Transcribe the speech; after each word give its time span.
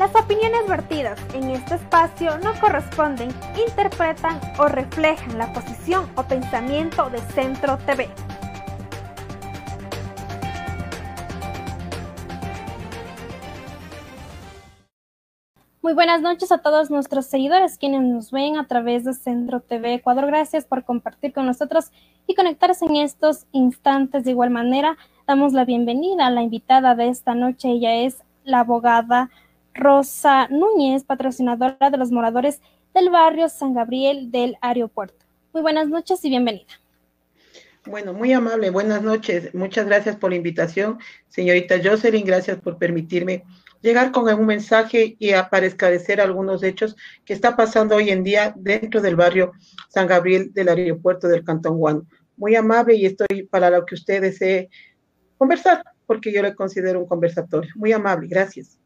Las 0.00 0.16
opiniones 0.16 0.66
vertidas 0.66 1.20
en 1.34 1.50
este 1.50 1.74
espacio 1.74 2.38
no 2.38 2.58
corresponden, 2.58 3.28
interpretan 3.68 4.40
o 4.58 4.66
reflejan 4.66 5.36
la 5.36 5.52
posición 5.52 6.10
o 6.16 6.22
pensamiento 6.22 7.10
de 7.10 7.18
Centro 7.18 7.76
TV. 7.84 8.08
Muy 15.82 15.92
buenas 15.92 16.22
noches 16.22 16.50
a 16.50 16.62
todos 16.62 16.90
nuestros 16.90 17.26
seguidores 17.26 17.76
quienes 17.76 18.00
nos 18.00 18.30
ven 18.30 18.56
a 18.56 18.66
través 18.66 19.04
de 19.04 19.12
Centro 19.12 19.60
TV 19.60 19.92
Ecuador. 19.92 20.24
Gracias 20.28 20.64
por 20.64 20.82
compartir 20.86 21.34
con 21.34 21.44
nosotros 21.44 21.92
y 22.26 22.34
conectarse 22.34 22.86
en 22.86 22.96
estos 22.96 23.44
instantes. 23.52 24.24
De 24.24 24.30
igual 24.30 24.48
manera, 24.48 24.96
damos 25.26 25.52
la 25.52 25.66
bienvenida 25.66 26.26
a 26.26 26.30
la 26.30 26.40
invitada 26.40 26.94
de 26.94 27.08
esta 27.08 27.34
noche. 27.34 27.68
Ella 27.68 27.96
es 27.96 28.24
la 28.44 28.60
abogada 28.60 29.28
Rosa 29.74 30.48
Núñez, 30.48 31.04
patrocinadora 31.04 31.90
de 31.90 31.96
los 31.96 32.10
moradores 32.10 32.60
del 32.94 33.10
barrio 33.10 33.48
San 33.48 33.74
Gabriel 33.74 34.30
del 34.30 34.56
aeropuerto. 34.60 35.24
Muy 35.52 35.62
buenas 35.62 35.88
noches 35.88 36.24
y 36.24 36.30
bienvenida. 36.30 36.72
Bueno, 37.86 38.12
muy 38.12 38.32
amable, 38.32 38.70
buenas 38.70 39.02
noches. 39.02 39.54
Muchas 39.54 39.86
gracias 39.86 40.16
por 40.16 40.30
la 40.30 40.36
invitación, 40.36 40.98
señorita 41.28 41.76
Jocelyn. 41.82 42.26
Gracias 42.26 42.58
por 42.60 42.76
permitirme 42.76 43.44
llegar 43.80 44.12
con 44.12 44.32
un 44.32 44.46
mensaje 44.46 45.16
y 45.18 45.32
para 45.50 45.66
esclarecer 45.66 46.20
algunos 46.20 46.62
hechos 46.62 46.94
que 47.24 47.32
está 47.32 47.56
pasando 47.56 47.96
hoy 47.96 48.10
en 48.10 48.22
día 48.22 48.52
dentro 48.56 49.00
del 49.00 49.16
barrio 49.16 49.52
San 49.88 50.06
Gabriel 50.06 50.52
del 50.52 50.68
aeropuerto 50.68 51.26
del 51.28 51.44
Cantón 51.44 51.78
Juan. 51.78 52.02
Muy 52.36 52.54
amable 52.54 52.94
y 52.96 53.06
estoy 53.06 53.48
para 53.50 53.70
lo 53.70 53.86
que 53.86 53.94
usted 53.94 54.20
desee 54.20 54.68
conversar, 55.38 55.82
porque 56.06 56.32
yo 56.32 56.42
le 56.42 56.54
considero 56.54 57.00
un 57.00 57.06
conversatorio. 57.06 57.70
Muy 57.76 57.92
amable, 57.92 58.28
gracias. 58.28 58.79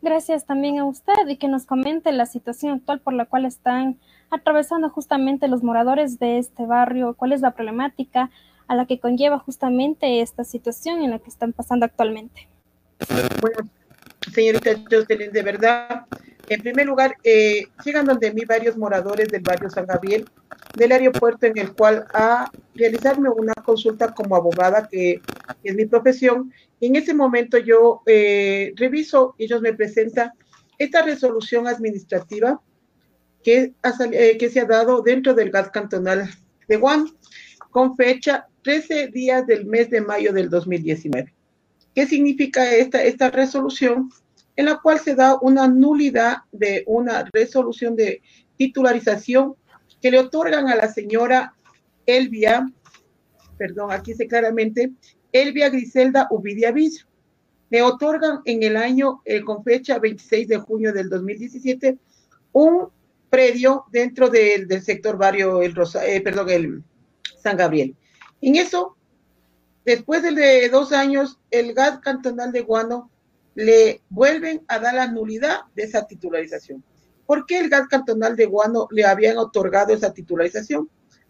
Gracias 0.00 0.46
también 0.46 0.78
a 0.78 0.84
usted 0.84 1.26
y 1.26 1.36
que 1.36 1.48
nos 1.48 1.66
comente 1.66 2.12
la 2.12 2.26
situación 2.26 2.72
actual 2.72 3.00
por 3.00 3.14
la 3.14 3.24
cual 3.24 3.44
están 3.44 3.98
atravesando 4.30 4.90
justamente 4.90 5.48
los 5.48 5.62
moradores 5.62 6.18
de 6.18 6.38
este 6.38 6.66
barrio, 6.66 7.14
cuál 7.14 7.32
es 7.32 7.40
la 7.40 7.52
problemática 7.52 8.30
a 8.68 8.76
la 8.76 8.86
que 8.86 9.00
conlleva 9.00 9.38
justamente 9.38 10.20
esta 10.20 10.44
situación 10.44 11.02
en 11.02 11.10
la 11.10 11.18
que 11.18 11.30
están 11.30 11.52
pasando 11.52 11.86
actualmente. 11.86 12.48
Bueno, 13.40 13.58
señorita 14.32 14.70
Jocelyn, 14.90 15.32
de 15.32 15.42
verdad, 15.42 16.06
en 16.48 16.60
primer 16.60 16.86
lugar, 16.86 17.16
eh, 17.24 17.66
llegan 17.84 18.06
donde 18.06 18.32
mí 18.32 18.42
varios 18.46 18.76
moradores 18.76 19.28
del 19.28 19.42
barrio 19.42 19.68
San 19.70 19.86
Gabriel, 19.86 20.28
del 20.74 20.92
aeropuerto, 20.92 21.46
en 21.46 21.58
el 21.58 21.74
cual 21.74 22.06
a 22.14 22.50
realizarme 22.74 23.28
una 23.30 23.54
consulta 23.54 24.14
como 24.14 24.36
abogada, 24.36 24.86
que 24.86 25.20
es 25.62 25.74
mi 25.74 25.86
profesión, 25.86 26.52
en 26.80 26.96
ese 26.96 27.14
momento 27.14 27.58
yo 27.58 28.02
eh, 28.06 28.72
reviso, 28.76 29.34
ellos 29.38 29.60
me 29.60 29.74
presentan 29.74 30.30
esta 30.78 31.02
resolución 31.02 31.66
administrativa 31.66 32.60
que, 33.42 33.72
eh, 34.12 34.38
que 34.38 34.50
se 34.50 34.60
ha 34.60 34.64
dado 34.64 35.02
dentro 35.02 35.34
del 35.34 35.50
GAT 35.50 35.72
cantonal 35.72 36.30
de 36.68 36.76
Guam 36.76 37.12
con 37.70 37.96
fecha 37.96 38.46
13 38.62 39.08
días 39.08 39.46
del 39.46 39.66
mes 39.66 39.90
de 39.90 40.00
mayo 40.00 40.32
del 40.32 40.50
2019. 40.50 41.34
¿Qué 41.94 42.06
significa 42.06 42.74
esta, 42.74 43.02
esta 43.02 43.30
resolución? 43.30 44.10
En 44.56 44.66
la 44.66 44.78
cual 44.78 44.98
se 44.98 45.14
da 45.14 45.38
una 45.40 45.68
nulidad 45.68 46.38
de 46.52 46.84
una 46.86 47.28
resolución 47.32 47.96
de 47.96 48.22
titularización 48.56 49.54
que 50.00 50.10
le 50.10 50.18
otorgan 50.18 50.68
a 50.68 50.76
la 50.76 50.88
señora 50.88 51.54
Elvia, 52.06 52.66
perdón, 53.56 53.92
aquí 53.92 54.12
dice 54.12 54.26
claramente, 54.26 54.92
Elvia 55.32 55.68
Griselda 55.68 56.26
Uvidia 56.30 56.72
Villa. 56.72 57.06
Le 57.70 57.82
otorgan 57.82 58.40
en 58.44 58.62
el 58.62 58.76
año, 58.76 59.20
eh, 59.24 59.42
con 59.42 59.62
fecha 59.62 59.98
26 59.98 60.48
de 60.48 60.56
junio 60.58 60.92
del 60.92 61.08
2017, 61.10 61.98
un 62.52 62.88
predio 63.28 63.84
dentro 63.92 64.30
del, 64.30 64.68
sector 64.82 65.18
barrio 65.18 65.60
el 65.62 65.74
Rosa, 65.74 66.06
eh, 66.06 66.20
perdón, 66.20 66.48
el 66.48 66.82
San 67.42 67.56
Gabriel. 67.56 67.94
En 68.40 68.56
eso, 68.56 68.96
después 69.84 70.22
de 70.22 70.68
dos 70.70 70.92
años, 70.92 71.38
el 71.50 71.74
GAD 71.74 72.00
cantonal 72.00 72.52
de 72.52 72.62
Guano 72.62 73.10
le 73.54 74.00
vuelven 74.08 74.62
a 74.68 74.78
dar 74.78 74.94
la 74.94 75.08
nulidad 75.08 75.62
de 75.74 75.82
esa 75.82 76.06
titularización. 76.06 76.82
¿Por 77.26 77.44
qué 77.44 77.58
el 77.58 77.68
GAD 77.68 77.88
cantonal 77.88 78.36
de 78.36 78.46
Guano 78.46 78.88
le 78.90 79.04
habían 79.04 79.36
otorgado 79.36 79.92
esa 79.92 80.14
titularización? 80.14 80.88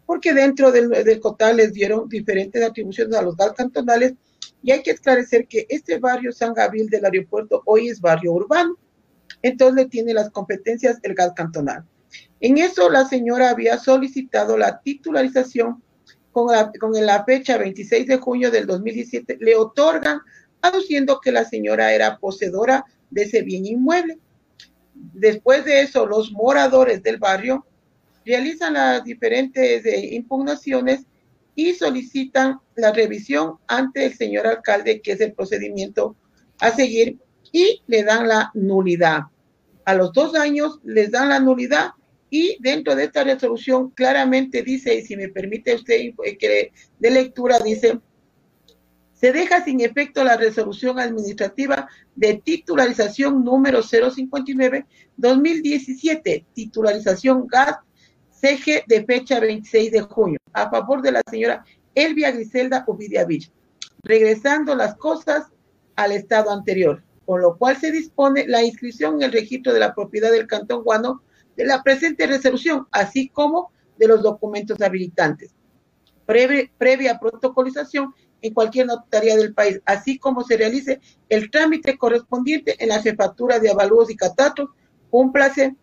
Porque 0.08 0.32
dentro 0.32 0.72
del, 0.72 0.88
del 0.88 1.20
COTAL 1.20 1.58
les 1.58 1.74
dieron 1.74 2.08
diferentes 2.08 2.64
atribuciones 2.64 3.14
a 3.14 3.20
los 3.20 3.36
GAL 3.36 3.52
cantonales 3.54 4.14
y 4.62 4.72
hay 4.72 4.82
que 4.82 4.92
esclarecer 4.92 5.46
que 5.46 5.66
este 5.69 5.98
barrio 5.98 6.32
San 6.32 6.54
Gabriel 6.54 6.88
del 6.88 7.04
aeropuerto 7.04 7.60
hoy 7.66 7.91
es 7.91 8.00
barrio 8.00 8.32
urbano, 8.32 8.78
entonces 9.42 9.91
tiene 9.91 10.14
las 10.14 10.30
competencias 10.30 10.96
el 11.02 11.12
GAL 11.12 11.34
cantonal. 11.36 11.84
En 12.41 12.56
eso 12.56 12.88
la 12.88 13.04
señora 13.04 13.50
había 13.50 13.76
solicitado 13.76 14.56
la 14.56 14.80
titularización 14.80 15.82
con 16.32 16.52
la, 16.52 16.72
con 16.80 16.92
la 16.94 17.22
fecha 17.25 17.58
26 17.58 18.06
de 18.06 18.16
junio 18.16 18.50
del 18.50 18.66
2017, 18.66 19.36
le 19.42 19.56
otorgan 19.56 20.20
aduciendo 20.62 21.20
que 21.20 21.32
la 21.32 21.44
señora 21.44 21.92
era 21.92 22.16
poseedora 22.16 22.82
de 23.10 23.25
ese 23.25 23.42
bien 23.42 23.66
inmueble. 23.66 24.19
Después 24.94 25.66
de 25.66 25.82
eso, 25.82 26.06
los 26.06 26.32
moradores 26.32 27.02
del 27.02 27.19
barrio 27.19 27.66
realizan 28.28 28.75
las 28.75 29.03
diferentes 29.05 29.84
eh, 29.87 30.15
impugnaciones 30.15 31.06
y 31.55 31.72
solicitan 31.72 32.61
la 32.77 32.93
revisión 32.93 33.55
ante 33.66 34.05
el 34.05 34.15
señor 34.15 34.47
alcalde, 34.47 35.00
que 35.00 35.12
es 35.12 35.21
el 35.22 35.33
procedimiento 35.33 36.15
a 36.61 36.71
seguir, 36.71 37.17
y 37.53 37.81
le 37.87 38.03
dan 38.05 38.28
la 38.28 38.50
nulidad. 38.53 39.22
A 39.87 39.94
los 39.94 40.12
dos 40.12 40.34
años 40.34 40.78
les 40.84 41.11
dan 41.11 41.31
la 41.31 41.41
nulidad 41.41 41.93
y 42.28 42.59
dentro 42.61 42.94
de 42.94 43.05
esta 43.05 43.25
resolución 43.25 43.88
claramente 43.91 44.62
dice, 44.62 44.94
y 44.94 45.06
si 45.06 45.17
me 45.17 45.31
permite 45.31 45.75
usted 45.75 45.94
eh, 45.94 46.71
de 46.99 47.11
lectura, 47.11 47.59
dice, 47.61 47.99
se 49.15 49.33
deja 49.33 49.65
sin 49.65 49.81
efecto 49.81 50.22
la 50.22 50.37
resolución 50.37 51.00
administrativa 51.00 51.88
de 52.15 52.43
titularización 52.44 53.43
número 53.43 53.83
059-2017, 53.83 56.44
titularización 56.53 57.47
GAT 57.47 57.88
CG 58.41 58.84
de 58.87 59.04
fecha 59.04 59.41
26 59.41 59.91
de 59.91 60.00
junio, 60.03 60.38
a 60.53 60.71
favor 60.71 61.03
de 61.03 61.12
la 61.12 61.22
señora 61.28 61.65
Elvia 61.94 62.31
Griselda 62.31 62.84
Ovidia 62.87 63.25
Villa, 63.25 63.49
regresando 64.04 64.76
las 64.76 64.94
cosas 64.97 65.47
al 65.97 66.12
estado 66.12 66.50
anterior, 66.50 67.03
con 67.26 67.41
lo 67.41 67.56
cual 67.56 67.76
se 67.76 67.91
dispone 67.91 68.47
la 68.47 68.62
inscripción 68.62 69.16
en 69.16 69.22
el 69.22 69.32
registro 69.32 69.72
de 69.72 69.81
la 69.81 69.93
propiedad 69.94 70.31
del 70.31 70.47
Cantón 70.47 70.84
Guano 70.84 71.22
de 71.56 71.65
la 71.65 71.82
presente 71.82 72.28
resolución, 72.28 72.87
así 72.93 73.28
como 73.28 73.72
de 73.99 74.06
los 74.06 74.22
documentos 74.22 74.81
habilitantes, 74.81 75.53
previa 76.25 77.19
protocolización 77.19 78.15
en 78.41 78.55
cualquier 78.55 78.87
notaría 78.87 79.37
del 79.37 79.53
país, 79.53 79.81
así 79.84 80.16
como 80.20 80.44
se 80.44 80.56
realice 80.56 81.00
el 81.28 81.50
trámite 81.50 81.99
correspondiente 81.99 82.76
en 82.78 82.91
la 82.91 83.03
jefatura 83.03 83.59
de 83.59 83.70
avalúos 83.70 84.09
y 84.10 84.16
catastros, 84.16 84.70
cúmplase 85.10 85.75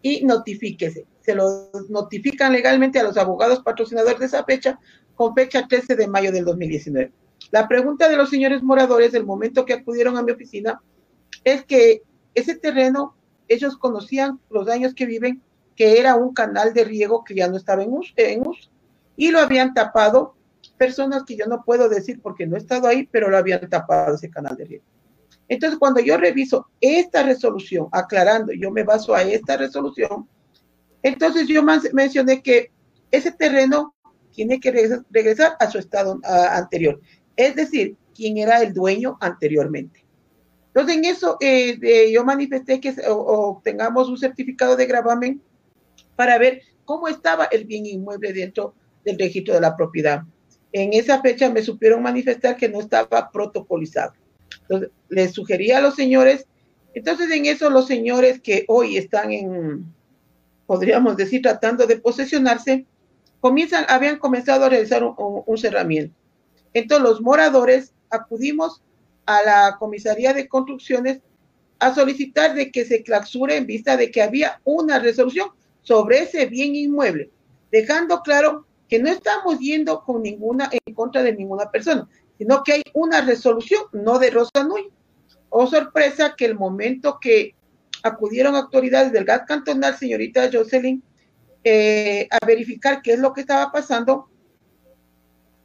y 0.00 0.24
notifíquese 0.24 1.08
se 1.24 1.34
lo 1.34 1.70
notifican 1.88 2.52
legalmente 2.52 2.98
a 2.98 3.02
los 3.02 3.16
abogados 3.16 3.62
patrocinadores 3.62 4.18
de 4.18 4.26
esa 4.26 4.44
fecha 4.44 4.78
con 5.14 5.34
fecha 5.34 5.66
13 5.66 5.96
de 5.96 6.06
mayo 6.06 6.30
del 6.30 6.44
2019. 6.44 7.12
La 7.50 7.66
pregunta 7.66 8.08
de 8.08 8.16
los 8.16 8.30
señores 8.30 8.62
moradores 8.62 9.12
del 9.12 9.24
momento 9.24 9.64
que 9.64 9.74
acudieron 9.74 10.16
a 10.16 10.22
mi 10.22 10.32
oficina 10.32 10.80
es 11.44 11.64
que 11.64 12.02
ese 12.34 12.56
terreno, 12.56 13.16
ellos 13.48 13.76
conocían 13.76 14.40
los 14.50 14.68
años 14.68 14.94
que 14.94 15.06
viven, 15.06 15.42
que 15.76 15.98
era 15.98 16.14
un 16.16 16.34
canal 16.34 16.74
de 16.74 16.84
riego 16.84 17.24
que 17.24 17.34
ya 17.34 17.48
no 17.48 17.56
estaba 17.56 17.82
en 17.82 17.92
uso, 17.92 18.12
en 18.16 18.46
uso 18.46 18.70
y 19.16 19.30
lo 19.30 19.38
habían 19.38 19.74
tapado 19.74 20.34
personas 20.76 21.24
que 21.24 21.36
yo 21.36 21.46
no 21.46 21.62
puedo 21.64 21.88
decir 21.88 22.20
porque 22.20 22.46
no 22.46 22.56
he 22.56 22.58
estado 22.58 22.88
ahí, 22.88 23.08
pero 23.10 23.30
lo 23.30 23.36
habían 23.36 23.68
tapado 23.68 24.14
ese 24.14 24.30
canal 24.30 24.56
de 24.56 24.64
riego. 24.64 24.84
Entonces, 25.48 25.78
cuando 25.78 26.00
yo 26.00 26.16
reviso 26.16 26.68
esta 26.80 27.22
resolución, 27.22 27.88
aclarando, 27.92 28.52
yo 28.52 28.70
me 28.70 28.82
baso 28.82 29.14
a 29.14 29.22
esta 29.22 29.56
resolución, 29.56 30.28
entonces 31.04 31.46
yo 31.46 31.62
mencioné 31.92 32.42
que 32.42 32.72
ese 33.10 33.30
terreno 33.30 33.94
tiene 34.32 34.58
que 34.58 35.04
regresar 35.10 35.54
a 35.60 35.70
su 35.70 35.78
estado 35.78 36.18
anterior, 36.24 36.98
es 37.36 37.54
decir, 37.54 37.96
quien 38.14 38.38
era 38.38 38.62
el 38.62 38.72
dueño 38.72 39.18
anteriormente. 39.20 40.04
Entonces 40.68 40.96
en 40.96 41.04
eso 41.04 41.36
eh, 41.40 42.10
yo 42.10 42.24
manifesté 42.24 42.80
que 42.80 42.94
obtengamos 43.06 44.08
un 44.08 44.16
certificado 44.18 44.76
de 44.76 44.86
gravamen 44.86 45.42
para 46.16 46.38
ver 46.38 46.62
cómo 46.86 47.06
estaba 47.06 47.44
el 47.44 47.66
bien 47.66 47.84
inmueble 47.84 48.32
dentro 48.32 48.74
del 49.04 49.18
registro 49.18 49.54
de 49.54 49.60
la 49.60 49.76
propiedad. 49.76 50.22
En 50.72 50.94
esa 50.94 51.20
fecha 51.20 51.50
me 51.50 51.62
supieron 51.62 52.02
manifestar 52.02 52.56
que 52.56 52.68
no 52.68 52.80
estaba 52.80 53.30
protocolizado. 53.30 54.14
Entonces, 54.62 54.90
les 55.10 55.32
sugería 55.32 55.78
a 55.78 55.82
los 55.82 55.94
señores, 55.94 56.46
entonces 56.94 57.30
en 57.30 57.44
eso 57.44 57.68
los 57.68 57.86
señores 57.86 58.40
que 58.40 58.64
hoy 58.68 58.96
están 58.96 59.32
en, 59.32 59.84
podríamos 60.66 61.16
decir, 61.16 61.42
tratando 61.42 61.86
de 61.86 61.98
posesionarse, 61.98 62.86
comienzan, 63.40 63.84
habían 63.88 64.18
comenzado 64.18 64.64
a 64.64 64.68
realizar 64.68 65.02
un, 65.04 65.58
cerramiento. 65.58 66.14
Entonces 66.72 67.08
los 67.08 67.20
moradores 67.20 67.92
acudimos 68.10 68.82
a 69.26 69.42
la 69.42 69.76
comisaría 69.78 70.32
de 70.32 70.48
construcciones 70.48 71.20
a 71.78 71.94
solicitar 71.94 72.54
de 72.54 72.70
que 72.70 72.84
se 72.84 73.02
clausure 73.02 73.56
en 73.56 73.66
vista 73.66 73.96
de 73.96 74.10
que 74.10 74.22
había 74.22 74.60
una 74.64 74.98
resolución 74.98 75.48
sobre 75.82 76.20
ese 76.20 76.46
bien 76.46 76.74
inmueble, 76.74 77.30
dejando 77.70 78.20
claro 78.20 78.66
que 78.88 78.98
no 78.98 79.10
estamos 79.10 79.58
yendo 79.58 80.02
con 80.02 80.22
ninguna 80.22 80.70
en 80.72 80.94
contra 80.94 81.22
de 81.22 81.34
ninguna 81.34 81.70
persona, 81.70 82.08
sino 82.38 82.62
que 82.62 82.74
hay 82.74 82.82
una 82.94 83.20
resolución, 83.20 83.82
no 83.92 84.18
de 84.18 84.30
Rosa 84.30 84.64
Nui. 84.66 84.90
Oh 85.50 85.66
sorpresa 85.66 86.34
que 86.36 86.46
el 86.46 86.56
momento 86.56 87.18
que 87.20 87.53
acudieron 88.02 88.54
autoridades 88.54 89.12
del 89.12 89.24
GAT 89.24 89.46
cantonal, 89.46 89.96
señorita 89.96 90.50
Jocelyn, 90.52 91.02
eh, 91.62 92.28
a 92.30 92.44
verificar 92.44 93.00
qué 93.02 93.14
es 93.14 93.18
lo 93.18 93.32
que 93.32 93.40
estaba 93.40 93.72
pasando, 93.72 94.28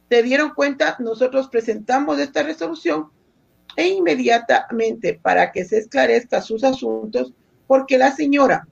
se 0.08 0.22
dieron 0.22 0.50
cuenta, 0.54 0.96
nosotros 0.98 1.48
presentamos 1.48 2.18
esta 2.18 2.42
resolución 2.42 3.10
e 3.76 3.88
inmediatamente 3.88 5.20
para 5.22 5.52
que 5.52 5.64
se 5.64 5.78
esclarezca 5.78 6.40
sus 6.40 6.64
asuntos, 6.64 7.32
porque 7.66 7.98
la 7.98 8.10
señora 8.10 8.66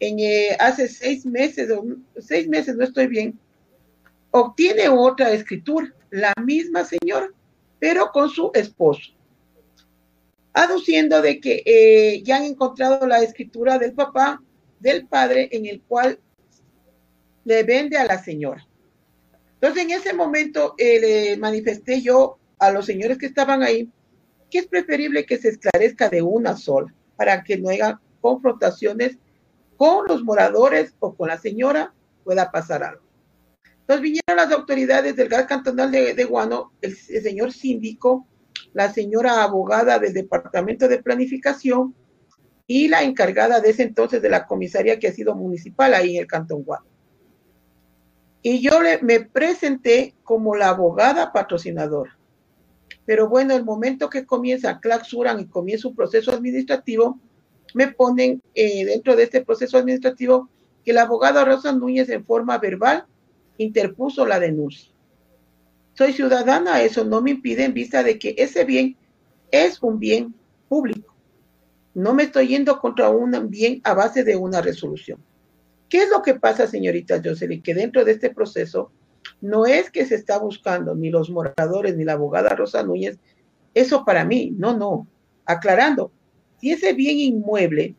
en, 0.00 0.18
eh, 0.18 0.56
hace 0.58 0.88
seis 0.88 1.24
meses, 1.24 1.70
seis 2.18 2.48
meses, 2.48 2.76
no 2.76 2.84
estoy 2.84 3.06
bien, 3.06 3.38
obtiene 4.30 4.88
otra 4.88 5.30
escritura, 5.30 5.94
la 6.10 6.32
misma 6.44 6.84
señora, 6.84 7.28
pero 7.78 8.10
con 8.12 8.28
su 8.28 8.50
esposo, 8.54 9.13
aduciendo 10.54 11.20
de 11.20 11.40
que 11.40 11.62
eh, 11.66 12.22
ya 12.24 12.36
han 12.36 12.44
encontrado 12.44 13.06
la 13.06 13.22
escritura 13.22 13.78
del 13.78 13.92
papá, 13.92 14.42
del 14.80 15.06
padre, 15.06 15.48
en 15.52 15.66
el 15.66 15.82
cual 15.82 16.18
le 17.44 17.62
vende 17.64 17.98
a 17.98 18.06
la 18.06 18.22
señora. 18.22 18.66
Entonces, 19.54 19.82
en 19.82 19.90
ese 19.90 20.14
momento 20.14 20.74
eh, 20.78 21.00
le 21.00 21.36
manifesté 21.36 22.00
yo 22.00 22.38
a 22.58 22.70
los 22.70 22.86
señores 22.86 23.18
que 23.18 23.26
estaban 23.26 23.62
ahí 23.62 23.90
que 24.50 24.60
es 24.60 24.66
preferible 24.68 25.26
que 25.26 25.36
se 25.36 25.48
esclarezca 25.48 26.08
de 26.08 26.22
una 26.22 26.56
sola 26.56 26.94
para 27.16 27.42
que 27.42 27.58
no 27.58 27.70
haya 27.70 28.00
confrontaciones 28.20 29.18
con 29.76 30.06
los 30.06 30.22
moradores 30.22 30.94
o 31.00 31.14
con 31.16 31.28
la 31.28 31.38
señora, 31.38 31.92
pueda 32.22 32.52
pasar 32.52 32.84
algo. 32.84 33.02
Entonces 33.80 34.00
vinieron 34.00 34.36
las 34.36 34.52
autoridades 34.52 35.16
del 35.16 35.28
gas 35.28 35.46
cantonal 35.46 35.90
de, 35.90 36.24
Guano, 36.24 36.72
el, 36.80 36.96
señor 36.96 37.52
síndico, 37.52 38.28
la 38.74 38.92
señora 38.92 39.42
abogada 39.42 39.98
del 39.98 40.12
departamento 40.12 40.88
de 40.88 41.02
planificación 41.02 41.94
y 42.66 42.88
la 42.88 43.02
encargada 43.02 43.60
de 43.60 43.70
ese 43.70 43.84
entonces 43.84 44.20
de 44.20 44.28
la 44.28 44.46
comisaría 44.46 44.98
que 44.98 45.08
ha 45.08 45.12
sido 45.12 45.34
municipal 45.34 45.94
ahí 45.94 46.16
en 46.16 46.22
el 46.22 46.26
cantón 46.26 46.62
Guano. 46.62 46.86
Y 48.42 48.60
yo 48.60 48.82
le, 48.82 49.00
me 49.00 49.20
presenté 49.20 50.14
como 50.22 50.54
la 50.54 50.68
abogada 50.68 51.32
patrocinadora. 51.32 52.18
Pero 53.06 53.28
bueno, 53.28 53.54
el 53.54 53.64
momento 53.64 54.10
que 54.10 54.26
comienza 54.26 54.80
clausuran 54.80 55.40
y 55.40 55.46
comienza 55.46 55.88
un 55.88 55.94
proceso 55.94 56.32
administrativo, 56.32 57.18
me 57.74 57.88
ponen 57.88 58.42
eh, 58.54 58.84
dentro 58.84 59.16
de 59.16 59.24
este 59.24 59.44
proceso 59.44 59.78
administrativo 59.78 60.48
que 60.84 60.92
la 60.92 61.02
abogada 61.02 61.44
Rosa 61.44 61.72
Núñez 61.72 62.08
en 62.08 62.24
forma 62.24 62.58
verbal 62.58 63.06
interpuso 63.58 64.26
la 64.26 64.40
denuncia. 64.40 64.93
Soy 65.94 66.12
ciudadana, 66.12 66.82
eso 66.82 67.04
no 67.04 67.22
me 67.22 67.30
impide 67.30 67.64
en 67.64 67.74
vista 67.74 68.02
de 68.02 68.18
que 68.18 68.34
ese 68.36 68.64
bien 68.64 68.96
es 69.50 69.82
un 69.82 69.98
bien 69.98 70.34
público. 70.68 71.14
No 71.94 72.14
me 72.14 72.24
estoy 72.24 72.48
yendo 72.48 72.80
contra 72.80 73.10
un 73.10 73.48
bien 73.48 73.80
a 73.84 73.94
base 73.94 74.24
de 74.24 74.34
una 74.34 74.60
resolución. 74.60 75.20
¿Qué 75.88 75.98
es 75.98 76.10
lo 76.10 76.22
que 76.22 76.34
pasa, 76.34 76.66
señorita 76.66 77.22
Jocelyn? 77.24 77.62
Que 77.62 77.74
dentro 77.74 78.04
de 78.04 78.12
este 78.12 78.30
proceso 78.30 78.90
no 79.40 79.66
es 79.66 79.90
que 79.90 80.04
se 80.04 80.16
está 80.16 80.38
buscando 80.38 80.96
ni 80.96 81.10
los 81.10 81.30
moradores 81.30 81.96
ni 81.96 82.04
la 82.04 82.14
abogada 82.14 82.50
Rosa 82.50 82.82
Núñez, 82.82 83.18
eso 83.74 84.04
para 84.04 84.24
mí, 84.24 84.52
no, 84.56 84.76
no. 84.76 85.06
Aclarando, 85.44 86.10
si 86.60 86.72
ese 86.72 86.92
bien 86.94 87.18
inmueble 87.18 87.94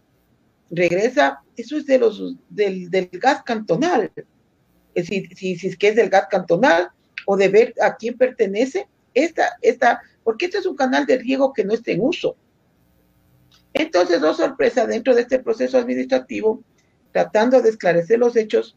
regresa, 0.69 1.41
eso 1.56 1.77
es 1.77 1.86
de 1.86 2.00
los, 2.00 2.36
del, 2.50 2.89
gas 3.13 3.44
cantonal. 3.44 4.12
Es 4.94 5.07
decir, 5.07 5.30
si, 5.36 5.53
es 5.53 5.77
que 5.77 5.89
es 5.89 5.95
del 5.95 6.09
gas 6.09 6.27
cantonal 6.30 6.89
o 7.25 7.38
de 7.38 7.50
ver 7.50 7.74
a 7.81 7.95
quién 7.95 8.18
pertenece, 8.18 8.88
esta, 9.13 9.57
esta, 9.62 10.01
porque 10.24 10.45
este 10.45 10.60
es 10.60 10.66
un 10.66 10.75
canal 10.75 11.06
de 11.06 11.18
riego 11.18 11.54
que 11.54 11.63
no 11.63 11.74
está 11.74 11.92
en 11.92 12.01
uso. 12.01 12.36
Entonces, 13.74 14.22
dos 14.22 14.38
sorpresas 14.38 14.88
dentro 14.88 15.13
de 15.16 15.22
este 15.22 15.39
proceso 15.39 15.77
administrativo 15.77 16.63
tratando 17.12 17.62
de 17.62 17.69
esclarecer 17.69 18.19
los 18.19 18.36
hechos, 18.36 18.75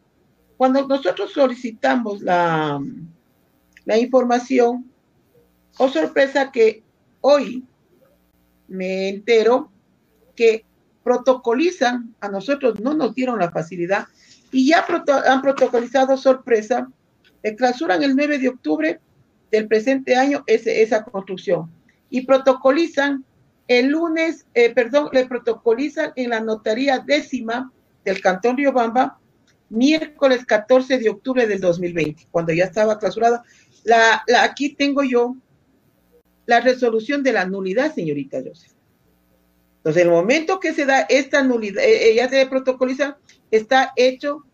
cuando 0.57 0.87
nosotros 0.87 1.33
solicitamos 1.33 2.23
la, 2.23 2.81
la 3.85 3.99
información, 3.99 4.91
oh 5.79 5.89
sorpresa 5.89 6.53
que 6.53 6.85
hoy 7.21 7.65
me 8.69 9.09
entero 9.09 9.73
que 10.37 10.65
protocolizan, 11.03 12.15
a 12.21 12.29
nosotros 12.29 12.79
no 12.81 12.95
nos 12.95 13.15
dieron 13.15 13.39
la 13.39 13.51
facilidad 13.51 14.07
y 14.53 14.69
ya 14.69 14.87
han 15.27 15.43
protocolizado 15.43 16.17
sorpresa, 16.17 16.89
clausuran 17.57 18.03
el 18.03 18.17
9 18.17 18.39
de 18.39 18.49
octubre 18.49 19.01
del 19.51 19.69
presente 19.69 20.17
año 20.17 20.45
esa 20.47 21.05
construcción 21.05 21.71
y 22.11 22.23
protocolizan 22.23 23.25
el 23.67 23.89
lunes, 23.89 24.47
eh, 24.55 24.71
perdón, 24.71 25.11
le 25.13 25.27
protocolizan 25.27 26.13
en 26.17 26.31
la 26.31 26.41
notaría 26.41 26.99
décima 27.01 27.71
del 28.05 28.21
Cantón 28.21 28.57
Riobamba, 28.57 29.19
miércoles 29.69 30.47
14 30.47 30.99
de 30.99 31.11
octubre 31.11 31.47
del 31.47 31.61
2020, 31.61 32.29
cuando 32.31 32.55
ya 32.55 32.65
estaba 32.65 32.99
clausurada. 32.99 33.45
La, 33.85 34.25
aquí 34.41 34.75
tengo 34.75 35.05
yo 35.05 35.37
la 36.47 36.61
resolución 36.61 37.23
de 37.23 37.33
la 37.33 37.45
nulidad, 37.45 37.95
señorita 37.95 38.39
Joseph. 38.39 38.73
Entonces, 39.79 40.03
el 40.03 40.11
momento 40.11 40.61
que 40.61 40.73
se 40.73 40.87
da 40.87 41.01
esta 41.03 41.43
nulidad, 41.43 41.85
eh, 41.85 42.11
eh, 42.11 42.15
ya 42.15 42.29
se 42.29 42.47
protocoliza, 42.47 43.19
está 43.51 43.93
hecho, 43.97 44.45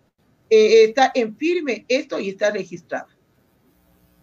eh, 0.50 0.84
está 0.84 1.10
en 1.14 1.36
firme 1.36 1.84
esto 1.88 2.18
y 2.18 2.30
está 2.30 2.50
registrado. 2.50 3.08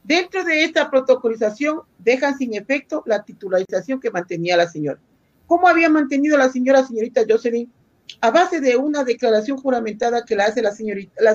Dentro 0.04 0.44
de 0.44 0.64
esta 0.64 0.90
protocolización, 0.90 1.82
dejan 2.00 2.38
sin 2.38 2.56
efecto 2.56 3.04
la 3.06 3.24
titularización 3.24 4.00
que 4.00 4.10
mantenía 4.10 4.58
la 4.58 4.68
señora. 4.68 5.00
¿Cómo 5.46 5.68
había 5.68 5.90
mantenido 5.90 6.38
la 6.38 6.50
señora, 6.50 6.86
señorita 6.86 7.22
Jocelyn? 7.28 7.72
a 8.20 8.32
base 8.32 8.60
de 8.60 8.76
una 8.76 9.04
declaración 9.04 9.58
juramentada 9.58 10.26
que 10.26 10.36
la 10.36 10.46
hace 10.46 10.62
la 10.62 10.72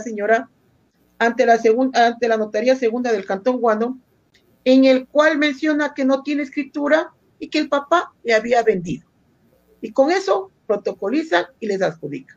señora 0.00 0.50
ante 1.19 1.47
la, 1.47 1.59
ante 1.95 2.28
la 2.28 2.37
notaría 2.37 2.76
segunda 2.76 3.12
del 3.12 3.25
Cantón 3.25 3.59
Guano, 3.59 3.99
en 4.64 4.85
el 4.85 5.07
cual 5.07 5.38
menciona 5.38 5.95
que 5.95 6.05
no 6.05 6.23
tiene 6.23 6.43
escritura 6.43 7.12
y 7.38 7.49
que 7.49 7.59
el 7.59 7.69
papá 7.69 8.12
le 8.23 8.35
había 8.35 8.62
vendido. 8.62 9.09
Y 9.81 9.93
con 9.93 10.11
eso 10.11 10.50
protocolizan 10.66 11.47
y 11.61 11.66
les 11.66 11.81
adjudican. 11.81 12.37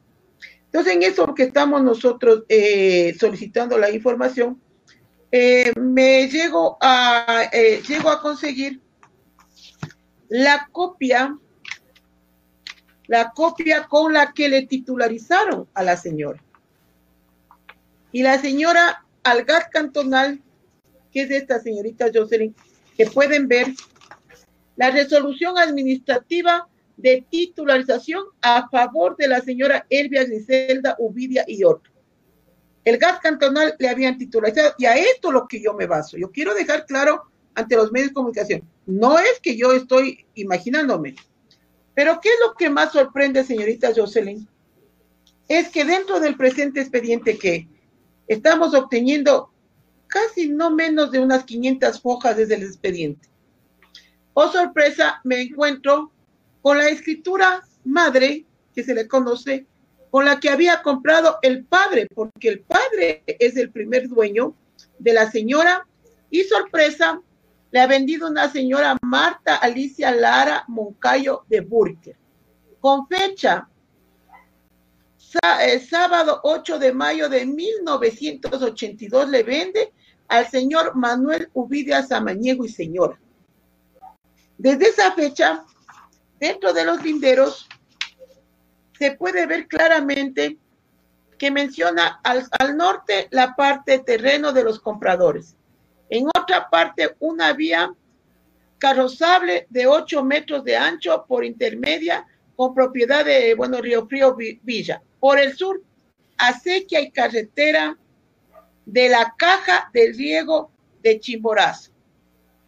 Entonces, 0.71 0.93
en 0.93 1.03
eso 1.03 1.33
que 1.33 1.43
estamos 1.43 1.83
nosotros 1.83 2.43
eh, 2.47 3.15
solicitando 3.19 3.77
la 3.77 3.89
información, 3.89 4.61
eh, 5.31 5.71
me 5.79 6.27
llego 6.27 6.77
a, 6.79 7.49
eh, 7.51 7.81
llego 7.87 8.09
a 8.09 8.21
conseguir 8.21 8.79
la 10.29 10.69
copia 10.71 11.35
la 13.09 13.31
copia 13.31 13.87
con 13.87 14.13
la 14.13 14.33
que 14.33 14.47
le 14.49 14.67
titularizaron 14.67 15.67
a 15.73 15.81
la 15.81 15.97
señora. 15.97 16.39
Y 18.11 18.21
la 18.21 18.37
señora 18.37 19.03
Algar 19.23 19.71
Cantonal, 19.71 20.43
que 21.11 21.23
es 21.23 21.31
esta 21.31 21.59
señorita 21.59 22.11
Jocelyn, 22.13 22.53
que 22.95 23.07
pueden 23.07 23.47
ver, 23.47 23.73
la 24.75 24.91
resolución 24.91 25.57
administrativa 25.57 26.68
de 27.01 27.25
titularización 27.29 28.25
a 28.41 28.67
favor 28.69 29.15
de 29.17 29.27
la 29.27 29.41
señora 29.41 29.85
Elvia 29.89 30.25
Griselda 30.25 30.95
Uvidia 30.99 31.45
y 31.47 31.63
otro. 31.63 31.91
El 32.83 32.97
gas 32.97 33.19
cantonal 33.19 33.75
le 33.77 33.89
habían 33.89 34.17
titularizado 34.17 34.73
y 34.77 34.85
a 34.85 34.95
esto 34.95 35.31
lo 35.31 35.47
que 35.47 35.61
yo 35.61 35.73
me 35.73 35.85
baso. 35.85 36.17
Yo 36.17 36.31
quiero 36.31 36.53
dejar 36.53 36.85
claro 36.85 37.23
ante 37.55 37.75
los 37.75 37.91
medios 37.91 38.09
de 38.09 38.13
comunicación, 38.13 38.69
no 38.85 39.19
es 39.19 39.39
que 39.41 39.55
yo 39.57 39.73
estoy 39.73 40.25
imaginándome, 40.35 41.15
pero 41.93 42.19
¿qué 42.21 42.29
es 42.29 42.35
lo 42.45 42.53
que 42.53 42.69
más 42.69 42.93
sorprende, 42.93 43.43
señorita 43.43 43.91
Jocelyn? 43.95 44.47
Es 45.47 45.69
que 45.69 45.83
dentro 45.83 46.19
del 46.19 46.37
presente 46.37 46.79
expediente 46.79 47.37
que 47.37 47.67
estamos 48.27 48.73
obteniendo 48.73 49.51
casi 50.07 50.49
no 50.49 50.71
menos 50.71 51.11
de 51.11 51.19
unas 51.19 51.43
500 51.43 51.99
hojas 52.03 52.37
desde 52.37 52.55
el 52.55 52.63
expediente. 52.63 53.27
Oh 54.33 54.49
sorpresa, 54.51 55.19
me 55.23 55.41
encuentro 55.41 56.11
con 56.61 56.77
la 56.77 56.89
escritura 56.89 57.63
madre, 57.83 58.45
que 58.73 58.83
se 58.83 58.93
le 58.93 59.07
conoce, 59.07 59.65
con 60.11 60.25
la 60.25 60.39
que 60.39 60.49
había 60.49 60.81
comprado 60.81 61.37
el 61.41 61.65
padre, 61.65 62.07
porque 62.13 62.49
el 62.49 62.61
padre 62.61 63.23
es 63.25 63.55
el 63.57 63.71
primer 63.71 64.07
dueño 64.07 64.55
de 64.97 65.13
la 65.13 65.29
señora 65.29 65.85
y 66.29 66.43
sorpresa, 66.43 67.21
le 67.71 67.79
ha 67.79 67.87
vendido 67.87 68.27
una 68.27 68.49
señora 68.49 68.97
Marta 69.01 69.55
Alicia 69.55 70.11
Lara 70.11 70.65
Moncayo 70.67 71.43
de 71.47 71.61
Burker, 71.61 72.15
con 72.79 73.07
fecha 73.07 73.67
eh, 75.61 75.79
sábado 75.79 76.39
8 76.43 76.79
de 76.79 76.91
mayo 76.91 77.29
de 77.29 77.45
1982 77.45 79.29
le 79.29 79.43
vende 79.43 79.93
al 80.27 80.47
señor 80.47 80.95
Manuel 80.95 81.49
Uvidia 81.53 82.01
Samaniego 82.01 82.65
y 82.65 82.69
señora. 82.69 83.19
Desde 84.57 84.87
esa 84.87 85.11
fecha, 85.11 85.63
dentro 86.39 86.73
de 86.73 86.85
los 86.85 87.03
linderos, 87.03 87.67
se 88.97 89.11
puede 89.11 89.45
ver 89.45 89.67
claramente 89.67 90.57
que 91.37 91.51
menciona 91.51 92.19
al, 92.23 92.47
al 92.59 92.75
norte 92.75 93.27
la 93.31 93.55
parte 93.55 93.99
terreno 93.99 94.51
de 94.51 94.63
los 94.63 94.79
compradores. 94.79 95.55
En 96.09 96.27
otra 96.27 96.69
parte, 96.69 97.15
una 97.19 97.53
vía 97.53 97.93
carrozable 98.77 99.67
de 99.69 99.87
8 99.87 100.23
metros 100.23 100.63
de 100.63 100.75
ancho 100.75 101.25
por 101.27 101.45
intermedia 101.45 102.25
con 102.55 102.73
propiedad 102.73 103.23
de, 103.23 103.53
bueno, 103.55 103.79
Río 103.79 104.07
Frío 104.07 104.35
Villa. 104.35 105.01
Por 105.19 105.39
el 105.39 105.55
sur, 105.55 105.81
acequia 106.37 106.99
y 106.99 107.11
carretera 107.11 107.97
de 108.85 109.09
la 109.09 109.33
caja 109.37 109.89
de 109.93 110.11
riego 110.13 110.71
de 111.01 111.19
Chimborazo. 111.19 111.91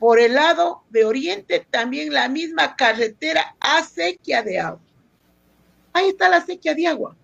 Por 0.01 0.19
el 0.19 0.33
lado 0.33 0.83
de 0.89 1.05
oriente, 1.05 1.65
también 1.69 2.11
la 2.11 2.27
misma 2.27 2.75
carretera 2.75 3.55
acequia 3.59 4.41
de 4.41 4.59
agua. 4.59 4.81
Ahí 5.93 6.09
está 6.09 6.27
la 6.27 6.37
acequia 6.37 6.73
de 6.73 6.87
agua, 6.87 7.15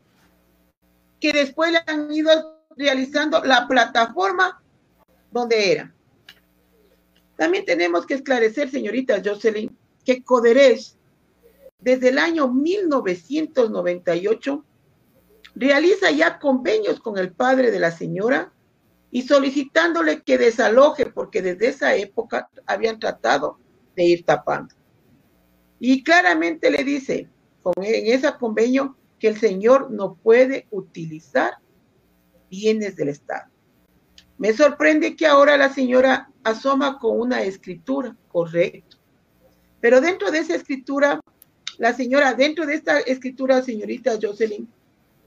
que 1.20 1.34
después 1.34 1.72
le 1.72 1.80
han 1.88 2.14
ido 2.14 2.62
realizando 2.76 3.44
la 3.44 3.68
plataforma 3.68 4.62
donde 5.32 5.72
era. 5.72 5.92
También 7.36 7.66
tenemos 7.66 8.06
que 8.06 8.14
esclarecer, 8.14 8.70
señorita 8.70 9.24
Jocelyn, 9.26 9.76
que 10.06 10.24
Coderes 10.24 11.00
desde 11.80 12.10
el 12.10 12.20
año 12.20 12.48
1998, 12.48 14.64
realiza 15.56 16.12
ya 16.12 16.38
convenios 16.38 17.00
con 17.00 17.18
el 17.18 17.32
padre 17.32 17.72
de 17.72 17.80
la 17.80 17.90
señora 17.90 18.52
y 19.12 19.22
solicitándole 19.24 20.22
que 20.22 20.38
desaloje, 20.38 21.06
porque 21.06 21.42
desde 21.42 21.70
esa 21.70 21.96
época 21.96 22.50
habían 22.66 23.00
tratado 23.00 23.58
de 23.96 24.04
ir 24.04 24.26
tapando. 24.26 24.76
Y 25.80 26.04
claramente 26.04 26.70
le 26.70 26.84
dice 26.84 27.30
en 27.76 28.08
ese 28.08 28.32
convenio 28.40 28.96
que 29.20 29.28
el 29.28 29.38
señor 29.38 29.92
no 29.92 30.16
puede 30.16 30.68
utilizar 30.72 31.58
bienes 32.50 32.96
del 32.96 33.10
Estado. 33.10 33.50
Me 34.38 34.54
sorprende 34.54 35.16
que 35.16 35.26
ahora 35.26 35.58
la 35.58 35.74
señora 35.74 36.30
asoma 36.44 37.00
con 37.00 37.20
una 37.20 37.42
escritura, 37.42 38.16
correcto. 38.28 38.98
Pero 39.82 40.00
dentro 40.00 40.32
de 40.32 40.40
esa 40.40 40.56
escritura 40.56 41.20
la 41.78 41.94
señora, 41.94 42.34
dentro 42.34 42.66
de 42.66 42.76
esta 42.76 43.00
escritura, 43.00 43.62
señorita 43.62 44.18
Jocelyn, 44.22 44.68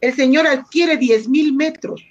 el 0.00 0.14
señor 0.14 0.46
adquiere 0.46 0.96
10 0.96 1.28
mil 1.28 1.54
metros 1.54 2.02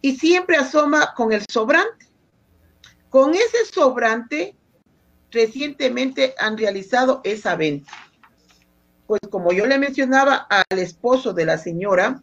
y 0.00 0.16
siempre 0.16 0.56
asoma 0.56 1.14
con 1.14 1.32
el 1.32 1.42
sobrante. 1.50 2.06
Con 3.08 3.34
ese 3.34 3.64
sobrante, 3.72 4.56
recientemente 5.30 6.34
han 6.38 6.56
realizado 6.58 7.20
esa 7.24 7.56
venta. 7.56 7.92
Pues 9.06 9.20
como 9.30 9.52
yo 9.52 9.66
le 9.66 9.78
mencionaba 9.78 10.46
al 10.48 10.78
esposo 10.78 11.32
de 11.32 11.46
la 11.46 11.58
señora, 11.58 12.22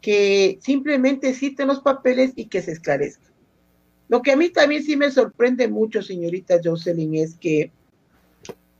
que 0.00 0.58
simplemente 0.62 1.34
citen 1.34 1.68
los 1.68 1.80
papeles 1.80 2.32
y 2.36 2.46
que 2.46 2.62
se 2.62 2.72
esclarezca. 2.72 3.28
Lo 4.08 4.22
que 4.22 4.32
a 4.32 4.36
mí 4.36 4.48
también 4.48 4.82
sí 4.82 4.96
me 4.96 5.10
sorprende 5.10 5.68
mucho, 5.68 6.02
señorita 6.02 6.60
Jocelyn, 6.62 7.14
es 7.16 7.36
que 7.36 7.72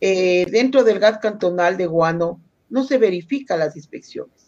eh, 0.00 0.46
dentro 0.50 0.84
del 0.84 1.00
gas 1.00 1.18
cantonal 1.18 1.76
de 1.76 1.86
Guano 1.86 2.40
no 2.70 2.84
se 2.84 2.98
verifica 2.98 3.56
las 3.56 3.76
inspecciones. 3.76 4.47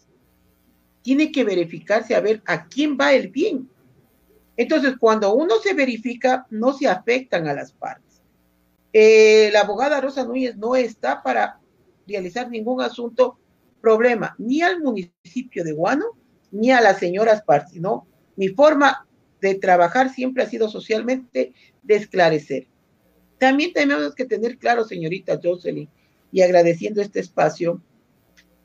Tiene 1.01 1.31
que 1.31 1.43
verificarse 1.43 2.15
a 2.15 2.21
ver 2.21 2.41
a 2.45 2.67
quién 2.67 2.97
va 2.99 3.13
el 3.13 3.29
bien. 3.29 3.69
Entonces, 4.57 4.95
cuando 4.99 5.33
uno 5.33 5.55
se 5.63 5.73
verifica, 5.73 6.45
no 6.49 6.73
se 6.73 6.87
afectan 6.87 7.47
a 7.47 7.53
las 7.53 7.73
partes. 7.73 8.21
Eh, 8.93 9.49
la 9.53 9.61
abogada 9.61 10.01
Rosa 10.01 10.25
Núñez 10.25 10.57
no 10.57 10.75
está 10.75 11.23
para 11.23 11.59
realizar 12.05 12.49
ningún 12.49 12.81
asunto, 12.81 13.39
problema, 13.81 14.35
ni 14.37 14.61
al 14.61 14.79
municipio 14.79 15.63
de 15.63 15.73
Guano, 15.73 16.05
ni 16.51 16.71
a 16.71 16.79
las 16.79 16.99
señoras 16.99 17.41
partes, 17.41 17.81
¿no? 17.81 18.07
Mi 18.35 18.49
forma 18.49 19.07
de 19.41 19.55
trabajar 19.55 20.09
siempre 20.09 20.43
ha 20.43 20.49
sido 20.49 20.69
socialmente 20.69 21.53
de 21.81 21.95
esclarecer. 21.95 22.67
También 23.39 23.73
tenemos 23.73 24.13
que 24.13 24.25
tener 24.25 24.57
claro, 24.57 24.85
señorita 24.85 25.39
Jocelyn, 25.43 25.89
y 26.31 26.41
agradeciendo 26.41 27.01
este 27.01 27.19
espacio, 27.19 27.81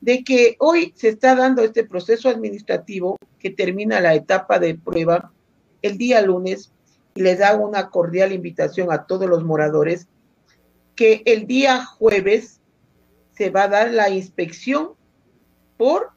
de 0.01 0.23
que 0.23 0.55
hoy 0.59 0.93
se 0.95 1.09
está 1.09 1.35
dando 1.35 1.63
este 1.63 1.83
proceso 1.83 2.29
administrativo 2.29 3.17
que 3.39 3.49
termina 3.49 3.99
la 3.99 4.15
etapa 4.15 4.59
de 4.59 4.75
prueba 4.75 5.31
el 5.81 5.97
día 5.97 6.21
lunes 6.21 6.71
y 7.15 7.21
les 7.21 7.39
da 7.39 7.55
una 7.55 7.89
cordial 7.89 8.31
invitación 8.31 8.91
a 8.91 9.05
todos 9.05 9.27
los 9.27 9.43
moradores 9.43 10.07
que 10.95 11.21
el 11.25 11.47
día 11.47 11.83
jueves 11.85 12.59
se 13.31 13.49
va 13.49 13.63
a 13.63 13.67
dar 13.69 13.91
la 13.91 14.09
inspección 14.09 14.93
por 15.77 16.11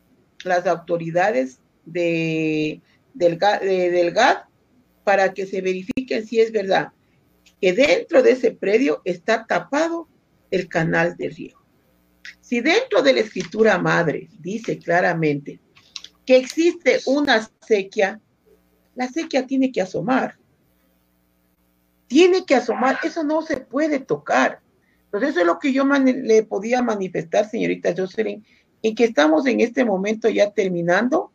las 0.44 0.66
autoridades 0.66 1.60
de, 1.84 2.80
del, 3.14 3.38
del 3.38 4.10
GAD 4.12 4.38
para 5.04 5.34
que 5.34 5.46
se 5.46 5.60
verifiquen 5.60 6.26
si 6.26 6.40
es 6.40 6.52
verdad 6.52 6.92
que 7.60 7.72
dentro 7.74 8.22
de 8.22 8.32
ese 8.32 8.52
predio 8.52 9.02
está 9.04 9.46
tapado 9.46 10.08
el 10.50 10.68
canal 10.68 11.16
de 11.16 11.28
riego. 11.28 11.59
Si 12.50 12.60
dentro 12.60 13.00
de 13.00 13.12
la 13.12 13.20
escritura 13.20 13.78
madre 13.78 14.28
dice 14.40 14.76
claramente 14.76 15.60
que 16.26 16.36
existe 16.36 16.98
una 17.06 17.48
sequía, 17.64 18.20
la 18.96 19.06
sequía 19.06 19.46
tiene 19.46 19.70
que 19.70 19.80
asomar. 19.80 20.36
Tiene 22.08 22.44
que 22.44 22.56
asomar, 22.56 22.98
eso 23.04 23.22
no 23.22 23.42
se 23.42 23.58
puede 23.58 24.00
tocar. 24.00 24.58
Entonces 25.04 25.30
eso 25.30 25.42
es 25.42 25.46
lo 25.46 25.60
que 25.60 25.72
yo 25.72 25.84
le 25.84 26.42
podía 26.42 26.82
manifestar, 26.82 27.48
señorita 27.48 27.94
Jocelyn, 27.96 28.44
en 28.82 28.96
que 28.96 29.04
estamos 29.04 29.46
en 29.46 29.60
este 29.60 29.84
momento 29.84 30.28
ya 30.28 30.50
terminando 30.50 31.30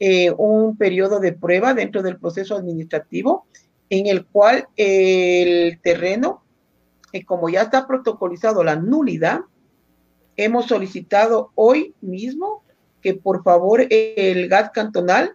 eh, 0.00 0.32
un 0.32 0.76
periodo 0.76 1.20
de 1.20 1.34
prueba 1.34 1.72
dentro 1.72 2.02
del 2.02 2.18
proceso 2.18 2.56
administrativo 2.56 3.46
en 3.90 4.08
el 4.08 4.26
cual 4.26 4.66
el 4.74 5.78
terreno, 5.82 6.42
eh, 7.12 7.24
como 7.24 7.48
ya 7.48 7.62
está 7.62 7.86
protocolizado 7.86 8.64
la 8.64 8.74
nulidad, 8.74 9.42
hemos 10.38 10.66
solicitado 10.66 11.52
hoy 11.54 11.94
mismo 12.00 12.64
que 13.02 13.12
por 13.12 13.42
favor 13.42 13.86
el 13.90 14.48
gas 14.48 14.70
cantonal 14.70 15.34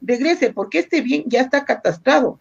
regrese, 0.00 0.52
porque 0.52 0.78
este 0.78 1.02
bien 1.02 1.24
ya 1.26 1.42
está 1.42 1.66
catastrado, 1.66 2.40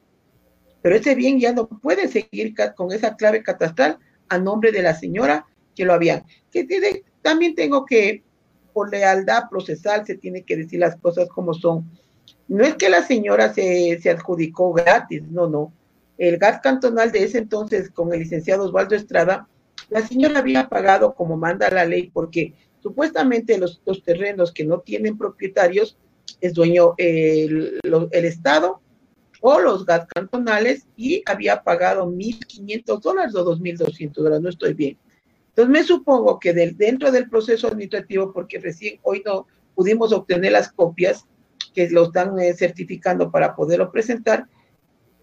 pero 0.82 0.96
ese 0.96 1.16
bien 1.16 1.38
ya 1.38 1.52
no 1.52 1.68
puede 1.68 2.08
seguir 2.08 2.56
con 2.76 2.94
esa 2.94 3.18
clave 3.18 3.44
catastral 3.44 4.00
a 4.30 4.38
nombre 4.38 4.72
de 4.72 4.82
la 4.82 4.96
señora 4.96 5.46
que 5.76 5.84
lo 5.84 5.94
habían. 5.94 6.24
Que 6.52 7.04
también 7.22 7.56
tengo 7.56 7.86
que, 7.86 8.24
por 8.72 8.90
lealtad 8.90 9.50
procesal, 9.50 10.06
se 10.06 10.16
tiene 10.16 10.44
que 10.44 10.56
decir 10.56 10.80
las 10.80 10.96
cosas 10.96 11.28
como 11.28 11.54
son 11.54 11.90
no 12.48 12.64
es 12.64 12.76
que 12.76 12.90
la 12.90 13.04
señora 13.04 13.54
se, 13.54 14.00
adjudicó 14.10 14.74
gratis, 14.74 15.24
no, 15.30 15.48
no. 15.48 15.74
El 16.18 16.38
gas 16.38 16.62
cantonal 16.62 17.12
de 17.12 17.24
ese 17.24 17.40
entonces, 17.40 17.90
con 17.90 18.14
el 18.14 18.20
licenciado 18.20 18.66
Osvaldo 18.66 18.96
Estrada, 18.96 19.48
la 19.89 20.05
señora 20.05 20.39
había 20.39 20.67
pagado 20.67 21.13
como 21.13 21.38
manda 21.38 21.70
la 21.70 21.86
ley, 21.86 22.10
porque 22.13 22.53
supuestamente 22.82 23.58
los, 23.58 23.82
terrenos 24.03 24.51
que 24.51 24.65
no 24.65 24.79
tienen 24.79 25.17
propietarios 25.17 25.98
es 26.41 26.53
dueño 26.53 26.94
el, 26.98 27.79
el 27.84 28.25
Estado 28.25 28.82
o 29.41 29.60
los 29.60 29.86
gas 29.86 30.08
cantonales 30.08 30.88
y 30.96 31.22
había 31.25 31.62
pagado 31.62 32.08
1.500 32.08 33.00
dólares 33.00 33.36
o 33.36 33.46
2.200 33.55 34.13
dólares, 34.13 34.41
no 34.41 34.50
estoy 34.50 34.74
bien. 34.74 34.98
Entonces 35.50 35.72
me 35.72 35.84
supongo 35.84 36.39
que 36.39 36.53
dentro 36.53 37.12
del 37.12 37.29
proceso 37.29 37.67
administrativo, 37.67 38.34
porque 38.34 38.60
recién 38.60 39.00
hoy 39.03 39.22
no 39.25 39.48
pudimos 39.74 40.12
obtener 40.12 40.51
las 40.51 40.72
copias, 40.72 41.25
que 41.74 41.89
lo 41.89 42.05
están 42.05 42.39
eh, 42.39 42.53
certificando 42.53 43.32
para 43.32 43.55
poderlo 43.55 43.91
presentar. 43.91 44.48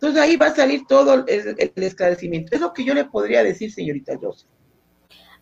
Entonces 0.02 0.20
ahí 0.20 0.36
va 0.36 0.46
a 0.46 0.54
salir 0.54 0.84
todo 0.88 1.14
el, 1.14 1.72
esclarecimiento. 1.76 2.56
Es 2.56 2.60
lo 2.60 2.72
que 2.72 2.84
yo 2.84 2.92
le 2.92 3.04
podría 3.04 3.44
decir, 3.44 3.72
señorita 3.72 4.18
José. 4.20 4.48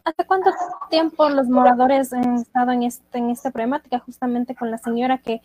¿Hasta 0.04 0.24
cuánto 0.24 0.50
tiempo 0.90 1.30
los 1.30 1.48
moradores 1.48 2.12
han 2.12 2.36
estado 2.36 2.72
en, 2.72 2.82
este, 2.82 3.16
en 3.16 3.30
esta 3.30 3.50
problemática 3.50 4.00
justamente 4.00 4.54
con 4.54 4.70
la 4.70 4.76
señora 4.76 5.16
que 5.16 5.40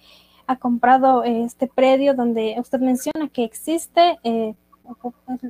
ha 0.47 0.57
comprado 0.57 1.23
este 1.23 1.67
predio 1.67 2.13
donde 2.13 2.57
usted 2.59 2.79
menciona 2.79 3.29
que 3.29 3.45
existe, 3.45 4.19
eh, 4.23 4.53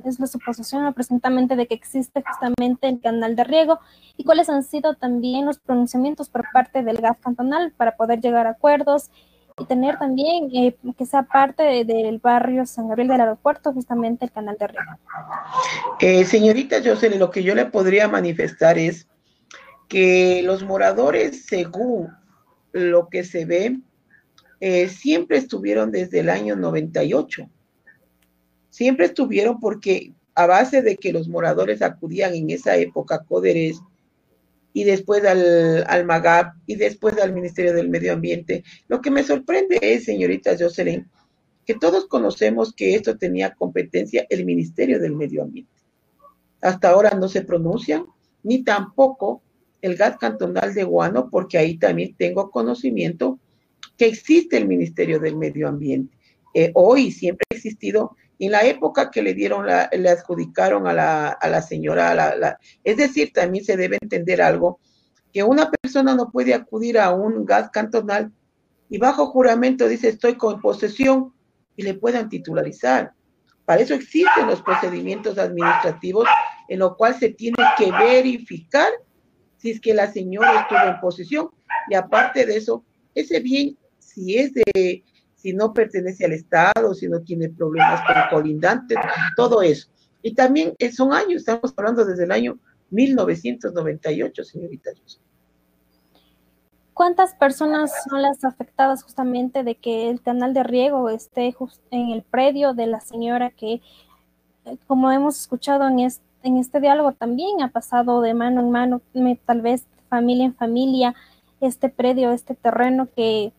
es 0.04 0.20
la 0.20 0.28
suposición 0.28 0.94
presuntamente 0.94 1.56
de 1.56 1.66
que 1.66 1.74
existe 1.74 2.22
justamente 2.22 2.88
el 2.88 3.00
canal 3.00 3.34
de 3.34 3.42
riego 3.42 3.80
y 4.16 4.22
cuáles 4.22 4.48
han 4.48 4.62
sido 4.62 4.94
también 4.94 5.44
los 5.44 5.58
pronunciamientos 5.58 6.28
por 6.28 6.44
parte 6.52 6.84
del 6.84 6.98
GAF 6.98 7.18
cantonal 7.18 7.72
para 7.72 7.96
poder 7.96 8.20
llegar 8.20 8.46
a 8.46 8.50
acuerdos 8.50 9.10
y 9.58 9.64
tener 9.64 9.98
también 9.98 10.50
eh, 10.54 10.76
que 10.98 11.06
sea 11.06 11.22
parte 11.22 11.84
del 11.84 12.18
barrio 12.18 12.66
San 12.66 12.88
Gabriel 12.88 13.08
del 13.08 13.20
aeropuerto, 13.22 13.72
justamente 13.72 14.26
el 14.26 14.30
canal 14.30 14.56
de 14.58 14.66
riego. 14.66 14.92
Eh, 15.98 16.24
señorita 16.24 16.76
Jocelyn, 16.84 17.18
lo 17.18 17.30
que 17.30 17.42
yo 17.42 17.54
le 17.54 17.64
podría 17.64 18.06
manifestar 18.06 18.76
es 18.78 19.08
que 19.88 20.42
los 20.44 20.62
moradores, 20.62 21.46
según 21.46 22.08
lo 22.72 23.08
que 23.08 23.24
se 23.24 23.46
ve, 23.46 23.78
eh, 24.60 24.88
siempre 24.88 25.38
estuvieron 25.38 25.90
desde 25.90 26.20
el 26.20 26.28
año 26.28 26.54
98. 26.56 27.48
Siempre 28.68 29.06
estuvieron 29.06 29.58
porque 29.58 30.12
a 30.34 30.46
base 30.46 30.82
de 30.82 30.96
que 30.96 31.14
los 31.14 31.28
moradores 31.28 31.80
acudían 31.80 32.34
en 32.34 32.50
esa 32.50 32.76
época 32.76 33.14
a 33.14 33.24
Coderes 33.24 33.80
y 34.76 34.84
después 34.84 35.24
al, 35.24 35.86
al 35.88 36.04
MAGAP 36.04 36.54
y 36.66 36.74
después 36.74 37.16
al 37.16 37.32
Ministerio 37.32 37.72
del 37.72 37.88
Medio 37.88 38.12
Ambiente. 38.12 38.62
Lo 38.88 39.00
que 39.00 39.10
me 39.10 39.24
sorprende 39.24 39.78
es, 39.80 40.04
señorita 40.04 40.54
Jocelyn, 40.58 41.08
que 41.64 41.76
todos 41.76 42.06
conocemos 42.08 42.74
que 42.74 42.94
esto 42.94 43.16
tenía 43.16 43.54
competencia 43.54 44.26
el 44.28 44.44
Ministerio 44.44 45.00
del 45.00 45.16
Medio 45.16 45.44
Ambiente. 45.44 45.72
Hasta 46.60 46.90
ahora 46.90 47.16
no 47.18 47.26
se 47.26 47.40
pronuncian, 47.40 48.04
ni 48.42 48.64
tampoco 48.64 49.40
el 49.80 49.96
gas 49.96 50.18
cantonal 50.18 50.74
de 50.74 50.84
Guano, 50.84 51.30
porque 51.30 51.56
ahí 51.56 51.78
también 51.78 52.14
tengo 52.14 52.50
conocimiento 52.50 53.38
que 53.96 54.04
existe 54.04 54.58
el 54.58 54.68
Ministerio 54.68 55.18
del 55.18 55.38
Medio 55.38 55.68
Ambiente. 55.68 56.14
Eh, 56.52 56.70
hoy 56.74 57.12
siempre 57.12 57.46
ha 57.50 57.54
existido 57.54 58.14
en 58.38 58.52
la 58.52 58.64
época 58.64 59.10
que 59.10 59.22
le 59.22 59.34
dieron, 59.34 59.66
la, 59.66 59.88
le 59.92 60.10
adjudicaron 60.10 60.86
a 60.86 60.92
la, 60.92 61.28
a 61.28 61.48
la 61.48 61.62
señora, 61.62 62.14
la, 62.14 62.58
es 62.84 62.96
decir, 62.96 63.32
también 63.32 63.64
se 63.64 63.76
debe 63.76 63.98
entender 64.00 64.42
algo, 64.42 64.78
que 65.32 65.42
una 65.42 65.70
persona 65.70 66.14
no 66.14 66.30
puede 66.30 66.54
acudir 66.54 66.98
a 66.98 67.12
un 67.12 67.44
gas 67.44 67.70
cantonal 67.70 68.32
y 68.88 68.98
bajo 68.98 69.26
juramento 69.26 69.88
dice 69.88 70.08
estoy 70.08 70.36
con 70.36 70.60
posesión 70.60 71.34
y 71.76 71.82
le 71.82 71.94
puedan 71.94 72.28
titularizar. 72.28 73.12
Para 73.64 73.82
eso 73.82 73.94
existen 73.94 74.46
los 74.46 74.62
procedimientos 74.62 75.38
administrativos 75.38 76.28
en 76.68 76.78
lo 76.78 76.96
cual 76.96 77.18
se 77.18 77.30
tiene 77.30 77.56
que 77.76 77.90
verificar 77.90 78.88
si 79.56 79.70
es 79.70 79.80
que 79.80 79.92
la 79.92 80.12
señora 80.12 80.60
estuvo 80.60 80.88
en 80.88 81.00
posesión 81.00 81.50
y 81.88 81.94
aparte 81.94 82.46
de 82.46 82.56
eso, 82.56 82.84
ese 83.14 83.40
bien, 83.40 83.76
si 83.98 84.38
es 84.38 84.52
de 84.54 85.02
si 85.46 85.52
no 85.52 85.72
pertenece 85.72 86.24
al 86.24 86.32
Estado, 86.32 86.92
si 86.92 87.06
no 87.06 87.20
tiene 87.20 87.48
problemas 87.48 88.00
con 88.04 88.16
colindantes, 88.40 88.98
todo 89.36 89.62
eso. 89.62 89.88
Y 90.20 90.34
también 90.34 90.74
eh, 90.80 90.90
son 90.90 91.12
años, 91.12 91.36
estamos 91.36 91.72
hablando 91.76 92.04
desde 92.04 92.24
el 92.24 92.32
año 92.32 92.58
1998, 92.90 94.42
señorita. 94.42 94.90
¿Cuántas 96.94 97.32
personas 97.34 97.92
son 98.10 98.22
las 98.22 98.44
afectadas 98.44 99.04
justamente 99.04 99.62
de 99.62 99.76
que 99.76 100.10
el 100.10 100.20
canal 100.20 100.52
de 100.52 100.64
riego 100.64 101.10
esté 101.10 101.54
en 101.92 102.10
el 102.10 102.22
predio 102.22 102.74
de 102.74 102.88
la 102.88 102.98
señora 102.98 103.50
que, 103.50 103.74
eh, 104.64 104.76
como 104.88 105.12
hemos 105.12 105.38
escuchado 105.38 105.86
en 105.86 106.00
este, 106.00 106.24
en 106.42 106.56
este 106.56 106.80
diálogo, 106.80 107.12
también 107.12 107.62
ha 107.62 107.68
pasado 107.68 108.20
de 108.20 108.34
mano 108.34 108.62
en 108.62 108.72
mano, 108.72 109.00
tal 109.44 109.60
vez 109.60 109.86
familia 110.08 110.46
en 110.46 110.56
familia, 110.56 111.14
este 111.60 111.88
predio, 111.88 112.32
este 112.32 112.56
terreno 112.56 113.06
que 113.14 113.52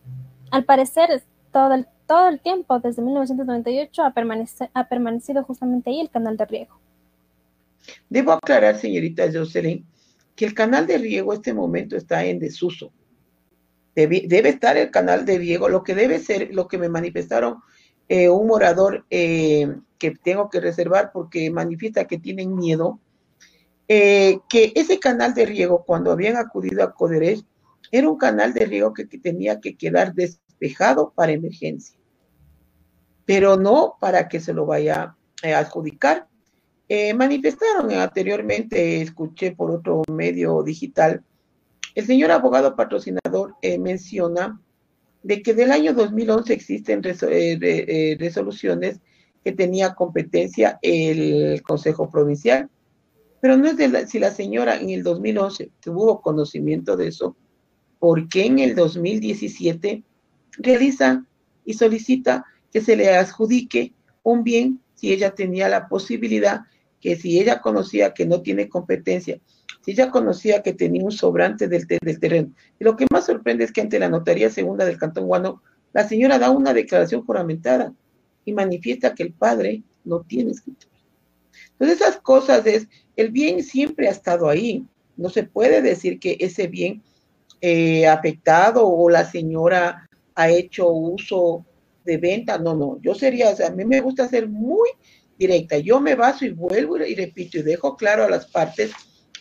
al 0.50 0.64
parecer 0.64 1.22
todo 1.52 1.74
el, 1.74 1.86
todo 2.06 2.28
el 2.28 2.40
tiempo, 2.40 2.78
desde 2.80 3.02
1998, 3.02 4.02
ha, 4.02 4.14
ha 4.74 4.88
permanecido 4.88 5.44
justamente 5.44 5.90
ahí 5.90 6.00
el 6.00 6.10
canal 6.10 6.36
de 6.36 6.46
riego. 6.46 6.78
Debo 8.08 8.32
aclarar, 8.32 8.76
señorita 8.76 9.30
Jocelyn, 9.32 9.86
que 10.34 10.44
el 10.44 10.54
canal 10.54 10.86
de 10.86 10.98
riego 10.98 11.32
en 11.32 11.38
este 11.38 11.54
momento 11.54 11.96
está 11.96 12.24
en 12.24 12.38
desuso. 12.38 12.92
Debe, 13.94 14.48
estar 14.48 14.76
el 14.76 14.92
canal 14.92 15.24
de 15.24 15.38
riego, 15.38 15.68
lo 15.68 15.82
que 15.82 15.96
debe 15.96 16.20
ser, 16.20 16.54
lo 16.54 16.68
que 16.68 16.78
me 16.78 16.88
manifestaron 16.88 17.58
eh, 18.08 18.28
un 18.28 18.46
morador 18.46 19.04
eh, 19.10 19.74
que 19.98 20.12
tengo 20.12 20.48
que 20.48 20.60
reservar 20.60 21.10
porque 21.12 21.50
manifiesta 21.50 22.06
que 22.06 22.18
tienen 22.18 22.54
miedo, 22.54 23.00
eh, 23.88 24.38
que 24.48 24.72
ese 24.76 25.00
canal 25.00 25.34
de 25.34 25.46
riego, 25.46 25.84
cuando 25.84 26.12
habían 26.12 26.36
acudido 26.36 26.84
a 26.84 26.94
Coderech, 26.94 27.44
era 27.90 28.08
un 28.08 28.18
canal 28.18 28.54
de 28.54 28.66
riego 28.66 28.94
que, 28.94 29.08
que 29.08 29.18
tenía 29.18 29.60
que 29.60 29.76
quedar 29.76 30.14
des, 30.14 30.40
despejado 30.58 31.12
para 31.14 31.32
emergencia, 31.32 31.98
pero 33.24 33.56
no 33.56 33.94
para 34.00 34.28
que 34.28 34.40
se 34.40 34.52
lo 34.52 34.66
vaya 34.66 35.14
a 35.42 35.58
adjudicar. 35.58 36.26
Eh, 36.88 37.14
manifestaron 37.14 37.92
anteriormente, 37.92 39.02
escuché 39.02 39.52
por 39.52 39.70
otro 39.70 40.02
medio 40.10 40.62
digital, 40.62 41.22
el 41.94 42.06
señor 42.06 42.30
abogado 42.30 42.74
patrocinador 42.76 43.54
eh, 43.60 43.78
menciona 43.78 44.60
de 45.22 45.42
que 45.42 45.52
del 45.52 45.72
año 45.72 45.92
2011 45.94 46.52
existen 46.52 47.02
eh, 47.04 48.16
resoluciones 48.18 49.00
que 49.44 49.52
tenía 49.52 49.94
competencia 49.94 50.78
el 50.80 51.62
Consejo 51.62 52.10
Provincial, 52.10 52.70
pero 53.40 53.56
no 53.56 53.68
es 53.68 53.76
de 53.76 54.06
si 54.06 54.18
la 54.18 54.30
señora 54.30 54.80
en 54.80 54.90
el 54.90 55.02
2011 55.02 55.70
tuvo 55.80 56.20
conocimiento 56.20 56.96
de 56.96 57.08
eso, 57.08 57.36
¿por 57.98 58.28
qué 58.28 58.46
en 58.46 58.60
el 58.60 58.74
2017 58.74 60.04
realiza 60.58 61.24
y 61.64 61.74
solicita 61.74 62.44
que 62.72 62.80
se 62.80 62.96
le 62.96 63.16
adjudique 63.16 63.92
un 64.22 64.44
bien 64.44 64.80
si 64.94 65.12
ella 65.12 65.34
tenía 65.34 65.68
la 65.68 65.88
posibilidad, 65.88 66.62
que 67.00 67.16
si 67.16 67.38
ella 67.40 67.60
conocía 67.60 68.12
que 68.12 68.26
no 68.26 68.42
tiene 68.42 68.68
competencia, 68.68 69.38
si 69.84 69.92
ella 69.92 70.10
conocía 70.10 70.62
que 70.62 70.74
tenía 70.74 71.04
un 71.04 71.12
sobrante 71.12 71.68
del, 71.68 71.86
del 71.86 72.20
terreno. 72.20 72.52
Y 72.78 72.84
lo 72.84 72.96
que 72.96 73.06
más 73.10 73.26
sorprende 73.26 73.64
es 73.64 73.72
que 73.72 73.80
ante 73.80 73.98
la 73.98 74.08
Notaría 74.08 74.50
Segunda 74.50 74.84
del 74.84 74.98
Cantón 74.98 75.26
Guano, 75.26 75.62
la 75.92 76.06
señora 76.06 76.38
da 76.38 76.50
una 76.50 76.74
declaración 76.74 77.24
juramentada 77.24 77.94
y 78.44 78.52
manifiesta 78.52 79.14
que 79.14 79.22
el 79.22 79.32
padre 79.32 79.82
no 80.04 80.20
tiene 80.22 80.50
escritura. 80.52 80.92
Entonces 81.72 82.00
esas 82.00 82.18
cosas 82.18 82.66
es, 82.66 82.88
el 83.16 83.30
bien 83.30 83.62
siempre 83.62 84.08
ha 84.08 84.10
estado 84.10 84.48
ahí. 84.48 84.84
No 85.16 85.28
se 85.28 85.44
puede 85.44 85.82
decir 85.82 86.18
que 86.18 86.36
ese 86.40 86.66
bien 86.66 87.02
eh, 87.60 88.06
afectado 88.06 88.86
o 88.86 89.10
la 89.10 89.24
señora 89.24 90.07
ha 90.38 90.48
hecho 90.48 90.88
uso 90.88 91.66
de 92.04 92.16
venta. 92.16 92.58
No, 92.58 92.74
no, 92.74 93.00
yo 93.02 93.12
sería, 93.14 93.50
o 93.50 93.56
sea, 93.56 93.68
a 93.68 93.72
mí 93.72 93.84
me 93.84 94.00
gusta 94.00 94.28
ser 94.28 94.48
muy 94.48 94.88
directa. 95.36 95.78
Yo 95.78 96.00
me 96.00 96.14
baso 96.14 96.44
y 96.44 96.50
vuelvo 96.50 96.96
y 96.98 97.14
repito 97.16 97.58
y 97.58 97.62
dejo 97.62 97.96
claro 97.96 98.22
a 98.24 98.30
las 98.30 98.46
partes 98.46 98.92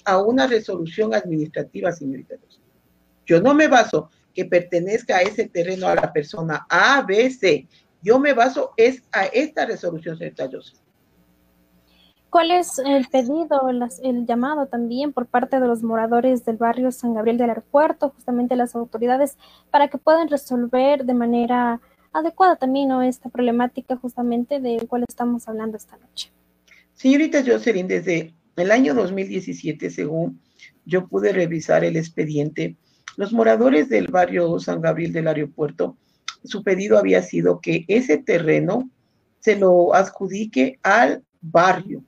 a 0.06 0.18
una 0.20 0.48
resolución 0.48 1.14
administrativa, 1.14 1.92
señorita. 1.92 2.36
Yo 3.28 3.40
no 3.40 3.54
me 3.54 3.68
baso 3.68 4.10
que 4.34 4.46
pertenezca 4.46 5.18
a 5.18 5.22
ese 5.22 5.48
terreno 5.48 5.88
a 5.88 5.96
la 5.96 6.12
persona 6.12 6.66
A, 6.68 7.04
B, 7.04 7.30
C. 7.30 7.68
Yo 8.02 8.18
me 8.18 8.34
baso 8.34 8.72
es 8.76 9.04
a 9.12 9.26
esta 9.26 9.68
resolución, 9.68 10.18
señorita 10.18 10.50
Joseph. 10.52 10.80
¿Cuál 12.30 12.52
es 12.52 12.78
el 12.80 13.08
pedido, 13.08 13.70
el 14.04 14.26
llamado 14.26 14.68
también 14.68 15.14
por 15.14 15.28
parte 15.28 15.60
de 15.60 15.68
los 15.68 15.82
moradores 15.82 16.44
del 16.44 16.58
barrio 16.58 16.92
San 16.92 17.14
Gabriel 17.14 17.38
del 17.38 17.50
Aeropuerto, 17.50 18.10
justamente 18.10 18.56
las 18.56 18.76
autoridades, 18.76 19.38
para 19.72 19.88
que 19.88 19.98
puedan 19.98 20.28
resolver 20.28 21.06
de 21.06 21.14
manera 21.14 21.80
adecuada 22.12 22.58
también 22.58 22.92
esta 23.04 23.30
problemática 23.30 23.96
justamente 23.96 24.60
de 24.60 24.86
cual 24.88 25.06
estamos 25.08 25.48
hablando 25.48 25.78
esta 25.78 25.98
noche? 25.98 26.32
Señorita 26.94 27.44
Jocelyn, 27.46 27.88
desde 27.88 28.34
el 28.56 28.72
año 28.72 28.94
2017, 28.94 29.90
según 29.90 30.42
yo 30.86 31.08
pude 31.08 31.32
revisar 31.32 31.84
el 31.84 31.96
expediente, 31.96 32.76
los 33.16 33.34
moradores 33.34 33.90
del 33.90 34.08
barrio 34.08 34.60
San 34.60 34.82
Gabriel 34.82 35.14
del 35.14 35.28
Aeropuerto, 35.28 35.98
su 36.44 36.64
pedido 36.64 36.98
había 36.98 37.22
sido 37.22 37.62
que 37.62 37.86
ese 37.88 38.18
terreno 38.18 38.90
se 39.40 39.56
lo 39.56 39.94
adjudique 39.94 40.80
al 40.84 41.24
barrio, 41.42 42.04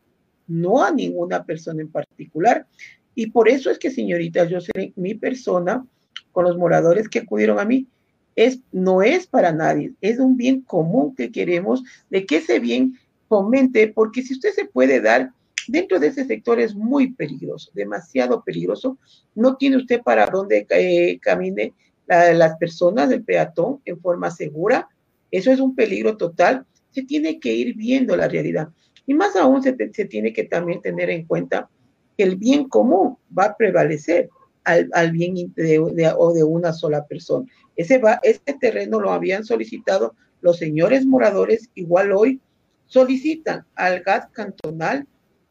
no 0.49 0.83
a 0.83 0.91
ninguna 0.91 1.45
persona 1.45 1.81
en 1.81 1.91
particular. 1.91 2.67
Y 3.15 3.27
por 3.27 3.47
eso 3.47 3.71
es 3.71 3.79
que, 3.79 3.91
señorita, 3.91 4.45
yo 4.45 4.59
sé, 4.59 4.93
mi 4.95 5.13
persona, 5.13 5.85
con 6.31 6.43
los 6.43 6.57
moradores 6.57 7.07
que 7.07 7.19
acudieron 7.19 7.59
a 7.59 7.65
mí, 7.65 7.87
es, 8.35 8.59
no 8.71 9.01
es 9.01 9.27
para 9.27 9.51
nadie, 9.51 9.93
es 10.01 10.19
un 10.19 10.37
bien 10.37 10.61
común 10.61 11.15
que 11.15 11.31
queremos, 11.31 11.83
de 12.09 12.25
que 12.25 12.37
ese 12.37 12.59
bien 12.59 12.97
fomente, 13.27 13.87
porque 13.89 14.21
si 14.21 14.33
usted 14.33 14.51
se 14.51 14.65
puede 14.65 15.01
dar 15.01 15.31
dentro 15.67 15.99
de 15.99 16.07
ese 16.07 16.25
sector 16.25 16.59
es 16.59 16.73
muy 16.73 17.13
peligroso, 17.13 17.69
demasiado 17.73 18.43
peligroso, 18.43 18.97
no 19.35 19.55
tiene 19.57 19.77
usted 19.77 20.01
para 20.01 20.25
dónde 20.25 20.65
eh, 20.69 21.19
camine 21.21 21.73
las 22.07 22.57
personas, 22.57 23.11
el 23.11 23.23
peatón, 23.23 23.81
en 23.85 23.99
forma 23.99 24.31
segura, 24.31 24.87
eso 25.29 25.51
es 25.51 25.59
un 25.59 25.75
peligro 25.75 26.17
total, 26.17 26.65
se 26.89 27.03
tiene 27.03 27.39
que 27.39 27.53
ir 27.53 27.75
viendo 27.75 28.15
la 28.15 28.27
realidad. 28.27 28.69
Y 29.09 29.15
más 29.15 29.35
aún 29.35 29.63
se, 29.63 29.73
tiene 29.73 30.31
que 30.31 30.43
también 30.43 30.83
tener 30.83 31.09
en 31.09 31.25
cuenta 31.25 31.67
que 32.15 32.21
el 32.21 32.35
bien 32.35 32.69
común 32.69 33.17
va 33.35 33.45
a 33.45 33.57
prevalecer 33.57 34.29
al, 34.63 35.11
bien 35.11 35.51
de, 35.55 35.79
o 36.15 36.31
de 36.31 36.43
una 36.43 36.73
sola 36.73 37.07
persona. 37.07 37.47
Ese, 37.75 37.97
va, 37.97 38.19
este 38.21 38.53
terreno 38.53 38.99
lo 38.99 39.11
habían 39.11 39.43
solicitado 39.43 40.13
los 40.41 40.59
señores 40.59 41.07
moradores, 41.07 41.71
igual 41.73 42.11
hoy 42.11 42.39
solicitan 42.85 43.65
al 43.73 44.01
gas 44.01 44.27
cantonal 44.31 45.07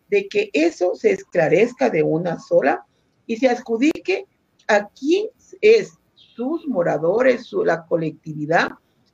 de 0.09 0.29
que 0.29 0.51
eso 0.53 0.95
se 0.95 1.11
esclarezca 1.11 1.91
de 1.91 2.05
una 2.05 2.39
sola 2.39 2.87
y 3.27 3.39
se 3.39 3.49
adjudique 3.49 4.27
a 4.69 4.89
quién 4.91 5.27
es 5.61 5.99
sus 6.15 6.65
moradores, 6.69 7.47
su, 7.47 7.65
la 7.65 7.85
colectividad, 7.87 8.71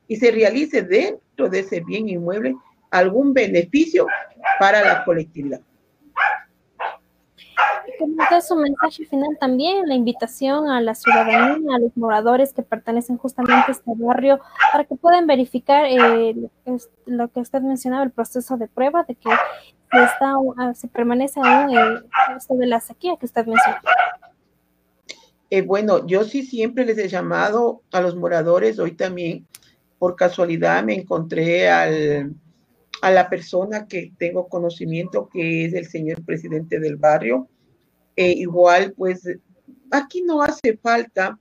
y 0.06 0.16
se 0.16 0.30
realice 0.30 0.82
dentro 0.82 1.48
de 1.48 1.60
ese 1.60 1.80
bien 1.80 2.10
inmueble 2.10 2.54
algún 2.94 3.34
beneficio 3.34 4.06
para 4.58 4.82
la 4.84 5.04
colectividad. 5.04 5.60
Como 7.98 8.40
su 8.40 8.56
mensaje 8.56 9.04
final 9.06 9.36
también, 9.38 9.86
la 9.88 9.94
invitación 9.94 10.68
a 10.68 10.80
la 10.80 10.94
ciudadanía, 10.94 11.76
a 11.76 11.78
los 11.78 11.96
moradores 11.96 12.52
que 12.52 12.62
pertenecen 12.62 13.16
justamente 13.18 13.64
a 13.68 13.72
este 13.72 13.90
barrio, 13.96 14.40
para 14.72 14.84
que 14.84 14.94
puedan 14.96 15.26
verificar 15.26 15.86
eh, 15.86 16.34
lo 17.06 17.28
que 17.28 17.40
usted 17.40 17.60
mencionaba, 17.62 18.04
el 18.04 18.10
proceso 18.10 18.56
de 18.56 18.68
prueba 18.68 19.04
de 19.04 19.14
que 19.14 19.30
está, 19.92 20.34
ah, 20.58 20.74
se 20.74 20.88
permanece 20.88 21.40
aún 21.42 21.76
el, 21.76 22.06
esto 22.36 22.54
de 22.54 22.66
la 22.66 22.80
sequía 22.80 23.16
que 23.18 23.26
usted 23.26 23.46
mencionó. 23.46 23.78
Eh, 25.50 25.62
bueno, 25.62 26.06
yo 26.06 26.24
sí 26.24 26.42
siempre 26.42 26.84
les 26.84 26.98
he 26.98 27.08
llamado 27.08 27.82
a 27.92 28.00
los 28.00 28.16
moradores, 28.16 28.78
hoy 28.78 28.92
también 28.92 29.46
por 29.98 30.16
casualidad 30.16 30.82
me 30.82 30.94
encontré 30.94 31.70
al, 31.70 32.34
a 33.02 33.10
la 33.10 33.28
persona 33.28 33.86
que 33.86 34.12
tengo 34.18 34.48
conocimiento, 34.48 35.28
que 35.28 35.66
es 35.66 35.74
el 35.74 35.86
señor 35.86 36.24
presidente 36.24 36.80
del 36.80 36.96
barrio. 36.96 37.48
Eh, 38.16 38.32
igual, 38.32 38.94
pues 38.96 39.28
aquí 39.90 40.22
no 40.22 40.42
hace 40.42 40.76
falta 40.76 41.38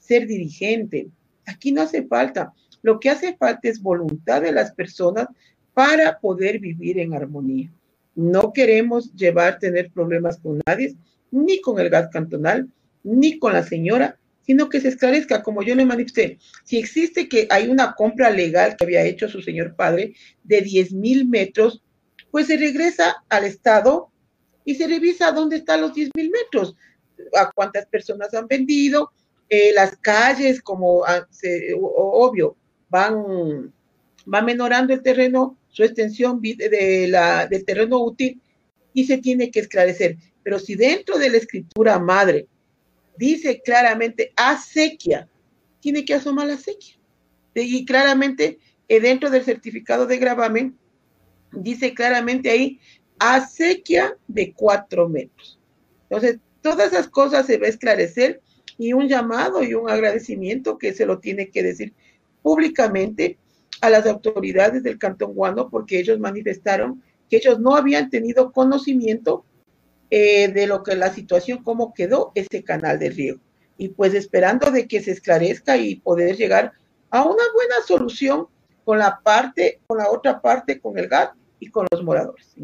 ser 0.00 0.26
dirigente, 0.26 1.08
aquí 1.46 1.72
no 1.72 1.82
hace 1.82 2.06
falta. 2.06 2.52
Lo 2.82 3.00
que 3.00 3.10
hace 3.10 3.36
falta 3.36 3.68
es 3.68 3.80
voluntad 3.80 4.42
de 4.42 4.52
las 4.52 4.72
personas 4.72 5.28
para 5.74 6.18
poder 6.18 6.58
vivir 6.58 6.98
en 6.98 7.14
armonía. 7.14 7.72
No 8.14 8.52
queremos 8.52 9.12
llevar, 9.14 9.58
tener 9.58 9.90
problemas 9.90 10.38
con 10.38 10.60
nadie, 10.66 10.96
ni 11.30 11.60
con 11.60 11.78
el 11.80 11.90
gas 11.90 12.08
cantonal, 12.10 12.68
ni 13.02 13.38
con 13.38 13.52
la 13.52 13.62
señora, 13.62 14.18
sino 14.46 14.68
que 14.68 14.80
se 14.80 14.88
esclarezca, 14.88 15.42
como 15.42 15.62
yo 15.62 15.74
le 15.74 15.84
manifesté, 15.84 16.38
si 16.64 16.78
existe 16.78 17.28
que 17.28 17.48
hay 17.50 17.68
una 17.68 17.94
compra 17.94 18.30
legal 18.30 18.76
que 18.76 18.84
había 18.84 19.02
hecho 19.02 19.28
su 19.28 19.42
señor 19.42 19.74
padre 19.74 20.14
de 20.44 20.60
10 20.60 20.92
mil 20.92 21.28
metros, 21.28 21.82
pues 22.30 22.46
se 22.46 22.56
regresa 22.56 23.24
al 23.28 23.44
Estado 23.44 24.10
y 24.64 24.76
se 24.76 24.86
revisa 24.86 25.32
dónde 25.32 25.56
están 25.56 25.80
los 25.80 25.94
10 25.94 26.10
mil 26.14 26.30
metros, 26.30 26.76
a 27.34 27.50
cuántas 27.50 27.86
personas 27.86 28.32
han 28.34 28.46
vendido, 28.46 29.10
eh, 29.48 29.72
las 29.74 29.96
calles, 29.96 30.60
como 30.60 31.04
ah, 31.04 31.26
obvio, 31.78 32.56
van, 32.88 33.72
va 34.32 34.42
menorando 34.42 34.92
el 34.92 35.02
terreno, 35.02 35.56
su 35.68 35.82
extensión 35.84 36.40
de 36.40 37.06
la, 37.08 37.46
del 37.46 37.64
terreno 37.64 38.02
útil 38.02 38.40
y 38.92 39.04
se 39.04 39.18
tiene 39.18 39.50
que 39.50 39.60
esclarecer. 39.60 40.16
Pero 40.42 40.58
si 40.58 40.74
dentro 40.74 41.18
de 41.18 41.30
la 41.30 41.36
escritura 41.36 41.98
madre 41.98 42.46
dice 43.18 43.60
claramente 43.64 44.32
acequia, 44.36 45.28
tiene 45.80 46.04
que 46.04 46.14
asomar 46.14 46.46
la 46.46 46.56
sequía. 46.56 46.96
Y 47.54 47.84
claramente 47.84 48.58
eh, 48.88 49.00
dentro 49.00 49.30
del 49.30 49.44
certificado 49.44 50.06
de 50.06 50.18
gravamen 50.18 50.78
dice 51.52 51.94
claramente 51.94 52.50
ahí 52.50 52.80
acequia 53.18 54.16
de 54.28 54.52
cuatro 54.52 55.08
metros. 55.08 55.58
Entonces, 56.02 56.38
todas 56.60 56.92
esas 56.92 57.08
cosas 57.08 57.46
se 57.46 57.58
va 57.58 57.66
a 57.66 57.70
esclarecer 57.70 58.42
y 58.78 58.92
un 58.92 59.08
llamado 59.08 59.62
y 59.62 59.74
un 59.74 59.88
agradecimiento 59.88 60.76
que 60.76 60.92
se 60.92 61.06
lo 61.06 61.18
tiene 61.18 61.48
que 61.48 61.62
decir 61.62 61.94
públicamente 62.42 63.38
a 63.80 63.90
las 63.90 64.06
autoridades 64.06 64.82
del 64.82 64.98
Cantón 64.98 65.32
Guano 65.34 65.70
porque 65.70 65.98
ellos 65.98 66.18
manifestaron 66.18 67.02
que 67.30 67.38
ellos 67.38 67.58
no 67.58 67.74
habían 67.74 68.10
tenido 68.10 68.52
conocimiento 68.52 69.44
eh, 70.10 70.48
de 70.48 70.66
lo 70.66 70.82
que 70.82 70.94
la 70.94 71.12
situación, 71.12 71.62
cómo 71.62 71.92
quedó 71.92 72.32
ese 72.34 72.62
canal 72.62 72.98
de 72.98 73.10
riego. 73.10 73.40
Y 73.78 73.88
pues 73.88 74.14
esperando 74.14 74.70
de 74.70 74.86
que 74.86 75.02
se 75.02 75.12
esclarezca 75.12 75.76
y 75.76 75.96
poder 75.96 76.36
llegar 76.36 76.72
a 77.10 77.22
una 77.22 77.42
buena 77.54 77.76
solución 77.86 78.46
con 78.84 78.98
la 78.98 79.20
parte, 79.22 79.80
con 79.86 79.98
la 79.98 80.10
otra 80.10 80.40
parte, 80.40 80.80
con 80.80 80.96
el 80.98 81.08
GAT 81.08 81.34
y 81.58 81.70
con 81.70 81.86
los 81.90 82.02
moradores. 82.02 82.54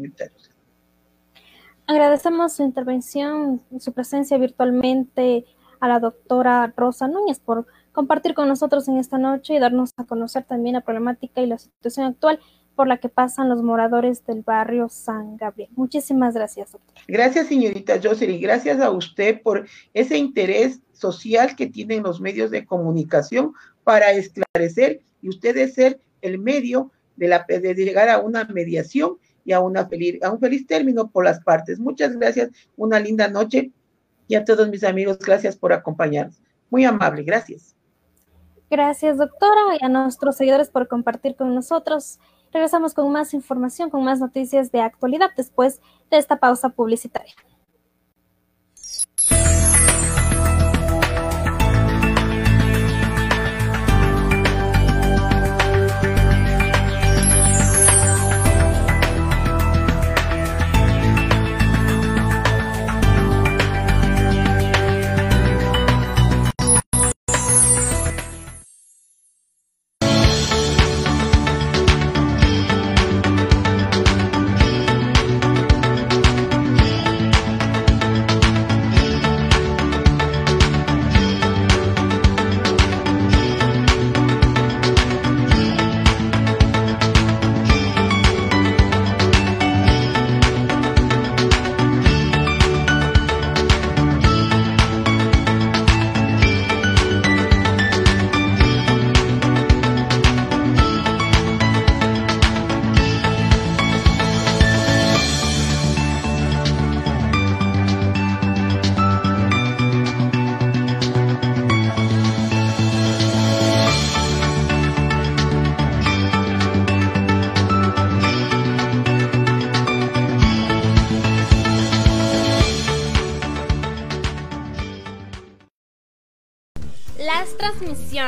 Agradecemos 1.85 2.53
su 2.53 2.63
intervención, 2.63 3.61
su 3.79 3.91
presencia 3.91 4.37
virtualmente 4.37 5.45
a 5.81 5.89
la 5.89 5.99
doctora 5.99 6.73
Rosa 6.77 7.09
Núñez 7.09 7.39
por 7.39 7.67
compartir 7.91 8.33
con 8.33 8.47
nosotros 8.47 8.87
en 8.87 8.97
esta 8.97 9.17
noche 9.17 9.53
y 9.53 9.59
darnos 9.59 9.91
a 9.97 10.05
conocer 10.05 10.43
también 10.45 10.75
la 10.75 10.81
problemática 10.81 11.41
y 11.41 11.47
la 11.47 11.57
situación 11.57 12.05
actual 12.05 12.39
por 12.75 12.87
la 12.87 12.97
que 12.97 13.09
pasan 13.09 13.49
los 13.49 13.61
moradores 13.61 14.25
del 14.25 14.41
barrio 14.41 14.89
San 14.89 15.37
Gabriel. 15.37 15.69
Muchísimas 15.75 16.33
gracias, 16.33 16.71
doctora. 16.71 17.01
Gracias, 17.07 17.47
señorita 17.47 17.99
Jocelyn. 18.01 18.41
Gracias 18.41 18.79
a 18.79 18.89
usted 18.91 19.41
por 19.41 19.67
ese 19.93 20.17
interés 20.17 20.79
social 20.91 21.55
que 21.55 21.67
tienen 21.67 22.03
los 22.03 22.19
medios 22.19 22.51
de 22.51 22.65
comunicación 22.65 23.53
para 23.83 24.11
esclarecer 24.11 25.01
y 25.21 25.29
usted 25.29 25.69
ser 25.69 25.99
el 26.21 26.39
medio 26.39 26.91
de, 27.15 27.27
la, 27.27 27.45
de 27.47 27.73
llegar 27.75 28.09
a 28.09 28.19
una 28.19 28.45
mediación 28.45 29.17
y 29.45 29.51
a, 29.51 29.59
una 29.59 29.85
feliz, 29.87 30.21
a 30.23 30.31
un 30.31 30.39
feliz 30.39 30.65
término 30.65 31.09
por 31.09 31.25
las 31.25 31.43
partes. 31.43 31.79
Muchas 31.79 32.15
gracias, 32.15 32.49
una 32.77 32.99
linda 32.99 33.27
noche 33.27 33.71
y 34.27 34.35
a 34.35 34.45
todos 34.45 34.69
mis 34.69 34.83
amigos, 34.83 35.19
gracias 35.19 35.55
por 35.55 35.73
acompañarnos. 35.73 36.41
Muy 36.69 36.85
amable, 36.85 37.23
gracias. 37.23 37.75
Gracias, 38.69 39.17
doctora, 39.17 39.77
y 39.79 39.85
a 39.85 39.89
nuestros 39.89 40.37
seguidores 40.37 40.69
por 40.69 40.87
compartir 40.87 41.35
con 41.35 41.53
nosotros 41.53 42.19
Regresamos 42.53 42.93
con 42.93 43.11
más 43.11 43.33
información, 43.33 43.89
con 43.89 44.03
más 44.03 44.19
noticias 44.19 44.71
de 44.71 44.81
actualidad 44.81 45.31
después 45.35 45.81
de 46.11 46.17
esta 46.17 46.37
pausa 46.39 46.69
publicitaria. 46.69 47.33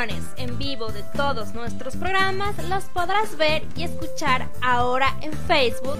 En 0.04 0.58
vivo 0.58 0.92
de 0.92 1.04
todos 1.16 1.54
nuestros 1.54 1.96
programas 1.96 2.54
los 2.68 2.84
podrás 2.86 3.38
ver 3.38 3.64
y 3.78 3.84
escuchar 3.84 4.50
ahora 4.62 5.16
en 5.22 5.32
Facebook. 5.32 6.00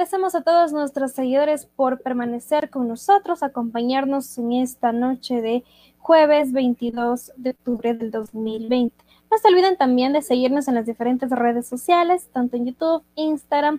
Agradecemos 0.00 0.34
a 0.34 0.40
todos 0.40 0.72
nuestros 0.72 1.12
seguidores 1.12 1.66
por 1.66 2.00
permanecer 2.00 2.70
con 2.70 2.88
nosotros, 2.88 3.42
acompañarnos 3.42 4.38
en 4.38 4.52
esta 4.52 4.92
noche 4.92 5.42
de 5.42 5.62
jueves 5.98 6.52
22 6.52 7.32
de 7.36 7.50
octubre 7.50 7.92
del 7.92 8.10
2020. 8.10 8.96
No 9.30 9.36
se 9.36 9.48
olviden 9.48 9.76
también 9.76 10.14
de 10.14 10.22
seguirnos 10.22 10.68
en 10.68 10.76
las 10.76 10.86
diferentes 10.86 11.28
redes 11.28 11.66
sociales, 11.66 12.30
tanto 12.32 12.56
en 12.56 12.64
YouTube, 12.64 13.02
Instagram, 13.14 13.76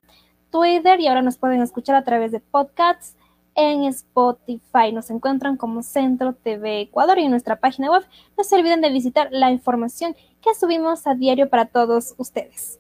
Twitter 0.52 1.00
y 1.00 1.08
ahora 1.08 1.24
nos 1.24 1.38
pueden 1.38 1.60
escuchar 1.64 1.96
a 1.96 2.04
través 2.04 2.32
de 2.32 2.40
podcasts 2.40 3.16
en 3.56 3.86
Spotify. 3.86 4.92
Nos 4.94 5.10
encuentran 5.10 5.58
como 5.58 5.82
Centro 5.82 6.34
TV 6.34 6.82
Ecuador 6.82 7.18
y 7.18 7.24
en 7.24 7.32
nuestra 7.32 7.56
página 7.56 7.90
web. 7.90 8.06
No 8.38 8.44
se 8.44 8.56
olviden 8.56 8.82
de 8.82 8.92
visitar 8.92 9.30
la 9.32 9.50
información 9.50 10.16
que 10.40 10.54
subimos 10.54 11.08
a 11.08 11.16
diario 11.16 11.50
para 11.50 11.66
todos 11.66 12.14
ustedes. 12.20 12.80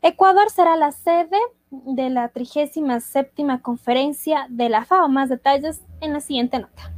Ecuador 0.00 0.50
será 0.50 0.76
la 0.76 0.92
sede 0.92 1.38
de 1.84 2.10
la 2.10 2.28
37 2.28 3.60
conferencia 3.62 4.46
de 4.48 4.68
la 4.68 4.84
FAO. 4.84 5.08
Más 5.08 5.28
detalles 5.28 5.80
en 6.00 6.12
la 6.12 6.20
siguiente 6.20 6.58
nota. 6.58 6.92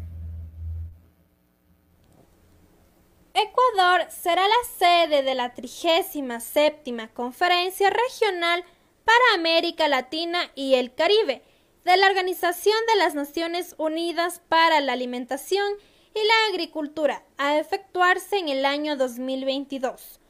Ecuador 3.34 4.06
será 4.10 4.42
la 4.42 4.78
sede 4.78 5.22
de 5.22 5.34
la 5.34 5.52
37 5.52 7.10
conferencia 7.12 7.90
regional 7.90 8.64
para 9.04 9.34
América 9.34 9.88
Latina 9.88 10.38
y 10.54 10.74
el 10.74 10.94
Caribe 10.94 11.42
de 11.84 11.96
la 11.96 12.06
Organización 12.06 12.76
de 12.88 12.98
las 12.98 13.14
Naciones 13.14 13.74
Unidas 13.78 14.40
para 14.48 14.80
la 14.80 14.94
Alimentación 14.94 15.70
y 16.14 16.18
la 16.18 16.54
Agricultura 16.54 17.22
a 17.36 17.58
efectuarse 17.58 18.38
en 18.38 18.48
el 18.48 18.64
año 18.64 18.96
2022 18.96 20.20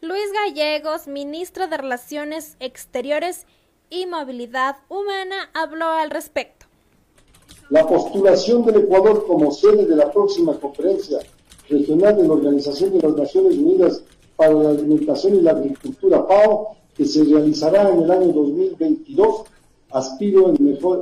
Luis 0.00 0.32
Gallegos, 0.32 1.08
ministro 1.08 1.66
de 1.66 1.76
Relaciones 1.76 2.56
Exteriores 2.60 3.48
y 3.90 4.06
Movilidad 4.06 4.76
Humana, 4.88 5.50
habló 5.54 5.86
al 5.86 6.10
respecto. 6.10 6.66
La 7.70 7.86
postulación 7.86 8.64
del 8.64 8.76
Ecuador 8.76 9.26
como 9.26 9.50
sede 9.50 9.86
de 9.86 9.96
la 9.96 10.10
próxima 10.10 10.54
conferencia 10.58 11.18
regional 11.68 12.16
de 12.16 12.26
la 12.26 12.32
Organización 12.32 12.92
de 12.92 13.02
las 13.06 13.16
Naciones 13.16 13.58
Unidas 13.58 14.02
para 14.36 14.54
la 14.54 14.70
Alimentación 14.70 15.36
y 15.36 15.40
la 15.42 15.50
Agricultura 15.52 16.26
PAO, 16.26 16.76
que 16.96 17.04
se 17.04 17.24
realizará 17.24 17.90
en 17.90 18.02
el 18.02 18.10
año 18.10 18.32
2022, 18.32 19.44
aspiro 19.90 20.50
en, 20.50 20.56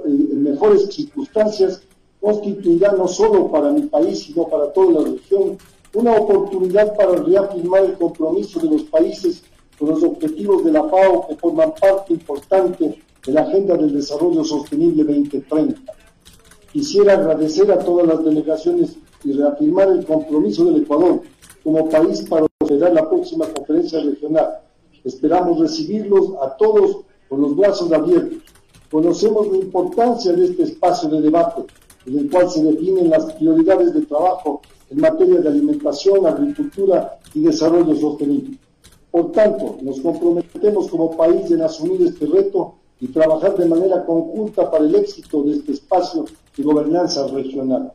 en 0.04 0.42
mejores 0.42 0.86
circunstancias, 0.92 1.82
constituirá 2.20 2.92
no 2.92 3.06
solo 3.06 3.50
para 3.50 3.70
mi 3.70 3.82
país, 3.82 4.24
sino 4.24 4.48
para 4.48 4.72
toda 4.72 5.00
la 5.00 5.10
región 5.10 5.58
una 5.94 6.14
oportunidad 6.14 6.94
para 6.96 7.12
reafirmar 7.22 7.84
el 7.84 7.94
compromiso 7.94 8.60
de 8.60 8.70
los 8.70 8.82
países 8.82 9.42
con 9.78 9.90
los 9.90 10.02
objetivos 10.02 10.64
de 10.64 10.72
la 10.72 10.84
FAO 10.84 11.26
que 11.28 11.36
forman 11.36 11.72
parte 11.80 12.12
importante 12.12 13.02
de 13.26 13.32
la 13.32 13.42
Agenda 13.42 13.76
del 13.76 13.92
Desarrollo 13.92 14.44
Sostenible 14.44 15.04
2030. 15.04 15.92
Quisiera 16.72 17.14
agradecer 17.14 17.70
a 17.72 17.78
todas 17.78 18.06
las 18.06 18.24
delegaciones 18.24 18.96
y 19.24 19.32
reafirmar 19.32 19.88
el 19.88 20.04
compromiso 20.04 20.64
del 20.66 20.82
Ecuador 20.82 21.20
como 21.64 21.88
país 21.88 22.22
para 22.22 22.46
operar 22.60 22.92
la 22.92 23.08
próxima 23.08 23.46
conferencia 23.46 24.00
regional. 24.00 24.60
Esperamos 25.04 25.58
recibirlos 25.60 26.32
a 26.42 26.56
todos 26.56 26.98
con 27.28 27.40
los 27.40 27.56
brazos 27.56 27.92
abiertos. 27.92 28.38
Conocemos 28.90 29.50
la 29.50 29.58
importancia 29.58 30.32
de 30.32 30.44
este 30.44 30.62
espacio 30.62 31.08
de 31.08 31.22
debate, 31.22 31.64
en 32.06 32.18
el 32.18 32.30
cual 32.30 32.48
se 32.48 32.62
definen 32.62 33.10
las 33.10 33.32
prioridades 33.34 33.92
de 33.94 34.02
trabajo 34.02 34.62
en 34.90 35.00
materia 35.00 35.40
de 35.40 35.48
alimentación, 35.48 36.26
agricultura 36.26 37.18
y 37.34 37.40
desarrollo 37.40 37.96
sostenible. 37.96 38.58
Por 39.10 39.32
tanto, 39.32 39.76
nos 39.82 40.00
comprometemos 40.00 40.88
como 40.88 41.16
país 41.16 41.50
en 41.50 41.62
asumir 41.62 42.02
este 42.02 42.26
reto 42.26 42.74
y 43.00 43.08
trabajar 43.08 43.56
de 43.56 43.66
manera 43.66 44.04
conjunta 44.04 44.70
para 44.70 44.84
el 44.84 44.94
éxito 44.94 45.42
de 45.42 45.52
este 45.52 45.72
espacio 45.72 46.24
de 46.56 46.62
gobernanza 46.62 47.26
regional. 47.28 47.92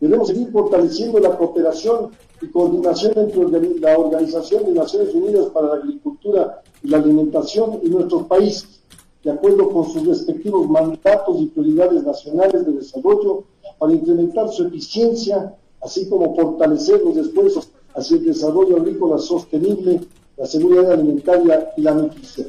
Debemos 0.00 0.28
seguir 0.28 0.50
fortaleciendo 0.50 1.18
la 1.18 1.36
cooperación 1.36 2.10
y 2.42 2.48
coordinación 2.48 3.12
entre 3.16 3.80
la 3.80 3.98
Organización 3.98 4.64
de 4.64 4.72
Naciones 4.72 5.14
Unidas 5.14 5.46
para 5.46 5.68
la 5.68 5.74
Agricultura 5.76 6.62
y 6.82 6.88
la 6.88 6.98
Alimentación 6.98 7.80
y 7.82 7.88
nuestros 7.88 8.24
países, 8.24 8.80
de 9.22 9.30
acuerdo 9.30 9.70
con 9.70 9.88
sus 9.90 10.06
respectivos 10.06 10.68
mandatos 10.68 11.40
y 11.40 11.46
prioridades 11.46 12.04
nacionales 12.04 12.66
de 12.66 12.72
desarrollo, 12.72 13.44
para 13.78 13.92
incrementar 13.92 14.50
su 14.50 14.66
eficiencia, 14.66 15.54
así 15.80 16.08
como 16.08 16.34
fortalecer 16.34 17.02
los 17.02 17.16
esfuerzos 17.16 17.70
hacia 17.94 18.16
el 18.16 18.26
desarrollo 18.26 18.76
agrícola 18.76 19.18
sostenible, 19.18 20.00
la 20.36 20.46
seguridad 20.46 20.92
alimentaria 20.92 21.72
y 21.76 21.82
la 21.82 21.94
nutrición. 21.94 22.48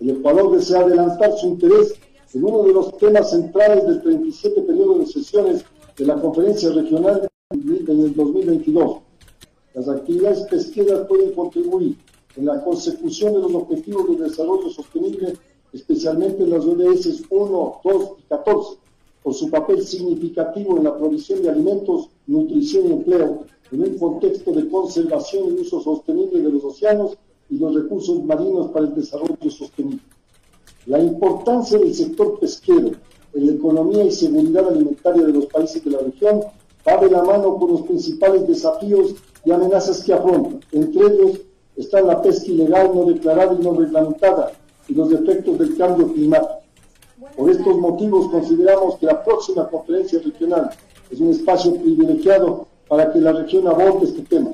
El 0.00 0.10
Ecuador 0.10 0.56
desea 0.56 0.80
adelantar 0.80 1.32
su 1.38 1.46
interés 1.46 1.94
en 2.34 2.44
uno 2.44 2.62
de 2.62 2.72
los 2.72 2.96
temas 2.98 3.30
centrales 3.30 3.86
del 3.86 4.02
37 4.02 4.62
periodo 4.62 4.98
de 4.98 5.06
sesiones 5.06 5.64
de 5.96 6.06
la 6.06 6.20
Conferencia 6.20 6.70
Regional 6.70 7.28
del 7.50 8.14
2022. 8.14 8.98
Las 9.74 9.88
actividades 9.88 10.42
pesqueras 10.42 11.06
pueden 11.06 11.32
contribuir 11.32 11.96
en 12.36 12.46
la 12.46 12.62
consecución 12.64 13.34
de 13.34 13.40
los 13.40 13.54
objetivos 13.54 14.18
de 14.18 14.24
desarrollo 14.24 14.70
sostenible, 14.70 15.34
especialmente 15.72 16.42
en 16.42 16.50
las 16.50 16.64
ODS 16.64 17.24
1, 17.28 17.80
2 17.84 18.10
y 18.18 18.22
14, 18.28 18.78
por 19.22 19.34
su 19.34 19.50
papel 19.50 19.82
significativo 19.82 20.78
en 20.78 20.84
la 20.84 20.96
provisión 20.96 21.42
de 21.42 21.50
alimentos, 21.50 22.08
nutrición 22.26 22.88
y 22.88 22.92
empleo, 22.92 23.44
en 23.72 23.82
un 23.82 23.98
contexto 23.98 24.52
de 24.52 24.68
conservación 24.68 25.56
y 25.56 25.60
uso 25.62 25.80
sostenible 25.80 26.42
de 26.42 26.50
los 26.50 26.62
océanos 26.62 27.16
y 27.48 27.58
los 27.58 27.74
recursos 27.74 28.22
marinos 28.24 28.70
para 28.70 28.86
el 28.86 28.94
desarrollo 28.94 29.50
sostenible. 29.50 30.00
La 30.86 30.98
importancia 30.98 31.78
del 31.78 31.94
sector 31.94 32.38
pesquero 32.38 32.90
en 33.34 33.46
la 33.46 33.52
economía 33.52 34.04
y 34.04 34.10
seguridad 34.10 34.68
alimentaria 34.68 35.24
de 35.24 35.32
los 35.32 35.46
países 35.46 35.82
de 35.84 35.90
la 35.90 35.98
región 36.00 36.42
va 36.86 36.96
de 36.98 37.10
la 37.10 37.22
mano 37.22 37.56
con 37.56 37.72
los 37.72 37.82
principales 37.82 38.46
desafíos 38.46 39.14
y 39.44 39.50
amenazas 39.50 40.02
que 40.02 40.12
afrontan. 40.12 40.60
Entre 40.72 41.06
ellos 41.06 41.40
están 41.76 42.06
la 42.08 42.20
pesca 42.20 42.50
ilegal 42.50 42.90
no 42.94 43.06
declarada 43.06 43.56
y 43.58 43.64
no 43.64 43.72
reglamentada 43.74 44.52
y 44.88 44.94
los 44.94 45.10
efectos 45.12 45.58
del 45.58 45.76
cambio 45.76 46.12
climático. 46.12 46.60
Por 47.36 47.50
estos 47.50 47.78
motivos 47.78 48.30
consideramos 48.30 48.96
que 48.96 49.06
la 49.06 49.22
próxima 49.24 49.68
conferencia 49.68 50.18
regional 50.18 50.70
es 51.10 51.20
un 51.20 51.30
espacio 51.30 51.74
privilegiado 51.74 52.66
para 52.88 53.12
que 53.12 53.20
la 53.20 53.32
región 53.32 53.66
aborde 53.66 54.06
este 54.06 54.22
tema. 54.22 54.50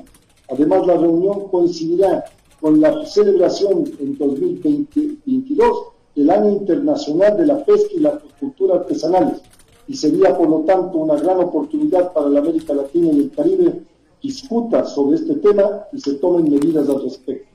Además, 0.49 0.87
la 0.87 0.97
reunión 0.97 1.47
coincidirá 1.49 2.25
con 2.59 2.81
la 2.81 3.05
celebración 3.05 3.85
en 3.99 4.17
2022 4.17 5.83
del 6.15 6.29
Año 6.29 6.49
Internacional 6.49 7.37
de 7.37 7.45
la 7.45 7.63
Pesca 7.63 7.89
y 7.93 7.99
la 7.99 8.09
Agricultura 8.09 8.75
Artesanales 8.75 9.41
y 9.89 9.95
sería, 9.95 10.37
por 10.37 10.47
lo 10.47 10.59
tanto, 10.61 10.99
una 10.99 11.15
gran 11.15 11.39
oportunidad 11.39 12.13
para 12.13 12.29
la 12.29 12.39
América 12.41 12.73
Latina 12.73 13.09
y 13.11 13.19
el 13.21 13.31
Caribe 13.31 13.81
discuta 14.21 14.85
sobre 14.85 15.17
este 15.17 15.35
tema 15.35 15.85
y 15.91 15.99
se 15.99 16.13
tomen 16.15 16.51
medidas 16.51 16.87
al 16.87 17.01
respecto. 17.01 17.47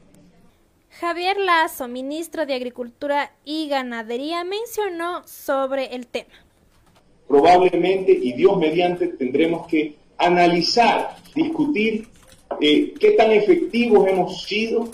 Javier 1.00 1.36
Lazo, 1.38 1.86
ministro 1.86 2.44
de 2.46 2.54
Agricultura 2.54 3.32
y 3.44 3.68
Ganadería, 3.68 4.42
mencionó 4.44 5.22
sobre 5.26 5.94
el 5.94 6.06
tema. 6.06 6.34
Probablemente, 7.28 8.12
y 8.12 8.32
Dios 8.32 8.56
mediante, 8.58 9.08
tendremos 9.08 9.66
que 9.68 9.96
analizar, 10.26 11.16
discutir 11.34 12.08
eh, 12.60 12.94
qué 12.98 13.12
tan 13.12 13.32
efectivos 13.32 14.08
hemos 14.08 14.42
sido 14.44 14.90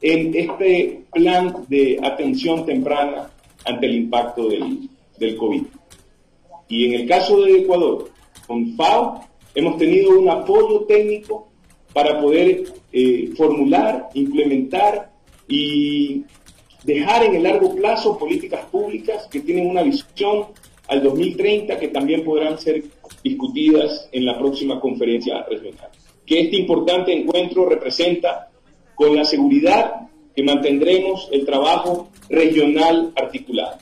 en 0.00 0.34
este 0.34 1.04
plan 1.12 1.64
de 1.68 1.98
atención 2.02 2.66
temprana 2.66 3.30
ante 3.64 3.86
el 3.86 3.94
impacto 3.94 4.48
del, 4.48 4.88
del 5.18 5.36
COVID. 5.36 5.62
Y 6.68 6.86
en 6.86 7.00
el 7.00 7.08
caso 7.08 7.42
de 7.42 7.60
Ecuador, 7.60 8.10
con 8.46 8.74
FAO, 8.76 9.24
hemos 9.54 9.76
tenido 9.76 10.18
un 10.18 10.28
apoyo 10.28 10.80
técnico 10.80 11.48
para 11.92 12.20
poder 12.20 12.64
eh, 12.92 13.30
formular, 13.36 14.08
implementar 14.14 15.12
y 15.46 16.24
dejar 16.84 17.24
en 17.24 17.36
el 17.36 17.42
largo 17.42 17.74
plazo 17.74 18.18
políticas 18.18 18.64
públicas 18.66 19.28
que 19.30 19.40
tienen 19.40 19.68
una 19.68 19.82
visión 19.82 20.46
al 20.88 21.02
2030 21.02 21.78
que 21.78 21.88
también 21.88 22.24
podrán 22.24 22.58
ser 22.58 22.82
discutidas 23.22 24.08
en 24.12 24.26
la 24.26 24.38
próxima 24.38 24.80
conferencia 24.80 25.42
regional. 25.48 25.88
Que 26.26 26.40
este 26.40 26.56
importante 26.56 27.12
encuentro 27.12 27.68
representa 27.68 28.50
con 28.94 29.16
la 29.16 29.24
seguridad 29.24 30.08
que 30.34 30.42
mantendremos 30.42 31.28
el 31.32 31.44
trabajo 31.44 32.08
regional 32.28 33.12
articulado 33.16 33.78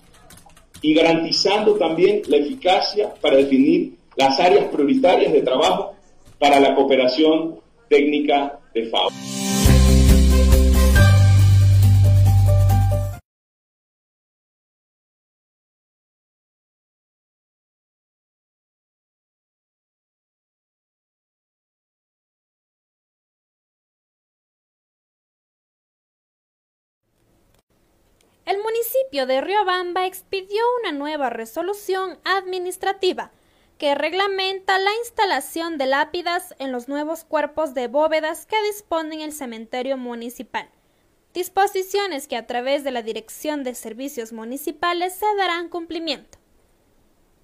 y 0.82 0.94
garantizando 0.94 1.74
también 1.74 2.22
la 2.26 2.38
eficacia 2.38 3.14
para 3.20 3.36
definir 3.36 3.94
las 4.16 4.40
áreas 4.40 4.66
prioritarias 4.66 5.32
de 5.32 5.42
trabajo 5.42 5.94
para 6.38 6.58
la 6.58 6.74
cooperación 6.74 7.56
técnica 7.88 8.58
de 8.74 8.86
FAO. 8.86 9.59
Municipio 29.10 29.26
de 29.26 29.40
Riobamba 29.40 30.06
expidió 30.06 30.62
una 30.80 30.92
nueva 30.92 31.30
resolución 31.30 32.20
administrativa 32.22 33.32
que 33.76 33.96
reglamenta 33.96 34.78
la 34.78 34.94
instalación 35.02 35.78
de 35.78 35.86
lápidas 35.86 36.54
en 36.60 36.70
los 36.70 36.86
nuevos 36.86 37.24
cuerpos 37.24 37.74
de 37.74 37.88
bóvedas 37.88 38.46
que 38.46 38.54
disponen 38.62 39.20
el 39.20 39.32
cementerio 39.32 39.96
municipal. 39.96 40.70
Disposiciones 41.34 42.28
que 42.28 42.36
a 42.36 42.46
través 42.46 42.84
de 42.84 42.92
la 42.92 43.02
Dirección 43.02 43.64
de 43.64 43.74
Servicios 43.74 44.32
Municipales 44.32 45.16
se 45.16 45.26
darán 45.36 45.68
cumplimiento. 45.68 46.38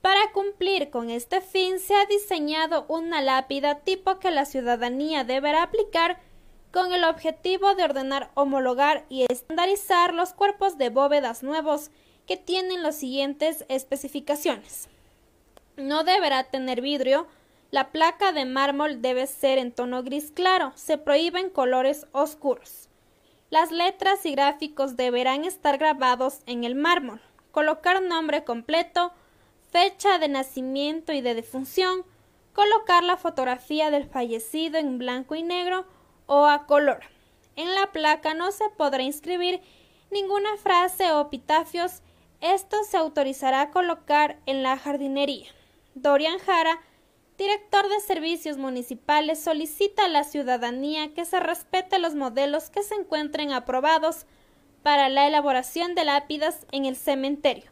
Para 0.03 0.31
cumplir 0.31 0.91
con 0.91 1.11
este 1.11 1.41
fin 1.41 1.81
se 1.81 1.97
ha 1.97 2.07
diseñado 2.07 2.87
una 2.89 3.23
lápida 3.23 3.81
tipo 3.81 4.21
que 4.21 4.31
la 4.31 4.45
ciudadanía 4.45 5.25
deberá 5.25 5.65
aplicar 5.65 6.21
con 6.77 6.93
el 6.93 7.05
objetivo 7.05 7.75
de 7.75 7.85
ordenar, 7.85 8.31
homologar 8.35 9.07
y 9.09 9.25
estandarizar 9.33 10.13
los 10.13 10.35
cuerpos 10.35 10.77
de 10.77 10.91
bóvedas 10.91 11.43
nuevos 11.43 11.91
que 12.27 12.37
tienen 12.37 12.83
las 12.83 12.97
siguientes 12.97 13.65
especificaciones. 13.71 14.91
No 15.79 16.05
deberá 16.05 16.45
tener 16.45 16.83
vidrio, 16.83 17.29
la 17.71 17.93
placa 17.93 18.33
de 18.33 18.45
mármol 18.45 19.01
debe 19.01 19.27
ser 19.27 19.57
en 19.57 19.73
tono 19.73 20.03
gris 20.03 20.31
claro, 20.33 20.73
se 20.75 20.99
prohíben 20.99 21.49
colores 21.49 22.07
oscuros. 22.13 22.91
Las 23.49 23.71
letras 23.71 24.27
y 24.27 24.33
gráficos 24.33 24.99
deberán 24.99 25.47
estar 25.47 25.79
grabados 25.79 26.41
en 26.45 26.65
el 26.65 26.75
mármol, 26.75 27.23
colocar 27.53 28.03
nombre 28.03 28.45
completo, 28.45 29.13
fecha 29.73 30.19
de 30.19 30.29
nacimiento 30.29 31.15
y 31.15 31.23
de 31.23 31.35
defunción, 31.35 32.05
colocar 32.53 33.03
la 33.03 33.17
fotografía 33.17 33.91
del 33.91 34.05
fallecido 34.05 34.77
en 34.77 34.99
blanco 34.99 35.37
y 35.37 35.43
negro 35.43 35.87
o 36.27 36.47
a 36.47 36.67
color. 36.67 37.01
En 37.57 37.75
la 37.75 37.91
placa 37.93 38.35
no 38.35 38.53
se 38.53 38.69
podrá 38.71 39.03
inscribir 39.03 39.61
ninguna 40.11 40.57
frase 40.57 41.11
o 41.13 41.23
epitafios. 41.23 42.03
Esto 42.41 42.77
se 42.85 42.97
autorizará 42.97 43.63
a 43.63 43.71
colocar 43.71 44.39
en 44.47 44.63
la 44.63 44.77
jardinería. 44.77 45.49
Dorian 45.95 46.39
Jara, 46.39 46.81
director 47.39 47.89
de 47.89 48.01
servicios 48.01 48.59
municipales, 48.59 49.43
solicita 49.43 50.05
a 50.05 50.09
la 50.09 50.25
ciudadanía 50.25 51.15
que 51.15 51.25
se 51.25 51.41
respete 51.41 51.99
los 51.99 52.15
modelos 52.15 52.69
que 52.69 52.83
se 52.83 52.95
encuentren 52.95 53.53
aprobados 53.53 54.27
para 54.83 55.09
la 55.09 55.27
elaboración 55.27 55.95
de 55.95 56.05
lápidas 56.05 56.67
en 56.71 56.85
el 56.85 56.97
cementerio. 56.97 57.71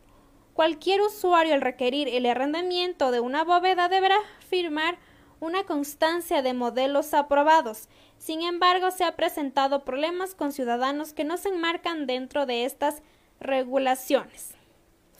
Cualquier 0.54 1.02
usuario 1.02 1.54
al 1.54 1.60
requerir 1.60 2.08
el 2.08 2.26
arrendamiento 2.26 3.10
de 3.10 3.20
una 3.20 3.44
bóveda 3.44 3.88
deberá 3.88 4.16
firmar 4.48 4.98
una 5.40 5.64
constancia 5.64 6.42
de 6.42 6.54
modelos 6.54 7.12
aprobados 7.12 7.88
sin 8.24 8.40
embargo, 8.40 8.90
se 8.90 9.04
ha 9.04 9.16
presentado 9.16 9.84
problemas 9.84 10.34
con 10.34 10.50
ciudadanos 10.50 11.12
que 11.12 11.24
no 11.24 11.36
se 11.36 11.50
enmarcan 11.50 12.06
dentro 12.06 12.46
de 12.46 12.64
estas 12.64 13.02
regulaciones. 13.38 14.54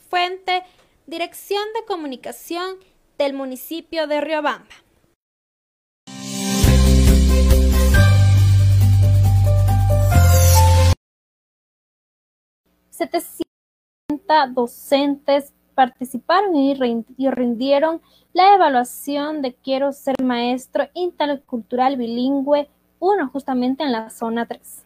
Fuente 0.09 0.63
Dirección 1.05 1.61
de 1.75 1.85
Comunicación 1.85 2.77
del 3.19 3.35
municipio 3.35 4.07
de 4.07 4.21
Riobamba. 4.21 4.65
700 12.89 13.45
docentes 14.55 15.53
participaron 15.75 16.55
y 16.55 16.73
rindieron 17.29 18.01
la 18.33 18.55
evaluación 18.55 19.43
de 19.43 19.53
Quiero 19.53 19.91
ser 19.91 20.15
maestro 20.23 20.87
intercultural 20.95 21.97
bilingüe 21.97 22.67
uno 23.05 23.29
justamente 23.29 23.83
en 23.83 23.91
la 23.91 24.09
zona 24.09 24.47
3. 24.47 24.83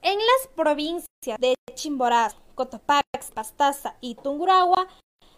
En 0.00 0.18
las 0.18 0.48
provincias 0.56 1.38
de 1.38 1.54
Chimborazo, 1.74 2.38
Cotopaxi, 2.54 3.32
Pastaza 3.34 3.96
y 4.00 4.14
Tungurahua 4.14 4.88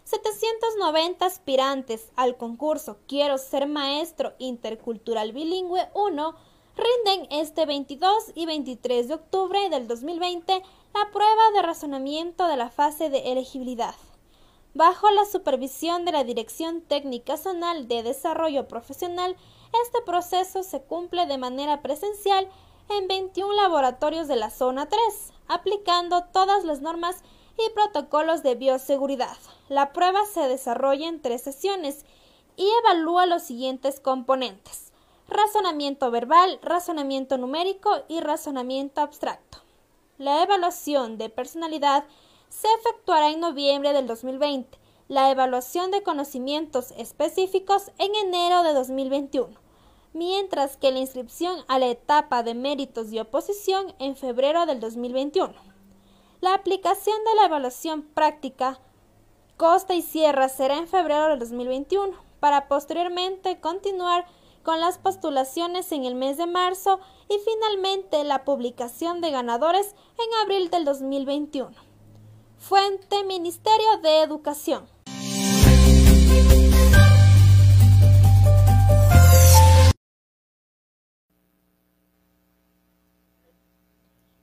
790 0.05 1.25
aspirantes 1.25 2.09
al 2.15 2.37
concurso 2.37 2.99
Quiero 3.05 3.37
ser 3.37 3.67
maestro 3.67 4.33
intercultural 4.39 5.33
bilingüe 5.33 5.89
1 5.93 6.35
rinden 6.77 7.27
este 7.31 7.65
22 7.65 8.31
y 8.33 8.45
23 8.45 9.09
de 9.09 9.13
octubre 9.13 9.69
del 9.69 9.89
2020 9.89 10.53
la 10.93 11.11
prueba 11.11 11.51
de 11.53 11.63
razonamiento 11.63 12.47
de 12.47 12.55
la 12.55 12.69
fase 12.69 13.09
de 13.09 13.31
elegibilidad. 13.31 13.93
Bajo 14.73 15.11
la 15.11 15.25
supervisión 15.25 16.05
de 16.05 16.13
la 16.13 16.23
Dirección 16.23 16.81
Técnica 16.81 17.35
Zonal 17.35 17.89
de 17.89 18.03
Desarrollo 18.03 18.69
Profesional, 18.69 19.35
este 19.83 20.01
proceso 20.01 20.63
se 20.63 20.81
cumple 20.81 21.25
de 21.25 21.37
manera 21.37 21.81
presencial 21.81 22.47
en 22.87 23.09
21 23.09 23.53
laboratorios 23.53 24.29
de 24.29 24.37
la 24.37 24.49
Zona 24.49 24.87
3, 24.87 25.33
aplicando 25.49 26.23
todas 26.31 26.63
las 26.63 26.79
normas 26.79 27.21
y 27.57 27.69
protocolos 27.73 28.43
de 28.43 28.55
bioseguridad. 28.55 29.35
La 29.67 29.91
prueba 29.91 30.25
se 30.25 30.47
desarrolla 30.47 31.09
en 31.09 31.21
tres 31.21 31.41
sesiones 31.41 32.05
y 32.55 32.69
evalúa 32.79 33.25
los 33.25 33.43
siguientes 33.43 33.99
componentes. 33.99 34.93
Razonamiento 35.27 36.11
verbal, 36.11 36.59
razonamiento 36.61 37.37
numérico 37.37 37.91
y 38.07 38.21
razonamiento 38.21 39.01
abstracto. 39.01 39.57
La 40.17 40.43
evaluación 40.43 41.17
de 41.17 41.29
personalidad 41.29 42.05
se 42.51 42.67
efectuará 42.79 43.29
en 43.29 43.39
noviembre 43.39 43.93
del 43.93 44.07
2020, 44.07 44.77
la 45.07 45.31
evaluación 45.31 45.89
de 45.89 46.03
conocimientos 46.03 46.91
específicos 46.97 47.91
en 47.97 48.13
enero 48.13 48.61
de 48.63 48.73
2021, 48.73 49.57
mientras 50.13 50.75
que 50.75 50.91
la 50.91 50.99
inscripción 50.99 51.63
a 51.69 51.79
la 51.79 51.87
etapa 51.87 52.43
de 52.43 52.53
méritos 52.53 53.11
y 53.13 53.19
oposición 53.19 53.95
en 53.99 54.17
febrero 54.17 54.65
del 54.65 54.81
2021. 54.81 55.53
La 56.41 56.53
aplicación 56.53 57.15
de 57.23 57.35
la 57.35 57.45
evaluación 57.45 58.01
práctica 58.01 58.79
Costa 59.55 59.93
y 59.93 60.01
Sierra 60.01 60.49
será 60.49 60.77
en 60.77 60.89
febrero 60.89 61.29
del 61.29 61.39
2021, 61.39 62.17
para 62.41 62.67
posteriormente 62.67 63.61
continuar 63.61 64.25
con 64.63 64.81
las 64.81 64.97
postulaciones 64.97 65.91
en 65.93 66.03
el 66.03 66.15
mes 66.15 66.37
de 66.37 66.47
marzo 66.47 66.99
y 67.29 67.37
finalmente 67.45 68.25
la 68.25 68.43
publicación 68.43 69.21
de 69.21 69.31
ganadores 69.31 69.95
en 70.17 70.43
abril 70.43 70.69
del 70.69 70.83
2021. 70.83 71.90
Fuente 72.61 73.23
Ministerio 73.25 73.97
de 74.03 74.21
Educación. 74.21 74.87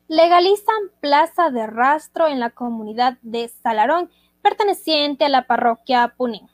legalizan 0.09 0.91
plaza 1.01 1.51
de 1.51 1.67
rastro 1.67 2.27
en 2.27 2.41
la 2.41 2.51
comunidad 2.51 3.19
de 3.23 3.53
Salarón, 3.63 4.11
perteneciente 4.43 5.27
a 5.27 5.29
la 5.29 5.47
parroquia 5.47 6.15
Punín. 6.17 6.49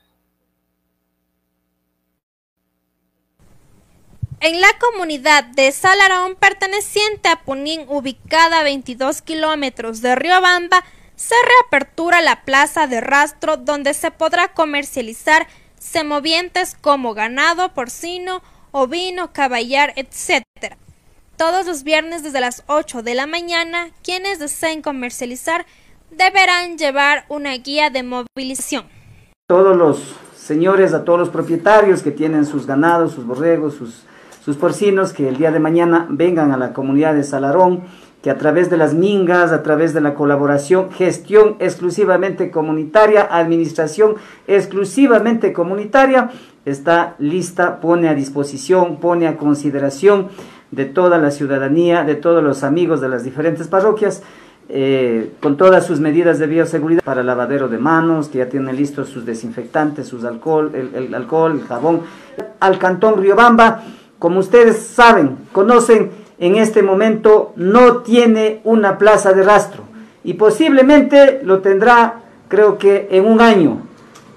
En 4.41 4.61
la 4.61 4.69
comunidad 4.79 5.45
de 5.45 5.73
Salarón, 5.73 6.35
perteneciente 6.35 7.31
a 7.31 7.45
Punín, 7.45 7.87
ubicada 7.89 8.61
a 8.61 8.65
22 8.65 9.23
kilómetros 9.23 10.03
de 10.03 10.15
Riobamba, 10.17 10.85
se 11.17 11.35
reapertura 11.62 12.23
la 12.23 12.45
plaza 12.45 12.87
de 12.87 13.01
rastro 13.01 13.57
donde 13.57 13.95
se 13.95 14.11
podrá 14.11 14.49
comercializar 14.49 15.47
semovientes 15.79 16.77
como 16.81 17.15
ganado, 17.15 17.75
porcino, 17.75 18.43
ovino, 18.73 19.33
caballar, 19.33 19.93
etc 19.97 20.45
todos 21.37 21.67
los 21.67 21.83
viernes 21.83 22.23
desde 22.23 22.41
las 22.41 22.62
8 22.67 23.03
de 23.03 23.15
la 23.15 23.27
mañana, 23.27 23.89
quienes 24.03 24.39
deseen 24.39 24.83
comercializar 24.83 25.67
deberán 26.11 26.79
llevar 26.79 27.25
una 27.29 27.57
guía 27.57 27.91
de 27.91 28.03
movilización. 28.03 28.85
Todos 29.49 29.77
los 29.77 30.15
señores, 30.37 30.95
a 30.95 31.05
todos 31.05 31.19
los 31.19 31.29
propietarios 31.31 32.03
que 32.03 32.11
tienen 32.11 32.47
sus 32.47 32.67
ganados, 32.67 33.12
sus 33.12 33.27
borregos, 33.27 33.75
sus, 33.75 34.05
sus 34.45 34.57
porcinos, 34.57 35.12
que 35.12 35.29
el 35.29 35.37
día 35.37 35.51
de 35.51 35.59
mañana 35.59 36.07
vengan 36.09 36.53
a 36.53 36.57
la 36.57 36.73
comunidad 36.73 37.15
de 37.15 37.25
Salarón, 37.25 37.85
que 38.25 38.31
a 38.31 38.39
través 38.39 38.70
de 38.70 38.79
las 38.79 38.95
mingas, 38.95 39.53
a 39.53 39.62
través 39.62 39.93
de 39.93 40.01
la 40.01 40.14
colaboración, 40.14 40.91
gestión 40.91 41.57
exclusivamente 41.59 42.51
comunitaria, 42.51 43.29
administración 43.31 44.14
exclusivamente 44.47 45.53
comunitaria, 45.53 46.31
está 46.64 47.16
lista, 47.18 47.83
pone 47.83 48.09
a 48.09 48.14
disposición, 48.14 48.97
pone 48.97 49.29
a 49.29 49.37
consideración 49.37 50.29
de 50.70 50.87
toda 50.87 51.18
la 51.18 51.31
ciudadanía, 51.31 52.05
de 52.05 52.14
todos 52.14 52.43
los 52.43 52.64
amigos 52.64 53.03
de 53.03 53.11
las 53.11 53.25
diferentes 53.25 53.68
parroquias, 53.68 54.22
eh, 54.70 55.33
con 55.43 55.59
todas 55.59 55.85
sus 55.85 56.01
medidas 56.01 56.39
de 56.39 56.47
bioseguridad 56.47 57.03
para 57.05 57.22
lavadero 57.22 57.68
de 57.68 57.77
manos, 57.77 58.29
que 58.29 58.39
ya 58.39 58.49
tienen 58.49 58.75
listos 58.75 59.11
sus 59.11 59.27
desinfectantes, 59.27 60.09
sus 60.09 60.25
alcohol, 60.25 60.72
el, 60.75 61.14
alcohol, 61.14 61.53
el 61.53 61.66
jabón. 61.66 62.01
Al 62.59 62.79
cantón 62.79 63.20
Riobamba, 63.20 63.83
como 64.18 64.41
ustedes 64.41 64.79
saben, 64.79 65.37
conocen, 65.53 66.24
en 66.39 66.57
este 66.57 66.82
momento 66.82 67.53
no 67.57 67.99
tiene 67.99 68.61
una 68.64 68.99
plaza 68.99 69.32
de 69.32 69.43
rastro 69.43 69.85
y 70.24 70.35
posiblemente 70.35 71.41
lo 71.45 71.61
tendrá, 71.61 72.22
creo 72.49 72.78
que 72.78 73.09
en 73.11 73.26
un 73.26 73.41
año. 73.41 73.82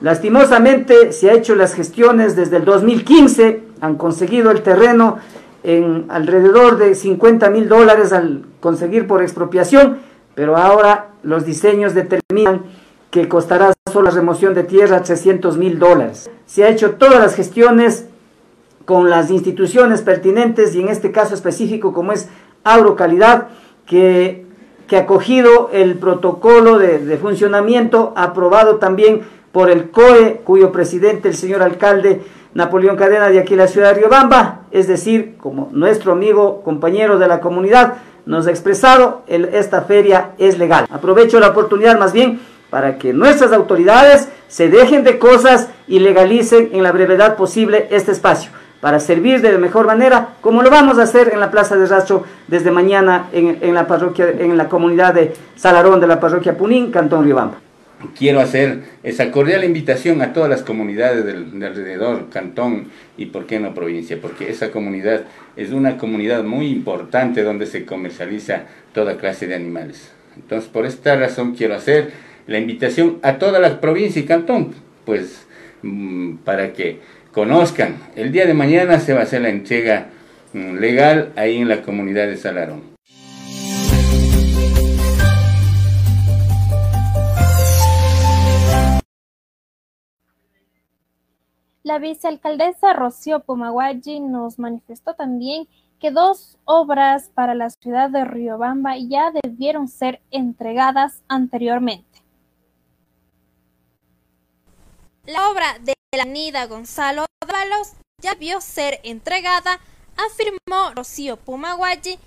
Lastimosamente 0.01 1.11
se 1.11 1.29
ha 1.29 1.33
hecho 1.33 1.55
las 1.55 1.73
gestiones 1.73 2.35
desde 2.35 2.57
el 2.57 2.65
2015, 2.65 3.63
han 3.81 3.95
conseguido 3.95 4.51
el 4.51 4.61
terreno 4.61 5.17
en 5.63 6.05
alrededor 6.09 6.77
de 6.77 6.93
50 6.93 7.49
mil 7.49 7.67
dólares 7.67 8.13
al 8.13 8.45
conseguir 8.59 9.07
por 9.07 9.23
expropiación, 9.23 9.97
pero 10.35 10.55
ahora 10.55 11.07
los 11.23 11.45
diseños 11.45 11.95
determinan 11.95 12.63
que 13.09 13.27
costará 13.27 13.73
solo 13.91 14.09
la 14.09 14.15
remoción 14.15 14.53
de 14.53 14.63
tierra 14.63 15.01
300 15.01 15.57
mil 15.57 15.79
dólares. 15.79 16.29
Se 16.45 16.63
ha 16.63 16.69
hecho 16.69 16.91
todas 16.91 17.19
las 17.19 17.35
gestiones 17.35 18.05
con 18.87 19.09
las 19.09 19.31
instituciones 19.31 20.01
pertinentes 20.01 20.73
y 20.73 20.79
en 20.79 20.87
este 20.87 21.11
caso 21.11 21.35
específico 21.35 21.91
como 21.91 22.13
es 22.13 22.29
Agrocalidad, 22.63 23.49
que, 23.85 24.45
que 24.87 24.95
ha 24.95 25.01
acogido 25.01 25.69
el 25.73 25.95
protocolo 25.95 26.79
de, 26.79 27.17
funcionamiento 27.17 28.13
aprobado 28.15 28.77
también 28.77 29.23
por 29.51 29.69
el 29.69 29.91
COE, 29.91 30.39
cuyo 30.45 30.71
presidente, 30.71 31.27
el 31.27 31.35
señor 31.35 31.63
alcalde, 31.63 32.21
Napoleón 32.53 32.95
Cadena 32.95 33.27
de 33.27 33.39
aquí 33.39 33.57
la 33.57 33.67
ciudad 33.67 33.89
de 33.89 33.95
Riobamba, 33.95 34.61
es 34.71 34.87
decir, 34.87 35.35
como 35.37 35.67
nuestro 35.73 36.13
amigo, 36.13 36.61
compañero 36.63 37.19
de 37.19 37.27
la 37.27 37.41
comunidad 37.41 37.95
nos 38.25 38.47
ha 38.47 38.51
expresado, 38.51 39.23
esta 39.27 39.81
feria 39.81 40.31
es 40.37 40.57
legal. 40.57 40.85
Aprovecho 40.89 41.41
la 41.41 41.49
oportunidad 41.49 41.99
más 41.99 42.13
bien 42.13 42.39
para 42.69 42.97
que 42.97 43.11
nuestras 43.11 43.51
autoridades 43.51 44.29
se 44.47 44.69
dejen 44.69 45.03
de 45.03 45.19
cosas 45.19 45.67
y 45.89 45.99
legalicen 45.99 46.69
en 46.71 46.83
la 46.83 46.93
brevedad 46.93 47.35
posible 47.35 47.89
este 47.91 48.13
espacio 48.13 48.51
para 48.81 48.99
servir 48.99 49.41
de 49.41 49.51
la 49.51 49.57
mejor 49.57 49.87
manera, 49.87 50.35
como 50.41 50.61
lo 50.61 50.69
vamos 50.69 50.99
a 50.99 51.03
hacer 51.03 51.31
en 51.33 51.39
la 51.39 51.51
Plaza 51.51 51.75
de 51.75 51.85
Rastro 51.87 52.23
desde 52.47 52.71
mañana 52.71 53.27
en, 53.31 53.57
en 53.61 53.73
la 53.73 53.87
parroquia, 53.87 54.29
en 54.29 54.55
la 54.57 54.69
comunidad 54.69 55.13
de 55.13 55.33
Salarón 55.55 55.99
de 55.99 56.07
la 56.07 56.19
parroquia 56.19 56.57
Punín, 56.57 56.91
Cantón 56.91 57.23
Riobamba 57.23 57.57
quiero 58.17 58.39
hacer 58.39 58.83
esa 59.03 59.31
cordial 59.31 59.63
invitación 59.63 60.21
a 60.21 60.33
todas 60.33 60.49
las 60.49 60.61
comunidades 60.61 61.25
del, 61.25 61.63
alrededor, 61.63 62.29
cantón 62.29 62.87
y 63.17 63.27
por 63.27 63.45
qué 63.45 63.59
no 63.59 63.73
provincia, 63.73 64.19
porque 64.21 64.49
esa 64.49 64.71
comunidad 64.71 65.23
es 65.55 65.71
una 65.71 65.97
comunidad 65.97 66.43
muy 66.43 66.67
importante 66.67 67.43
donde 67.43 67.65
se 67.65 67.85
comercializa 67.85 68.63
toda 68.93 69.17
clase 69.17 69.47
de 69.47 69.55
animales. 69.55 70.11
Entonces, 70.35 70.69
por 70.69 70.85
esta 70.85 71.15
razón 71.15 71.55
quiero 71.55 71.75
hacer 71.75 72.11
la 72.45 72.59
invitación 72.59 73.17
a 73.23 73.39
toda 73.39 73.59
la 73.59 73.81
provincia 73.81 74.21
y 74.21 74.25
cantón, 74.25 74.73
pues 75.05 75.47
mm, 75.81 76.37
para 76.37 76.73
que 76.73 76.99
conozcan. 77.37 77.99
El 78.15 78.31
día 78.31 78.47
de 78.47 78.55
mañana 78.55 78.99
se 78.99 79.13
va 79.13 79.19
a 79.19 79.23
hacer 79.23 79.43
la 79.43 79.49
entrega 79.49 80.07
mm, 80.53 80.77
legal 80.77 81.33
ahí 81.35 81.57
en 81.57 81.69
la 81.69 81.83
comunidad 81.83 82.25
de 82.25 82.35
Salarón. 82.35 82.81
La 91.83 91.99
vicealcaldesa 91.99 92.93
Rocío 92.93 93.41
Pumaguayi 93.41 94.19
nos 94.19 94.57
manifestó 94.57 95.13
también 95.13 95.67
que 95.99 96.09
dos 96.09 96.57
obras 96.65 97.29
para 97.35 97.53
la 97.53 97.69
ciudad 97.69 98.09
de 98.09 98.25
Riobamba 98.25 98.97
ya 98.97 99.31
debieron 99.43 99.87
ser 99.87 100.21
entregadas 100.31 101.21
anteriormente. 101.27 102.23
La 105.27 105.51
obra 105.51 105.77
de 105.83 105.96
la 106.17 106.23
avenida 106.23 106.65
Gonzalo 106.65 107.27
Dávalos 107.45 107.93
ya 108.21 108.33
debió 108.33 108.59
ser 108.59 108.99
entregada, 109.03 109.79
afirmó 110.17 110.95
Rocío 110.95 111.37
Pumaguayi, 111.37 112.17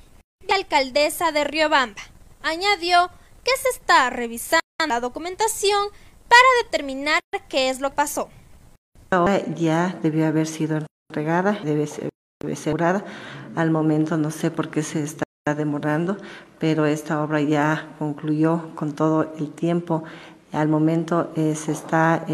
alcaldesa 0.49 1.33
de 1.33 1.43
Riobamba. 1.43 2.01
Añadió 2.43 3.11
que 3.43 3.51
se 3.61 3.69
está 3.71 4.09
revisando 4.11 4.61
la 4.87 5.01
documentación 5.01 5.89
para 6.29 6.63
determinar 6.63 7.21
qué 7.49 7.69
es 7.69 7.81
lo 7.81 7.91
que 7.91 7.97
pasó. 7.97 8.29
Ahora 9.11 9.45
ya 9.57 9.99
debió 10.03 10.27
haber 10.29 10.47
sido 10.47 10.79
entregada, 11.09 11.59
debe 11.65 11.89
ser 11.89 12.11
asegurada. 12.51 13.05
Al 13.57 13.73
momento 13.73 14.17
no 14.17 14.31
sé 14.31 14.53
por 14.53 14.71
qué 14.71 14.85
se 14.85 15.03
está 15.03 15.25
demorando, 15.57 16.17
pero 16.61 16.87
esta 16.87 17.23
obra 17.25 17.41
ya 17.41 17.89
concluyó 17.99 18.73
con 18.77 18.95
todo 18.95 19.35
el 19.37 19.51
tiempo 19.51 20.05
Al 20.53 20.69
momento 20.69 21.33
se 21.35 21.73
está 21.73 22.25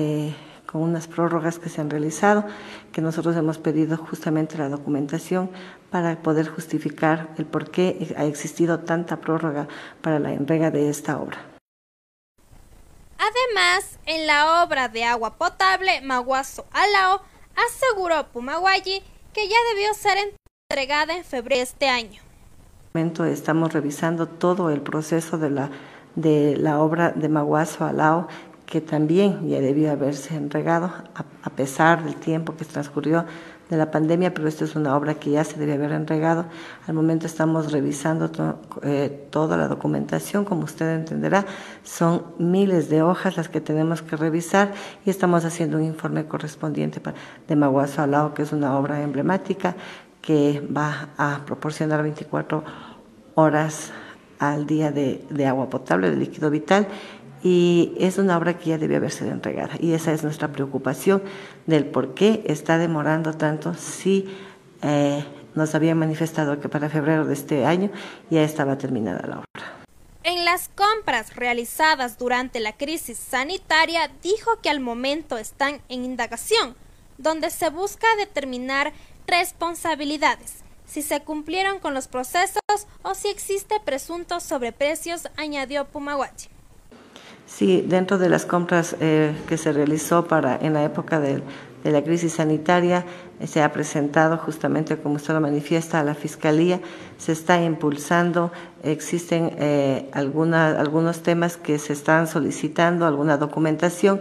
con 0.76 0.90
unas 0.90 1.06
prórrogas 1.06 1.58
que 1.58 1.70
se 1.70 1.80
han 1.80 1.88
realizado, 1.88 2.44
que 2.92 3.00
nosotros 3.00 3.34
hemos 3.34 3.56
pedido 3.56 3.96
justamente 3.96 4.58
la 4.58 4.68
documentación 4.68 5.50
para 5.90 6.16
poder 6.16 6.48
justificar 6.48 7.30
el 7.38 7.46
por 7.46 7.70
qué 7.70 8.14
ha 8.18 8.26
existido 8.26 8.80
tanta 8.80 9.16
prórroga 9.16 9.68
para 10.02 10.18
la 10.18 10.34
entrega 10.34 10.70
de 10.70 10.90
esta 10.90 11.18
obra. 11.18 11.38
Además, 13.16 13.98
en 14.04 14.26
la 14.26 14.62
obra 14.62 14.88
de 14.88 15.04
agua 15.04 15.38
potable 15.38 16.02
Maguazo 16.02 16.66
Alao, 16.72 17.22
aseguró 17.56 18.26
Pumaguayi 18.26 19.02
que 19.32 19.48
ya 19.48 19.56
debió 19.72 19.94
ser 19.94 20.18
entregada 20.68 21.16
en 21.16 21.24
febrero 21.24 21.56
de 21.56 21.62
este 21.62 21.88
año. 21.88 22.20
momento 22.92 23.24
Estamos 23.24 23.72
revisando 23.72 24.26
todo 24.26 24.68
el 24.68 24.82
proceso 24.82 25.38
de 25.38 25.48
la, 25.48 25.70
de 26.16 26.54
la 26.58 26.80
obra 26.80 27.12
de 27.12 27.30
Maguazo 27.30 27.86
Alao 27.86 28.28
que 28.66 28.80
también 28.80 29.48
ya 29.48 29.60
debió 29.60 29.92
haberse 29.92 30.34
entregado 30.34 30.92
a, 31.14 31.50
pesar 31.50 32.04
del 32.04 32.16
tiempo 32.16 32.56
que 32.56 32.64
transcurrió 32.64 33.24
de 33.70 33.76
la 33.76 33.90
pandemia, 33.90 34.34
pero 34.34 34.48
esta 34.48 34.64
es 34.64 34.76
una 34.76 34.96
obra 34.96 35.14
que 35.14 35.30
ya 35.30 35.44
se 35.44 35.58
debe 35.58 35.74
haber 35.74 35.92
entregado. 35.92 36.44
Al 36.86 36.94
momento 36.94 37.26
estamos 37.26 37.72
revisando 37.72 38.30
eh, 38.82 39.28
toda 39.30 39.56
la 39.56 39.68
documentación, 39.68 40.44
como 40.44 40.64
usted 40.64 40.96
entenderá, 40.96 41.46
son 41.82 42.24
miles 42.38 42.90
de 42.90 43.02
hojas 43.02 43.36
las 43.36 43.48
que 43.48 43.60
tenemos 43.60 44.02
que 44.02 44.16
revisar 44.16 44.74
y 45.04 45.10
estamos 45.10 45.44
haciendo 45.44 45.78
un 45.78 45.84
informe 45.84 46.26
correspondiente 46.26 47.00
de 47.48 47.56
Maguazo 47.56 48.02
Alao, 48.02 48.34
que 48.34 48.42
es 48.42 48.52
una 48.52 48.76
obra 48.76 49.02
emblemática 49.02 49.76
que 50.20 50.60
va 50.76 51.10
a 51.16 51.42
proporcionar 51.46 52.02
24 52.02 52.64
horas 53.36 53.92
al 54.38 54.66
día 54.66 54.90
de 54.90 55.46
agua 55.46 55.70
potable, 55.70 56.10
de 56.10 56.16
líquido 56.16 56.50
vital 56.50 56.88
y 57.42 57.94
es 57.98 58.18
una 58.18 58.36
obra 58.36 58.58
que 58.58 58.70
ya 58.70 58.78
debe 58.78 58.96
haber 58.96 59.10
sido 59.10 59.30
entregada 59.30 59.74
y 59.78 59.92
esa 59.92 60.12
es 60.12 60.22
nuestra 60.22 60.52
preocupación 60.52 61.22
del 61.66 61.86
por 61.86 62.14
qué 62.14 62.42
está 62.46 62.78
demorando 62.78 63.34
tanto 63.34 63.74
si 63.74 64.28
eh, 64.82 65.24
nos 65.54 65.74
habían 65.74 65.98
manifestado 65.98 66.60
que 66.60 66.68
para 66.68 66.88
febrero 66.88 67.24
de 67.24 67.34
este 67.34 67.64
año 67.64 67.90
ya 68.30 68.42
estaba 68.42 68.78
terminada 68.78 69.26
la 69.26 69.38
obra. 69.38 69.76
En 70.22 70.44
las 70.44 70.68
compras 70.68 71.36
realizadas 71.36 72.18
durante 72.18 72.58
la 72.58 72.76
crisis 72.76 73.16
sanitaria 73.16 74.10
dijo 74.22 74.60
que 74.60 74.70
al 74.70 74.80
momento 74.80 75.38
están 75.38 75.80
en 75.88 76.04
indagación, 76.04 76.74
donde 77.16 77.50
se 77.50 77.70
busca 77.70 78.06
determinar 78.18 78.92
responsabilidades, 79.28 80.64
si 80.86 81.02
se 81.02 81.20
cumplieron 81.20 81.80
con 81.80 81.94
los 81.94 82.08
procesos 82.08 82.60
o 83.02 83.14
si 83.14 83.28
existe 83.28 83.80
presuntos 83.84 84.42
sobreprecios, 84.42 85.28
añadió 85.36 85.86
Pumaguachi. 85.86 86.48
Sí, 87.46 87.84
dentro 87.86 88.18
de 88.18 88.28
las 88.28 88.44
compras 88.44 88.96
eh, 89.00 89.32
que 89.48 89.56
se 89.56 89.72
realizó 89.72 90.26
para 90.26 90.56
en 90.56 90.74
la 90.74 90.82
época 90.82 91.20
de, 91.20 91.42
la 91.84 92.02
crisis 92.02 92.32
sanitaria, 92.32 93.04
eh, 93.38 93.46
se 93.46 93.62
ha 93.62 93.72
presentado 93.72 94.36
justamente, 94.36 94.96
como 94.96 95.14
usted 95.14 95.32
lo 95.32 95.40
manifiesta, 95.40 96.00
a 96.00 96.02
la 96.02 96.14
Fiscalía, 96.14 96.80
se 97.16 97.30
está 97.30 97.62
impulsando, 97.62 98.50
existen 98.82 99.52
eh, 99.58 100.10
algunos 100.12 101.22
temas 101.22 101.56
que 101.56 101.78
se 101.78 101.92
están 101.92 102.26
solicitando, 102.26 103.06
alguna 103.06 103.36
documentación. 103.36 104.20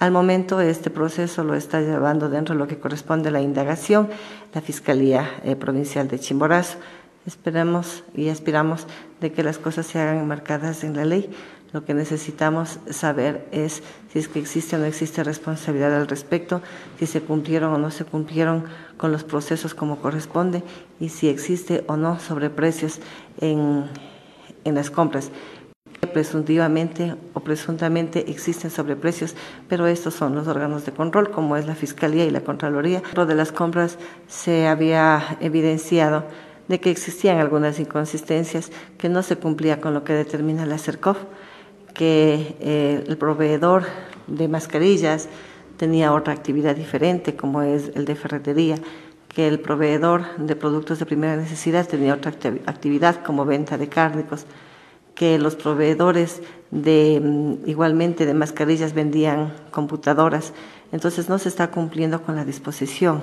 Al 0.00 0.10
momento 0.10 0.60
este 0.60 0.90
proceso 0.90 1.44
lo 1.44 1.54
está 1.54 1.80
llevando 1.80 2.28
dentro 2.28 2.56
de 2.56 2.58
lo 2.58 2.66
que 2.66 2.80
corresponde 2.80 3.28
a 3.28 3.32
la 3.32 3.40
indagación 3.40 4.08
la 4.52 4.60
Fiscalía 4.60 5.30
Provincial 5.60 6.08
de 6.08 6.18
Chimborazo. 6.18 6.78
Esperamos 7.26 8.02
y 8.14 8.28
aspiramos 8.28 8.86
de 9.20 9.32
que 9.32 9.44
las 9.44 9.58
cosas 9.58 9.86
se 9.86 10.00
hagan 10.00 10.26
marcadas 10.26 10.82
en 10.82 10.96
la 10.96 11.04
ley 11.04 11.30
lo 11.74 11.84
que 11.84 11.92
necesitamos 11.92 12.78
saber 12.88 13.48
es 13.50 13.82
si 14.12 14.20
es 14.20 14.28
que 14.28 14.38
existe 14.38 14.76
o 14.76 14.78
no 14.78 14.84
existe 14.84 15.24
responsabilidad 15.24 15.92
al 15.96 16.06
respecto, 16.06 16.62
si 17.00 17.06
se 17.06 17.20
cumplieron 17.20 17.74
o 17.74 17.78
no 17.78 17.90
se 17.90 18.04
cumplieron 18.04 18.64
con 18.96 19.10
los 19.10 19.24
procesos 19.24 19.74
como 19.74 19.98
corresponde 19.98 20.62
y 21.00 21.08
si 21.08 21.28
existe 21.28 21.82
o 21.88 21.96
no 21.96 22.20
sobreprecios 22.20 23.00
en, 23.40 23.86
en 24.62 24.74
las 24.76 24.92
compras 24.92 25.32
presuntivamente 26.12 27.16
o 27.32 27.40
presuntamente 27.40 28.30
existen 28.30 28.70
sobreprecios, 28.70 29.34
pero 29.68 29.88
estos 29.88 30.14
son 30.14 30.36
los 30.36 30.46
órganos 30.46 30.86
de 30.86 30.92
control, 30.92 31.32
como 31.32 31.56
es 31.56 31.66
la 31.66 31.74
Fiscalía 31.74 32.24
y 32.24 32.30
la 32.30 32.42
Contraloría. 32.42 33.00
Dentro 33.00 33.26
de 33.26 33.34
las 33.34 33.50
compras 33.50 33.98
se 34.28 34.68
había 34.68 35.38
evidenciado 35.40 36.24
de 36.68 36.78
que 36.78 36.92
existían 36.92 37.38
algunas 37.38 37.80
inconsistencias 37.80 38.70
que 38.96 39.08
no 39.08 39.24
se 39.24 39.36
cumplía 39.36 39.80
con 39.80 39.92
lo 39.92 40.04
que 40.04 40.12
determina 40.12 40.66
la 40.66 40.78
CERCOF 40.78 41.18
que 41.94 42.56
eh, 42.60 43.04
el 43.06 43.16
proveedor 43.16 43.84
de 44.26 44.48
mascarillas 44.48 45.28
tenía 45.76 46.12
otra 46.12 46.32
actividad 46.32 46.76
diferente, 46.76 47.36
como 47.36 47.62
es 47.62 47.90
el 47.94 48.04
de 48.04 48.16
ferretería, 48.16 48.76
que 49.28 49.48
el 49.48 49.60
proveedor 49.60 50.36
de 50.36 50.56
productos 50.56 50.98
de 50.98 51.06
primera 51.06 51.36
necesidad 51.36 51.86
tenía 51.86 52.14
otra 52.14 52.32
actividad, 52.66 53.22
como 53.24 53.44
venta 53.44 53.78
de 53.78 53.88
cárnicos, 53.88 54.46
que 55.14 55.38
los 55.38 55.54
proveedores 55.54 56.42
de 56.70 57.20
mm, 57.22 57.68
igualmente 57.68 58.26
de 58.26 58.34
mascarillas 58.34 58.94
vendían 58.94 59.52
computadoras. 59.70 60.52
Entonces 60.92 61.28
no 61.28 61.38
se 61.38 61.48
está 61.48 61.70
cumpliendo 61.70 62.22
con 62.22 62.36
la 62.36 62.44
disposición. 62.44 63.22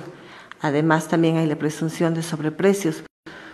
Además 0.61 1.07
también 1.07 1.37
hay 1.37 1.47
la 1.47 1.57
presunción 1.57 2.13
de 2.13 2.23
sobreprecios, 2.23 3.03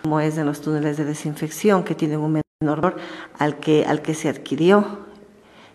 como 0.02 0.20
es 0.20 0.38
en 0.38 0.46
los 0.46 0.60
túneles 0.60 0.96
de 0.96 1.04
desinfección, 1.04 1.82
que 1.82 1.94
tienen 1.94 2.20
un 2.20 2.42
menor 2.60 2.96
al 3.38 3.58
que, 3.58 3.84
al 3.86 4.02
que 4.02 4.14
se 4.14 4.28
adquirió 4.28 5.07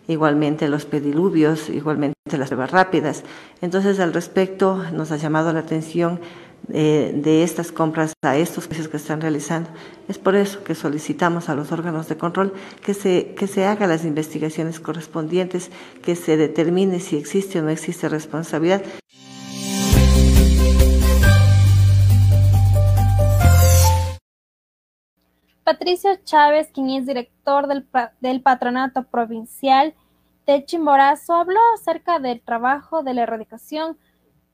igualmente 0.08 0.68
los 0.68 0.84
pediluvios, 0.84 1.68
igualmente 1.68 2.14
las 2.38 2.48
pruebas 2.48 2.70
rápidas. 2.70 3.24
Entonces, 3.60 4.00
al 4.00 4.12
respecto, 4.12 4.82
nos 4.92 5.12
ha 5.12 5.16
llamado 5.16 5.52
la 5.52 5.60
atención 5.60 6.20
eh, 6.72 7.12
de 7.14 7.42
estas 7.42 7.72
compras 7.72 8.14
a 8.22 8.38
estos 8.38 8.66
precios 8.66 8.88
que 8.88 8.96
están 8.96 9.20
realizando. 9.20 9.68
Es 10.08 10.16
por 10.18 10.34
eso 10.34 10.64
que 10.64 10.74
solicitamos 10.74 11.50
a 11.50 11.54
los 11.54 11.72
órganos 11.72 12.08
de 12.08 12.16
control 12.16 12.54
que 12.82 12.94
se, 12.94 13.34
que 13.36 13.46
se 13.46 13.66
hagan 13.66 13.90
las 13.90 14.04
investigaciones 14.06 14.80
correspondientes, 14.80 15.70
que 16.02 16.16
se 16.16 16.38
determine 16.38 17.00
si 17.00 17.16
existe 17.16 17.58
o 17.58 17.62
no 17.62 17.68
existe 17.68 18.08
responsabilidad. 18.08 18.82
Patricio 25.64 26.10
Chávez, 26.24 26.68
quien 26.72 26.90
es 26.90 27.06
director 27.06 27.66
del, 27.66 27.86
del 28.20 28.42
Patronato 28.42 29.04
Provincial 29.04 29.94
de 30.46 30.62
Chimborazo, 30.66 31.32
habló 31.32 31.58
acerca 31.74 32.18
del 32.18 32.42
trabajo 32.42 33.02
de 33.02 33.14
la 33.14 33.22
erradicación, 33.22 33.96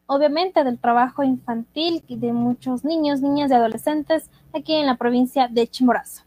obviamente 0.06 0.62
del 0.62 0.78
trabajo 0.78 1.24
infantil 1.24 2.04
de 2.08 2.32
muchos 2.32 2.84
niños, 2.84 3.20
niñas 3.20 3.50
y 3.50 3.54
adolescentes 3.54 4.30
aquí 4.54 4.74
en 4.74 4.86
la 4.86 4.96
provincia 4.96 5.48
de 5.48 5.66
Chimborazo. 5.66 6.22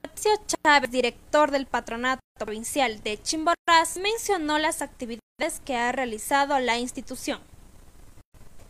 Patricio 0.00 0.32
Chávez, 0.64 0.90
director 0.90 1.52
del 1.52 1.66
Patronato 1.66 2.20
Provincial 2.36 3.00
de 3.04 3.22
Chimborazo, 3.22 4.00
mencionó 4.02 4.58
las 4.58 4.82
actividades 4.82 5.60
que 5.64 5.76
ha 5.76 5.92
realizado 5.92 6.58
la 6.58 6.78
institución. 6.78 7.38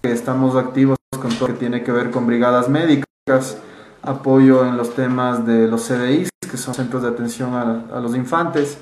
Estamos 0.03 0.55
activos 0.55 0.99
con 1.11 1.31
todo 1.31 1.49
lo 1.49 1.55
que 1.55 1.61
tiene 1.61 1.83
que 1.83 1.93
ver 1.93 2.11
con 2.11 2.27
brigadas 2.27 2.69
médicas, 2.69 3.57
apoyo 4.03 4.67
en 4.67 4.77
los 4.77 4.95
temas 4.95 5.47
de 5.47 5.69
los 5.69 5.83
CDIs, 5.87 6.29
que 6.51 6.57
son 6.57 6.75
centros 6.75 7.03
de 7.03 7.09
atención 7.09 7.55
a, 7.55 8.01
los 8.01 8.15
infantes. 8.15 8.79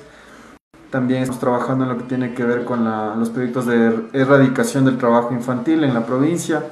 También 0.89 1.21
estamos 1.21 1.39
trabajando 1.39 1.85
en 1.85 1.91
lo 1.91 1.97
que 1.97 2.03
tiene 2.03 2.33
que 2.33 2.43
ver 2.43 2.65
con 2.65 2.83
los 3.17 3.29
proyectos 3.29 3.65
de 3.65 4.07
erradicación 4.13 4.83
del 4.83 4.97
trabajo 4.97 5.33
infantil 5.33 5.83
en 5.83 5.93
la 5.93 6.05
provincia. 6.05 6.63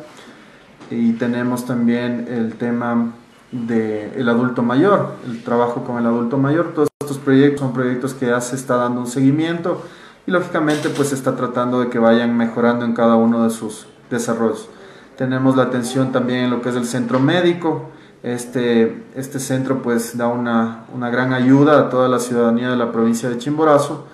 Y 0.92 1.14
tenemos 1.14 1.66
también 1.66 2.28
el 2.30 2.56
tema 2.56 3.14
del 3.52 4.28
adulto 4.28 4.62
mayor, 4.62 5.14
el 5.26 5.44
trabajo 5.44 5.84
con 5.86 5.98
el 5.98 6.06
adulto 6.06 6.38
mayor. 6.38 6.74
Todos 6.74 6.90
estos 7.02 7.18
proyectos 7.18 7.62
son 7.62 7.74
proyectos 7.74 8.14
que 8.14 8.28
ya 8.28 8.42
se 8.42 8.56
está 8.56 8.76
dando 8.76 9.02
un 9.02 9.08
seguimiento 9.08 9.84
y 10.28 10.32
lógicamente 10.32 10.90
pues 10.90 11.10
se 11.10 11.16
está 11.16 11.36
tratando 11.36 11.80
de 11.80 11.90
que 11.90 11.98
vayan 11.98 12.36
mejorando 12.36 12.86
en 12.86 12.94
cada 12.94 13.16
uno 13.16 13.44
de 13.44 13.52
sus 13.52 13.88
desarrollos. 14.10 14.70
Tenemos 15.18 15.56
la 15.56 15.64
atención 15.64 16.12
también 16.12 16.46
en 16.46 16.50
lo 16.50 16.62
que 16.62 16.70
es 16.70 16.76
el 16.76 16.86
centro 16.86 17.20
médico, 17.20 17.90
este, 18.24 19.04
este 19.16 19.40
centro 19.40 19.82
pues 19.82 20.18
da 20.18 20.28
una, 20.28 20.86
una, 20.94 21.10
gran 21.10 21.34
ayuda 21.34 21.80
a 21.80 21.90
toda 21.90 22.10
la 22.10 22.20
ciudadanía 22.20 22.70
de 22.70 22.76
la 22.76 22.92
provincia 22.92 23.30
de 23.30 23.38
Chimborazo, 23.38 24.08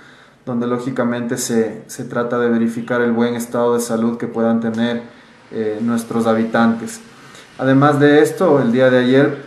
donde 0.45 0.67
lógicamente 0.67 1.37
se, 1.37 1.83
se 1.87 2.03
trata 2.03 2.37
de 2.37 2.49
verificar 2.49 3.01
el 3.01 3.11
buen 3.11 3.35
estado 3.35 3.73
de 3.73 3.79
salud 3.79 4.17
que 4.17 4.27
puedan 4.27 4.59
tener 4.59 5.01
eh, 5.51 5.79
nuestros 5.81 6.27
habitantes. 6.27 6.99
Además 7.57 7.99
de 7.99 8.21
esto, 8.21 8.61
el 8.61 8.71
día 8.71 8.89
de 8.89 8.99
ayer 8.99 9.45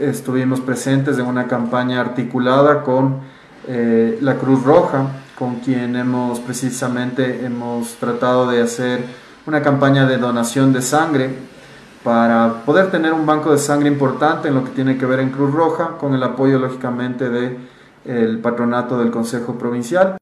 estuvimos 0.00 0.60
presentes 0.60 1.18
en 1.18 1.26
una 1.26 1.46
campaña 1.46 2.00
articulada 2.00 2.82
con 2.82 3.20
eh, 3.68 4.18
la 4.20 4.36
Cruz 4.36 4.64
Roja, 4.64 5.06
con 5.38 5.56
quien 5.56 5.94
hemos 5.94 6.40
precisamente 6.40 7.44
hemos 7.44 7.94
tratado 7.96 8.50
de 8.50 8.62
hacer 8.62 9.04
una 9.46 9.62
campaña 9.62 10.06
de 10.06 10.18
donación 10.18 10.72
de 10.72 10.82
sangre 10.82 11.51
para 12.02 12.64
poder 12.64 12.90
tener 12.90 13.12
un 13.12 13.26
banco 13.26 13.52
de 13.52 13.58
sangre 13.58 13.88
importante 13.88 14.48
en 14.48 14.54
lo 14.54 14.64
que 14.64 14.70
tiene 14.70 14.98
que 14.98 15.06
ver 15.06 15.20
en 15.20 15.30
Cruz 15.30 15.52
Roja, 15.52 15.96
con 15.98 16.14
el 16.14 16.22
apoyo 16.22 16.58
lógicamente 16.58 17.30
del 17.30 17.68
el 18.04 18.40
patronato 18.40 18.98
del 18.98 19.10
Consejo 19.10 19.56
Provincial. 19.58 20.16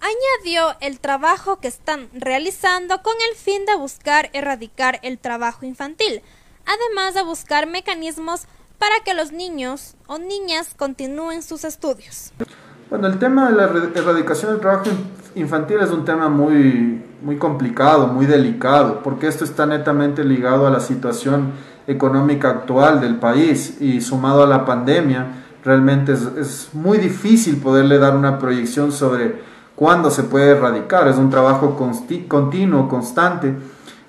añadió 0.00 0.76
el 0.80 1.00
trabajo 1.00 1.60
que 1.60 1.68
están 1.68 2.08
realizando 2.14 3.02
con 3.02 3.14
el 3.30 3.36
fin 3.36 3.66
de 3.66 3.76
buscar 3.76 4.30
erradicar 4.32 5.00
el 5.02 5.18
trabajo 5.18 5.66
infantil, 5.66 6.22
además 6.64 7.14
de 7.14 7.22
buscar 7.22 7.66
mecanismos 7.66 8.46
para 8.78 9.00
que 9.04 9.12
los 9.12 9.32
niños 9.32 9.96
o 10.06 10.18
niñas 10.18 10.74
continúen 10.76 11.42
sus 11.42 11.64
estudios. 11.64 12.32
Bueno, 12.90 13.06
el 13.06 13.18
tema 13.18 13.50
de 13.50 13.54
la 13.54 13.64
erradicación 13.64 14.52
del 14.52 14.60
trabajo 14.60 14.84
infantil 15.34 15.76
es 15.80 15.90
un 15.90 16.06
tema 16.06 16.30
muy, 16.30 17.02
muy 17.22 17.36
complicado, 17.36 18.06
muy 18.06 18.24
delicado, 18.24 19.02
porque 19.02 19.26
esto 19.26 19.44
está 19.44 19.66
netamente 19.66 20.24
ligado 20.24 20.66
a 20.66 20.70
la 20.70 20.80
situación 20.80 21.52
económica 21.86 22.48
actual 22.48 23.02
del 23.02 23.16
país 23.16 23.76
y 23.82 24.00
sumado 24.00 24.42
a 24.42 24.46
la 24.46 24.64
pandemia, 24.64 25.26
realmente 25.62 26.14
es, 26.14 26.22
es 26.38 26.70
muy 26.72 26.96
difícil 26.96 27.58
poderle 27.58 27.98
dar 27.98 28.16
una 28.16 28.38
proyección 28.38 28.90
sobre 28.90 29.42
cuándo 29.76 30.10
se 30.10 30.22
puede 30.22 30.52
erradicar. 30.52 31.08
Es 31.08 31.18
un 31.18 31.28
trabajo 31.28 31.76
continuo, 32.26 32.88
constante, 32.88 33.54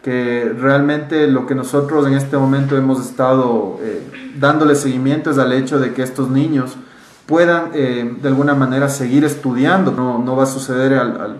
que 0.01 0.55
realmente 0.57 1.27
lo 1.27 1.45
que 1.45 1.53
nosotros 1.53 2.07
en 2.07 2.13
este 2.13 2.38
momento 2.38 2.77
hemos 2.77 3.05
estado 3.05 3.77
eh, 3.82 4.32
dándole 4.39 4.75
seguimiento 4.75 5.32
es 5.32 5.38
al 5.38 5.51
hecho 5.51 5.80
de 5.80 5.93
que 5.93 6.01
estos 6.01 6.30
niños 6.30 6.77
puedan 7.30 7.69
eh, 7.75 8.17
de 8.19 8.27
alguna 8.27 8.55
manera 8.55 8.89
seguir 8.89 9.23
estudiando. 9.23 9.91
No, 9.91 10.17
no 10.17 10.36
va 10.36 10.43
a 10.43 10.47
suceder 10.47 10.95
al, 10.95 11.38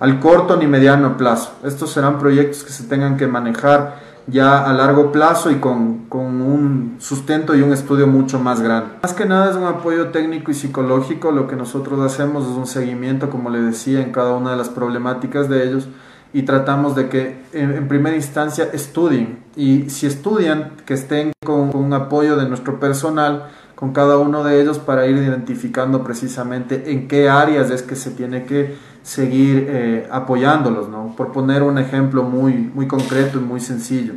al, 0.00 0.20
corto 0.20 0.56
ni 0.56 0.66
mediano 0.66 1.16
plazo. 1.16 1.52
Estos 1.64 1.92
serán 1.92 2.18
proyectos 2.18 2.64
que 2.64 2.72
se 2.72 2.84
tengan 2.84 3.16
que 3.16 3.28
manejar 3.28 4.08
ya 4.26 4.68
a 4.68 4.72
largo 4.74 5.10
plazo 5.12 5.50
y 5.50 5.54
con, 5.54 6.06
con, 6.08 6.42
un 6.42 6.96
sustento 6.98 7.54
y 7.54 7.62
un 7.62 7.72
estudio 7.72 8.08
mucho 8.08 8.38
más 8.40 8.60
grande. 8.60 8.90
Más 9.00 9.14
que 9.14 9.24
nada 9.24 9.50
es 9.50 9.56
un 9.56 9.64
apoyo 9.64 10.08
técnico 10.08 10.50
y 10.50 10.54
psicológico, 10.54 11.30
lo 11.30 11.46
que 11.46 11.56
nosotros 11.56 12.00
hacemos 12.00 12.44
es 12.44 12.54
un 12.54 12.66
seguimiento, 12.66 13.30
como 13.30 13.48
le 13.48 13.62
decía, 13.62 14.02
en 14.02 14.12
cada 14.12 14.34
una 14.34 14.50
de 14.50 14.56
las 14.56 14.68
problemáticas 14.68 15.48
de 15.48 15.66
ellos 15.66 15.88
y 16.34 16.42
tratamos 16.42 16.94
de 16.94 17.08
que 17.08 17.40
en, 17.54 17.88
primera 17.88 18.14
instancia 18.14 18.68
estudien 18.74 19.38
y 19.56 19.88
si 19.88 20.06
estudian 20.06 20.72
que 20.84 20.92
estén 20.92 21.32
con, 21.42 21.72
con 21.72 21.84
un 21.84 21.94
apoyo 21.94 22.36
de 22.36 22.46
nuestro 22.48 22.78
personal 22.78 23.48
con 23.78 23.92
cada 23.92 24.18
uno 24.18 24.42
de 24.42 24.60
ellos 24.60 24.80
para 24.80 25.06
ir 25.06 25.16
identificando 25.18 26.02
precisamente 26.02 26.90
en 26.90 27.06
qué 27.06 27.28
áreas 27.28 27.70
es 27.70 27.82
que 27.82 27.94
se 27.94 28.10
tiene 28.10 28.44
que 28.44 28.74
seguir 29.04 29.66
eh, 29.68 30.08
apoyándolos, 30.10 30.88
¿no? 30.88 31.14
Por 31.16 31.30
poner 31.30 31.62
un 31.62 31.78
ejemplo 31.78 32.24
muy, 32.24 32.72
muy 32.74 32.88
concreto 32.88 33.38
y 33.38 33.40
muy 33.40 33.60
sencillo. 33.60 34.14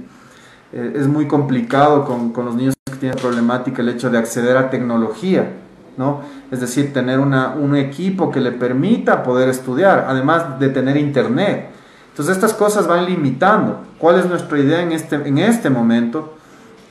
Eh, 0.73 0.93
es 0.95 1.05
muy 1.05 1.27
complicado 1.27 2.05
con, 2.05 2.31
con, 2.31 2.45
los 2.45 2.55
niños 2.55 2.73
que 2.85 2.97
tienen 2.97 3.19
problemática 3.19 3.83
el 3.83 3.89
hecho 3.89 4.09
de 4.09 4.17
acceder 4.17 4.57
a 4.57 4.71
tecnología, 4.71 5.51
¿no? 5.95 6.21
Es 6.49 6.59
decir, 6.59 6.91
tener 6.91 7.19
una, 7.19 7.53
un 7.53 7.75
equipo 7.75 8.31
que 8.31 8.41
le 8.41 8.53
permita 8.53 9.21
poder 9.21 9.47
estudiar, 9.47 10.05
además 10.07 10.59
de 10.59 10.69
tener 10.69 10.97
internet. 10.97 11.69
Entonces 12.09 12.35
estas 12.35 12.55
cosas 12.55 12.87
van 12.87 13.05
limitando. 13.05 13.81
¿Cuál 13.99 14.17
es 14.17 14.25
nuestra 14.25 14.57
idea 14.57 14.81
en 14.81 14.91
este, 14.91 15.17
en 15.17 15.37
este 15.37 15.69
momento? 15.69 16.40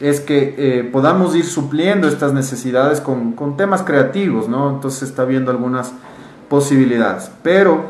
Es 0.00 0.20
que 0.20 0.54
eh, 0.56 0.84
podamos 0.84 1.36
ir 1.36 1.44
supliendo 1.44 2.08
estas 2.08 2.32
necesidades 2.32 3.00
con, 3.00 3.32
con, 3.32 3.56
temas 3.56 3.82
creativos, 3.82 4.48
¿no? 4.48 4.70
Entonces 4.70 5.08
está 5.08 5.24
viendo 5.24 5.50
algunas 5.50 5.92
posibilidades. 6.48 7.30
Pero 7.42 7.84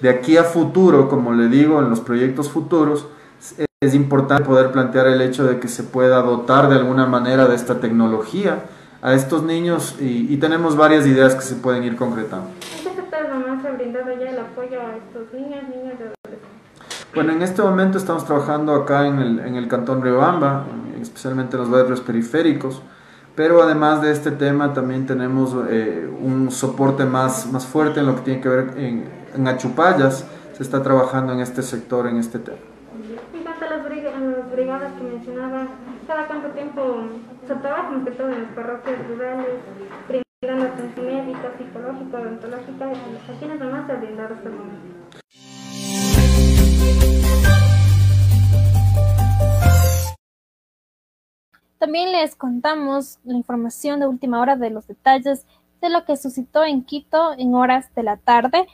de 0.00 0.08
aquí 0.08 0.36
a 0.38 0.44
futuro, 0.44 1.08
como 1.08 1.32
le 1.34 1.48
digo, 1.48 1.78
en 1.80 1.90
los 1.90 2.00
proyectos 2.00 2.50
futuros, 2.50 3.06
es 3.80 3.94
importante 3.94 4.44
poder 4.44 4.70
plantear 4.70 5.08
el 5.08 5.20
hecho 5.20 5.44
de 5.44 5.58
que 5.58 5.68
se 5.68 5.82
pueda 5.82 6.22
dotar 6.22 6.68
de 6.68 6.76
alguna 6.76 7.06
manera 7.06 7.46
de 7.46 7.56
esta 7.56 7.80
tecnología 7.80 8.64
a 9.02 9.14
estos 9.14 9.42
niños 9.42 9.96
y, 10.00 10.36
tenemos 10.36 10.76
varias 10.76 11.06
ideas 11.06 11.34
que 11.34 11.42
se 11.42 11.56
pueden 11.56 11.82
ir 11.82 11.96
concretando. 11.96 12.48
¿En 12.48 12.84
qué 12.84 12.94
sectores 12.94 13.28
se 13.60 13.68
ha 13.68 13.72
brindado 13.72 14.12
ya 14.12 14.42
apoyo 14.42 14.80
a 14.80 14.96
estos 14.96 15.32
niños 15.34 15.98
de 15.98 16.21
bueno, 17.14 17.32
en 17.32 17.42
este 17.42 17.62
momento 17.62 17.98
estamos 17.98 18.24
trabajando 18.24 18.74
acá 18.74 19.06
en 19.06 19.18
el, 19.18 19.40
en 19.40 19.56
el 19.56 19.68
cantón 19.68 20.02
Riobamba, 20.02 20.64
especialmente 21.00 21.56
en 21.56 21.62
los 21.62 21.70
barrios 21.70 22.00
periféricos, 22.00 22.82
pero 23.34 23.62
además 23.62 24.02
de 24.02 24.12
este 24.12 24.30
tema 24.30 24.72
también 24.72 25.06
tenemos 25.06 25.54
eh, 25.68 26.10
un 26.20 26.50
soporte 26.50 27.04
más, 27.04 27.50
más 27.50 27.66
fuerte 27.66 28.00
en 28.00 28.06
lo 28.06 28.16
que 28.16 28.22
tiene 28.22 28.40
que 28.40 28.48
ver 28.48 28.74
en, 28.76 29.04
en 29.34 29.48
Achupayas, 29.48 30.26
se 30.52 30.62
está 30.62 30.82
trabajando 30.82 31.32
en 31.32 31.40
este 31.40 31.62
sector, 31.62 32.06
en 32.06 32.16
este 32.16 32.38
tema. 32.38 32.58
En 33.34 33.42
cuanto 33.42 33.64
las, 33.66 34.52
brigadas 34.52 34.92
que 34.92 35.02
mencionaba, 35.02 35.66
¿cada 36.06 36.26
cuánto 36.26 36.48
tiempo 36.48 36.82
se 37.46 37.54
trabaja 37.54 37.94
en 37.94 38.04
las 38.04 38.52
parroquias 38.54 39.08
rurales, 39.08 39.60
brindando 40.08 40.72
atención 40.72 41.06
médica, 41.06 41.52
psicológica, 41.58 42.18
odontológica? 42.18 42.86
¿A 42.86 43.38
quiénes 43.38 43.60
además 43.60 43.86
se 43.86 43.92
ha 43.92 43.96
brindado 43.96 44.34
el 44.44 44.52
momento? 44.52 44.91
También 51.82 52.12
les 52.12 52.36
contamos 52.36 53.18
la 53.24 53.36
información 53.36 53.98
de 53.98 54.06
última 54.06 54.40
hora 54.40 54.54
de 54.54 54.70
los 54.70 54.86
detalles 54.86 55.46
de 55.80 55.90
lo 55.90 56.04
que 56.04 56.16
suscitó 56.16 56.62
en 56.62 56.84
Quito 56.84 57.32
en 57.36 57.56
horas 57.56 57.92
de 57.96 58.04
la 58.04 58.18
tarde. 58.18 58.68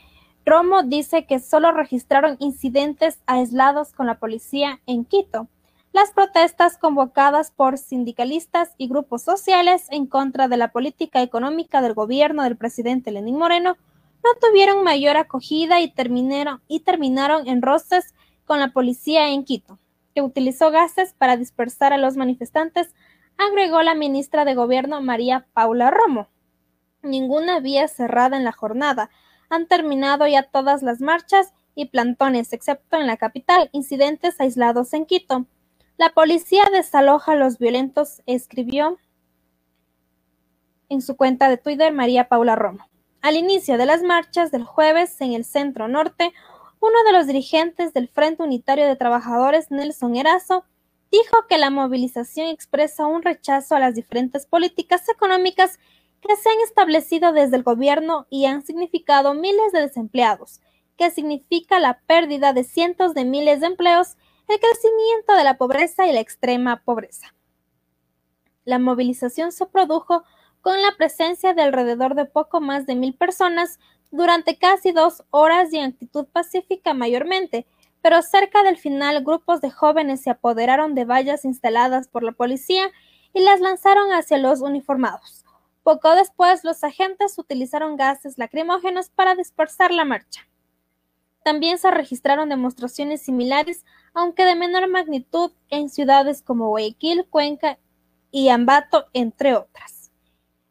Romo 0.45 0.83
dice 0.83 1.25
que 1.25 1.39
solo 1.39 1.71
registraron 1.71 2.37
incidentes 2.39 3.19
aislados 3.25 3.93
con 3.93 4.05
la 4.05 4.19
policía 4.19 4.79
en 4.85 5.05
Quito. 5.05 5.47
Las 5.91 6.11
protestas 6.11 6.77
convocadas 6.77 7.49
por 7.49 7.79
sindicalistas 7.79 8.75
y 8.77 8.87
grupos 8.87 9.23
sociales 9.23 9.87
en 9.89 10.05
contra 10.05 10.47
de 10.47 10.57
la 10.57 10.71
política 10.71 11.23
económica 11.23 11.81
del 11.81 11.95
gobierno 11.95 12.43
del 12.43 12.57
presidente 12.57 13.11
Lenín 13.11 13.39
Moreno 13.39 13.75
no 14.23 14.29
tuvieron 14.39 14.83
mayor 14.83 15.17
acogida 15.17 15.81
y 15.81 15.91
terminaron, 15.91 16.61
terminaron 16.85 17.47
en 17.47 17.63
roces 17.63 18.13
con 18.49 18.59
la 18.59 18.73
policía 18.73 19.29
en 19.29 19.45
Quito 19.45 19.77
que 20.15 20.23
utilizó 20.23 20.71
gases 20.71 21.13
para 21.13 21.37
dispersar 21.37 21.93
a 21.93 21.99
los 21.99 22.17
manifestantes, 22.17 22.95
agregó 23.37 23.83
la 23.83 23.93
ministra 23.93 24.43
de 24.43 24.55
Gobierno 24.55 25.01
María 25.01 25.45
Paula 25.53 25.91
Romo. 25.91 26.29
Ninguna 27.03 27.59
vía 27.59 27.87
cerrada 27.87 28.37
en 28.37 28.43
la 28.43 28.51
jornada. 28.51 29.11
Han 29.51 29.67
terminado 29.67 30.25
ya 30.25 30.41
todas 30.41 30.81
las 30.81 30.99
marchas 30.99 31.53
y 31.75 31.89
plantones, 31.89 32.51
excepto 32.51 32.97
en 32.97 33.05
la 33.05 33.17
capital, 33.17 33.69
incidentes 33.71 34.41
aislados 34.41 34.95
en 34.95 35.05
Quito. 35.05 35.45
La 35.97 36.09
policía 36.09 36.63
desaloja 36.73 37.33
a 37.33 37.35
los 37.35 37.59
violentos, 37.59 38.23
escribió 38.25 38.97
en 40.89 41.03
su 41.03 41.15
cuenta 41.15 41.49
de 41.49 41.57
Twitter 41.57 41.93
María 41.93 42.27
Paula 42.27 42.55
Romo. 42.55 42.89
Al 43.21 43.35
inicio 43.35 43.77
de 43.77 43.85
las 43.85 44.01
marchas 44.01 44.49
del 44.49 44.63
jueves 44.63 45.21
en 45.21 45.33
el 45.33 45.45
centro 45.45 45.87
norte, 45.87 46.33
uno 46.79 47.03
de 47.05 47.13
los 47.13 47.27
dirigentes 47.27 47.93
del 47.93 48.07
Frente 48.07 48.43
Unitario 48.43 48.87
de 48.87 48.95
Trabajadores, 48.95 49.69
Nelson 49.69 50.15
Erazo, 50.15 50.63
dijo 51.11 51.47
que 51.47 51.57
la 51.57 51.69
movilización 51.69 52.47
expresa 52.47 53.05
un 53.05 53.21
rechazo 53.21 53.75
a 53.75 53.79
las 53.79 53.95
diferentes 53.95 54.45
políticas 54.45 55.07
económicas 55.09 55.79
que 56.21 56.35
se 56.35 56.49
han 56.49 56.59
establecido 56.63 57.33
desde 57.33 57.57
el 57.57 57.63
gobierno 57.63 58.27
y 58.29 58.45
han 58.45 58.61
significado 58.61 59.33
miles 59.33 59.71
de 59.71 59.81
desempleados, 59.81 60.61
que 60.97 61.09
significa 61.11 61.79
la 61.79 61.99
pérdida 62.01 62.53
de 62.53 62.63
cientos 62.63 63.13
de 63.13 63.25
miles 63.25 63.61
de 63.61 63.67
empleos, 63.67 64.17
el 64.47 64.59
crecimiento 64.59 65.33
de 65.35 65.43
la 65.43 65.57
pobreza 65.57 66.07
y 66.07 66.13
la 66.13 66.19
extrema 66.19 66.83
pobreza. 66.83 67.33
La 68.65 68.79
movilización 68.79 69.51
se 69.51 69.65
produjo 69.65 70.23
con 70.61 70.81
la 70.81 70.95
presencia 70.97 71.53
de 71.53 71.61
alrededor 71.61 72.15
de 72.15 72.25
poco 72.25 72.59
más 72.59 72.85
de 72.85 72.95
mil 72.95 73.13
personas, 73.15 73.79
durante 74.11 74.57
casi 74.57 74.91
dos 74.91 75.23
horas 75.29 75.71
y 75.73 75.77
en 75.77 75.91
actitud 75.91 76.25
pacífica 76.25 76.93
mayormente, 76.93 77.65
pero 78.01 78.21
cerca 78.21 78.63
del 78.63 78.77
final 78.77 79.23
grupos 79.23 79.61
de 79.61 79.71
jóvenes 79.71 80.21
se 80.21 80.29
apoderaron 80.29 80.95
de 80.95 81.05
vallas 81.05 81.45
instaladas 81.45 82.07
por 82.07 82.23
la 82.23 82.31
policía 82.31 82.91
y 83.33 83.41
las 83.41 83.59
lanzaron 83.59 84.13
hacia 84.13 84.37
los 84.37 84.61
uniformados. 84.61 85.45
Poco 85.83 86.15
después 86.15 86.63
los 86.63 86.83
agentes 86.83 87.37
utilizaron 87.37 87.95
gases 87.97 88.37
lacrimógenos 88.37 89.09
para 89.09 89.35
dispersar 89.35 89.91
la 89.91 90.05
marcha. 90.05 90.47
También 91.43 91.77
se 91.77 91.89
registraron 91.89 92.49
demostraciones 92.49 93.21
similares, 93.21 93.85
aunque 94.13 94.45
de 94.45 94.55
menor 94.55 94.87
magnitud, 94.87 95.51
en 95.69 95.89
ciudades 95.89 96.41
como 96.41 96.69
Guayaquil, 96.69 97.25
Cuenca 97.29 97.79
y 98.29 98.49
Ambato, 98.49 99.07
entre 99.13 99.55
otras. 99.55 99.98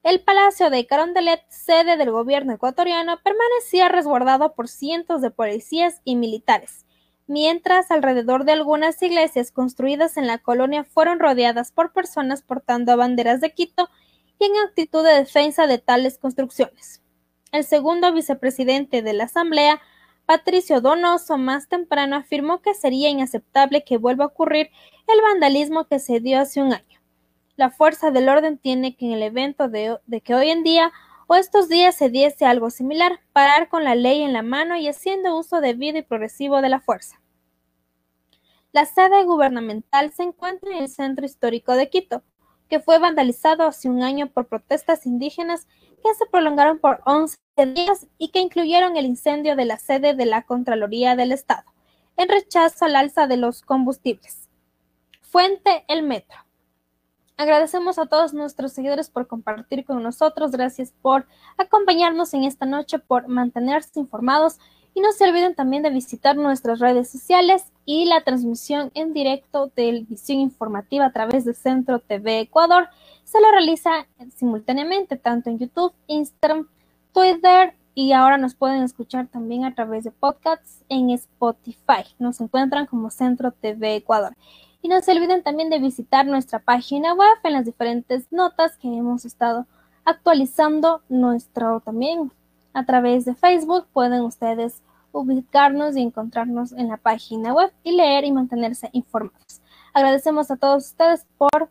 El 0.09 0.21
Palacio 0.21 0.71
de 0.71 0.87
Carondelet, 0.87 1.43
sede 1.51 1.99
del 1.99 2.11
gobierno 2.11 2.55
ecuatoriano, 2.55 3.21
permanecía 3.23 3.91
resguardado 3.91 4.55
por 4.55 4.67
cientos 4.67 5.21
de 5.21 5.31
policías 5.31 6.01
y 6.03 6.17
militares, 6.17 6.87
mientras 7.27 7.91
alrededor 7.91 8.47
de 8.47 8.53
algunas 8.53 9.03
iglesias 9.03 9.53
construidas 9.53 10.17
en 10.17 10.27
la 10.27 10.39
colonia 10.39 10.85
fueron 10.85 11.19
rodeadas 11.19 11.73
por 11.73 11.93
personas 11.93 12.41
portando 12.41 12.97
banderas 12.97 13.43
de 13.43 13.53
Quito 13.53 13.91
y 14.39 14.47
en 14.47 14.53
actitud 14.67 15.05
de 15.05 15.13
defensa 15.13 15.67
de 15.67 15.77
tales 15.77 16.17
construcciones. 16.17 17.03
El 17.53 17.65
segundo 17.65 18.11
vicepresidente 18.11 19.03
de 19.03 19.13
la 19.13 19.25
Asamblea, 19.25 19.79
Patricio 20.25 20.81
Donoso, 20.81 21.37
más 21.37 21.69
temprano 21.69 22.17
afirmó 22.17 22.63
que 22.63 22.73
sería 22.73 23.11
inaceptable 23.11 23.85
que 23.85 23.99
vuelva 23.99 24.25
a 24.25 24.29
ocurrir 24.29 24.71
el 25.07 25.21
vandalismo 25.21 25.85
que 25.85 25.99
se 25.99 26.21
dio 26.21 26.41
hace 26.41 26.63
un 26.63 26.73
año 26.73 26.98
la 27.59 27.71
fuerza 27.71 28.13
del 28.13 28.29
orden 28.29 28.57
tiene 28.57 28.97
que 28.97 29.05
en 29.05 29.13
el 29.13 29.23
evento 29.25 29.69
de, 29.69 29.99
que 30.23 30.35
hoy 30.37 30.49
en 30.51 30.63
día 30.63 30.93
o 31.27 31.35
estos 31.35 31.69
días 31.69 31.97
se 31.97 32.09
diese 32.09 32.47
algo 32.47 32.71
similar, 32.71 33.19
parar 33.33 33.69
con 33.69 33.83
la 33.83 33.97
ley 33.97 34.23
en 34.23 34.33
la 34.33 34.43
mano 34.43 34.77
y 34.77 34.87
haciendo 34.87 35.37
uso 35.37 35.61
debido 35.61 35.99
y 35.99 36.03
progresivo 36.03 36.63
de 36.63 36.69
la 36.69 36.79
fuerza. 36.79 37.21
La 38.71 38.87
sede 38.87 39.25
gubernamental 39.25 40.13
se 40.13 40.23
encuentra 40.23 40.71
en 40.71 40.85
el 40.85 40.89
centro 40.89 41.27
histórico 41.27 41.73
de 41.73 41.91
Quito, 41.91 42.23
que 42.69 42.79
fue 42.79 43.01
vandalizado 43.01 43.65
hace 43.65 43.89
un 43.89 44.05
año 44.05 44.29
por 44.29 44.47
protestas 44.47 45.05
indígenas 45.05 45.67
que 46.01 46.15
se 46.15 46.27
prolongaron 46.27 46.79
por 46.79 47.01
11 47.07 47.37
días 47.75 48.07
y 48.19 48.29
que 48.29 48.39
incluyeron 48.39 48.97
el 48.97 49.05
incendio 49.05 49.57
de 49.57 49.65
la 49.65 49.79
sede 49.79 50.15
de 50.15 50.27
la 50.27 50.43
Contraloría 50.43 51.17
del 51.17 51.33
Estado, 51.33 51.65
en 52.17 52.29
rechazo 52.29 52.85
al 52.85 52.95
alza 52.95 53.27
de 53.27 53.37
los 53.37 53.63
combustibles. 53.63 54.49
Fuente 55.23 55.85
El 55.89 56.05
Metro. 56.05 56.48
Agradecemos 57.39 58.01
a 58.01 58.07
todos 58.07 58.35
nuestros 58.35 58.73
seguidores 58.73 59.11
por 59.11 59.29
compartir 59.29 59.85
con 59.85 60.03
nosotros. 60.03 60.51
Gracias 60.51 60.93
por 61.01 61.25
acompañarnos 61.57 62.35
en 62.35 62.43
esta 62.43 62.67
noche, 62.67 62.99
por 62.99 63.29
mantenerse 63.29 64.01
informados. 64.01 64.59
Y 64.93 65.01
no 65.01 65.13
se 65.13 65.23
olviden 65.29 65.55
también 65.55 65.85
de 65.85 65.91
visitar 65.91 66.35
nuestras 66.35 66.81
redes 66.81 67.09
sociales 67.09 67.71
y 67.85 68.07
la 68.07 68.23
transmisión 68.23 68.91
en 68.95 69.13
directo 69.13 69.71
de 69.77 70.05
visión 70.09 70.41
informativa 70.41 71.07
a 71.07 71.13
través 71.13 71.45
de 71.45 71.55
Centro 71.55 72.01
TV 72.01 72.41
Ecuador. 72.41 72.89
Se 73.23 73.41
lo 73.41 73.53
realiza 73.53 74.09
simultáneamente 74.35 75.17
tanto 75.17 75.49
en 75.49 75.61
YouTube, 75.61 75.93
Instagram, 76.09 76.67
Twitter 77.13 77.77
y 77.95 78.11
ahora 78.15 78.37
nos 78.37 78.57
pueden 78.57 78.83
escuchar 78.83 79.29
también 79.29 79.65
a 79.65 79.77
través 79.77 80.03
de 80.03 80.11
podcasts 80.11 80.83
en 80.89 81.11
Spotify. 81.11 82.03
Nos 82.19 82.41
encuentran 82.41 82.87
como 82.87 83.11
Centro 83.11 83.53
TV 83.53 83.95
Ecuador. 83.95 84.35
Y 84.81 84.89
no 84.89 85.01
se 85.01 85.13
olviden 85.13 85.43
también 85.43 85.71
de 85.71 85.79
visitar 85.79 86.27
nuestra 86.27 86.61
página 86.61 87.15
web 87.15 87.37
en 87.43 87.53
las 87.53 87.65
diferentes 87.65 88.31
notas 88.31 88.77
que 88.79 88.89
hemos 88.89 89.25
estado 89.25 89.67
actualizando 90.05 91.03
nuestro 91.09 91.81
también 91.81 92.33
a 92.73 92.85
través 92.87 93.25
de 93.25 93.35
Facebook. 93.35 93.87
Pueden 93.93 94.23
ustedes 94.23 94.83
ubicarnos 95.13 95.97
y 95.97 96.03
encontrarnos 96.03 96.73
en 96.73 96.89
la 96.89 96.97
página 96.97 97.53
web 97.53 97.73
y 97.83 97.93
leer 97.93 98.25
y 98.25 98.33
mantenerse 98.33 98.89
informados. 98.93 99.61
Agradecemos 99.93 100.51
a 100.51 100.57
todos 100.57 100.87
ustedes 100.87 101.27
por 101.37 101.71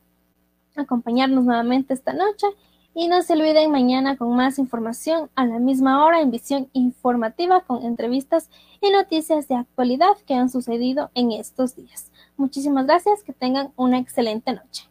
acompañarnos 0.76 1.46
nuevamente 1.46 1.94
esta 1.94 2.14
noche 2.14 2.48
y 2.94 3.08
no 3.08 3.22
se 3.22 3.34
olviden 3.34 3.72
mañana 3.72 4.18
con 4.18 4.36
más 4.36 4.58
información 4.58 5.30
a 5.36 5.46
la 5.46 5.60
misma 5.60 6.04
hora 6.04 6.20
en 6.20 6.32
visión 6.32 6.70
informativa 6.74 7.62
con 7.62 7.84
entrevistas 7.84 8.50
y 8.82 8.90
noticias 8.90 9.48
de 9.48 9.56
actualidad 9.56 10.18
que 10.26 10.34
han 10.34 10.50
sucedido 10.50 11.12
en 11.14 11.32
estos 11.32 11.76
días. 11.76 12.12
Muchísimas 12.38 12.86
gracias, 12.86 13.24
que 13.24 13.34
tengan 13.34 13.72
una 13.76 13.98
excelente 13.98 14.54
noche. 14.54 14.88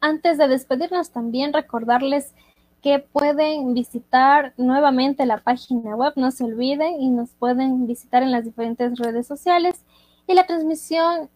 Antes 0.00 0.36
de 0.36 0.48
despedirnos, 0.48 1.12
también 1.12 1.52
recordarles 1.52 2.34
que 2.82 2.98
pueden 2.98 3.72
visitar 3.72 4.52
nuevamente 4.58 5.24
la 5.24 5.38
página 5.38 5.96
web, 5.96 6.12
no 6.16 6.32
se 6.32 6.44
olviden, 6.44 7.00
y 7.00 7.08
nos 7.08 7.30
pueden 7.30 7.86
visitar 7.86 8.22
en 8.24 8.32
las 8.32 8.44
diferentes 8.44 8.98
redes 8.98 9.26
sociales. 9.28 9.84
Y 10.26 10.34
la 10.34 10.44
transmisión 10.44 11.30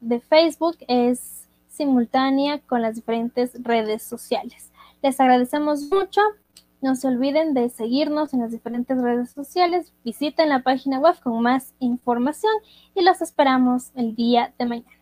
de 0.00 0.20
Facebook 0.20 0.76
es 0.88 1.46
simultánea 1.68 2.58
con 2.58 2.82
las 2.82 2.96
diferentes 2.96 3.52
redes 3.62 4.02
sociales. 4.02 4.71
Les 5.02 5.18
agradecemos 5.18 5.90
mucho. 5.90 6.20
No 6.80 6.94
se 6.94 7.08
olviden 7.08 7.54
de 7.54 7.68
seguirnos 7.70 8.32
en 8.34 8.40
las 8.40 8.52
diferentes 8.52 8.96
redes 9.00 9.30
sociales. 9.30 9.92
Visiten 10.04 10.48
la 10.48 10.62
página 10.62 11.00
web 11.00 11.16
con 11.22 11.42
más 11.42 11.74
información 11.80 12.52
y 12.94 13.02
los 13.02 13.20
esperamos 13.20 13.90
el 13.94 14.14
día 14.14 14.54
de 14.58 14.66
mañana. 14.66 15.01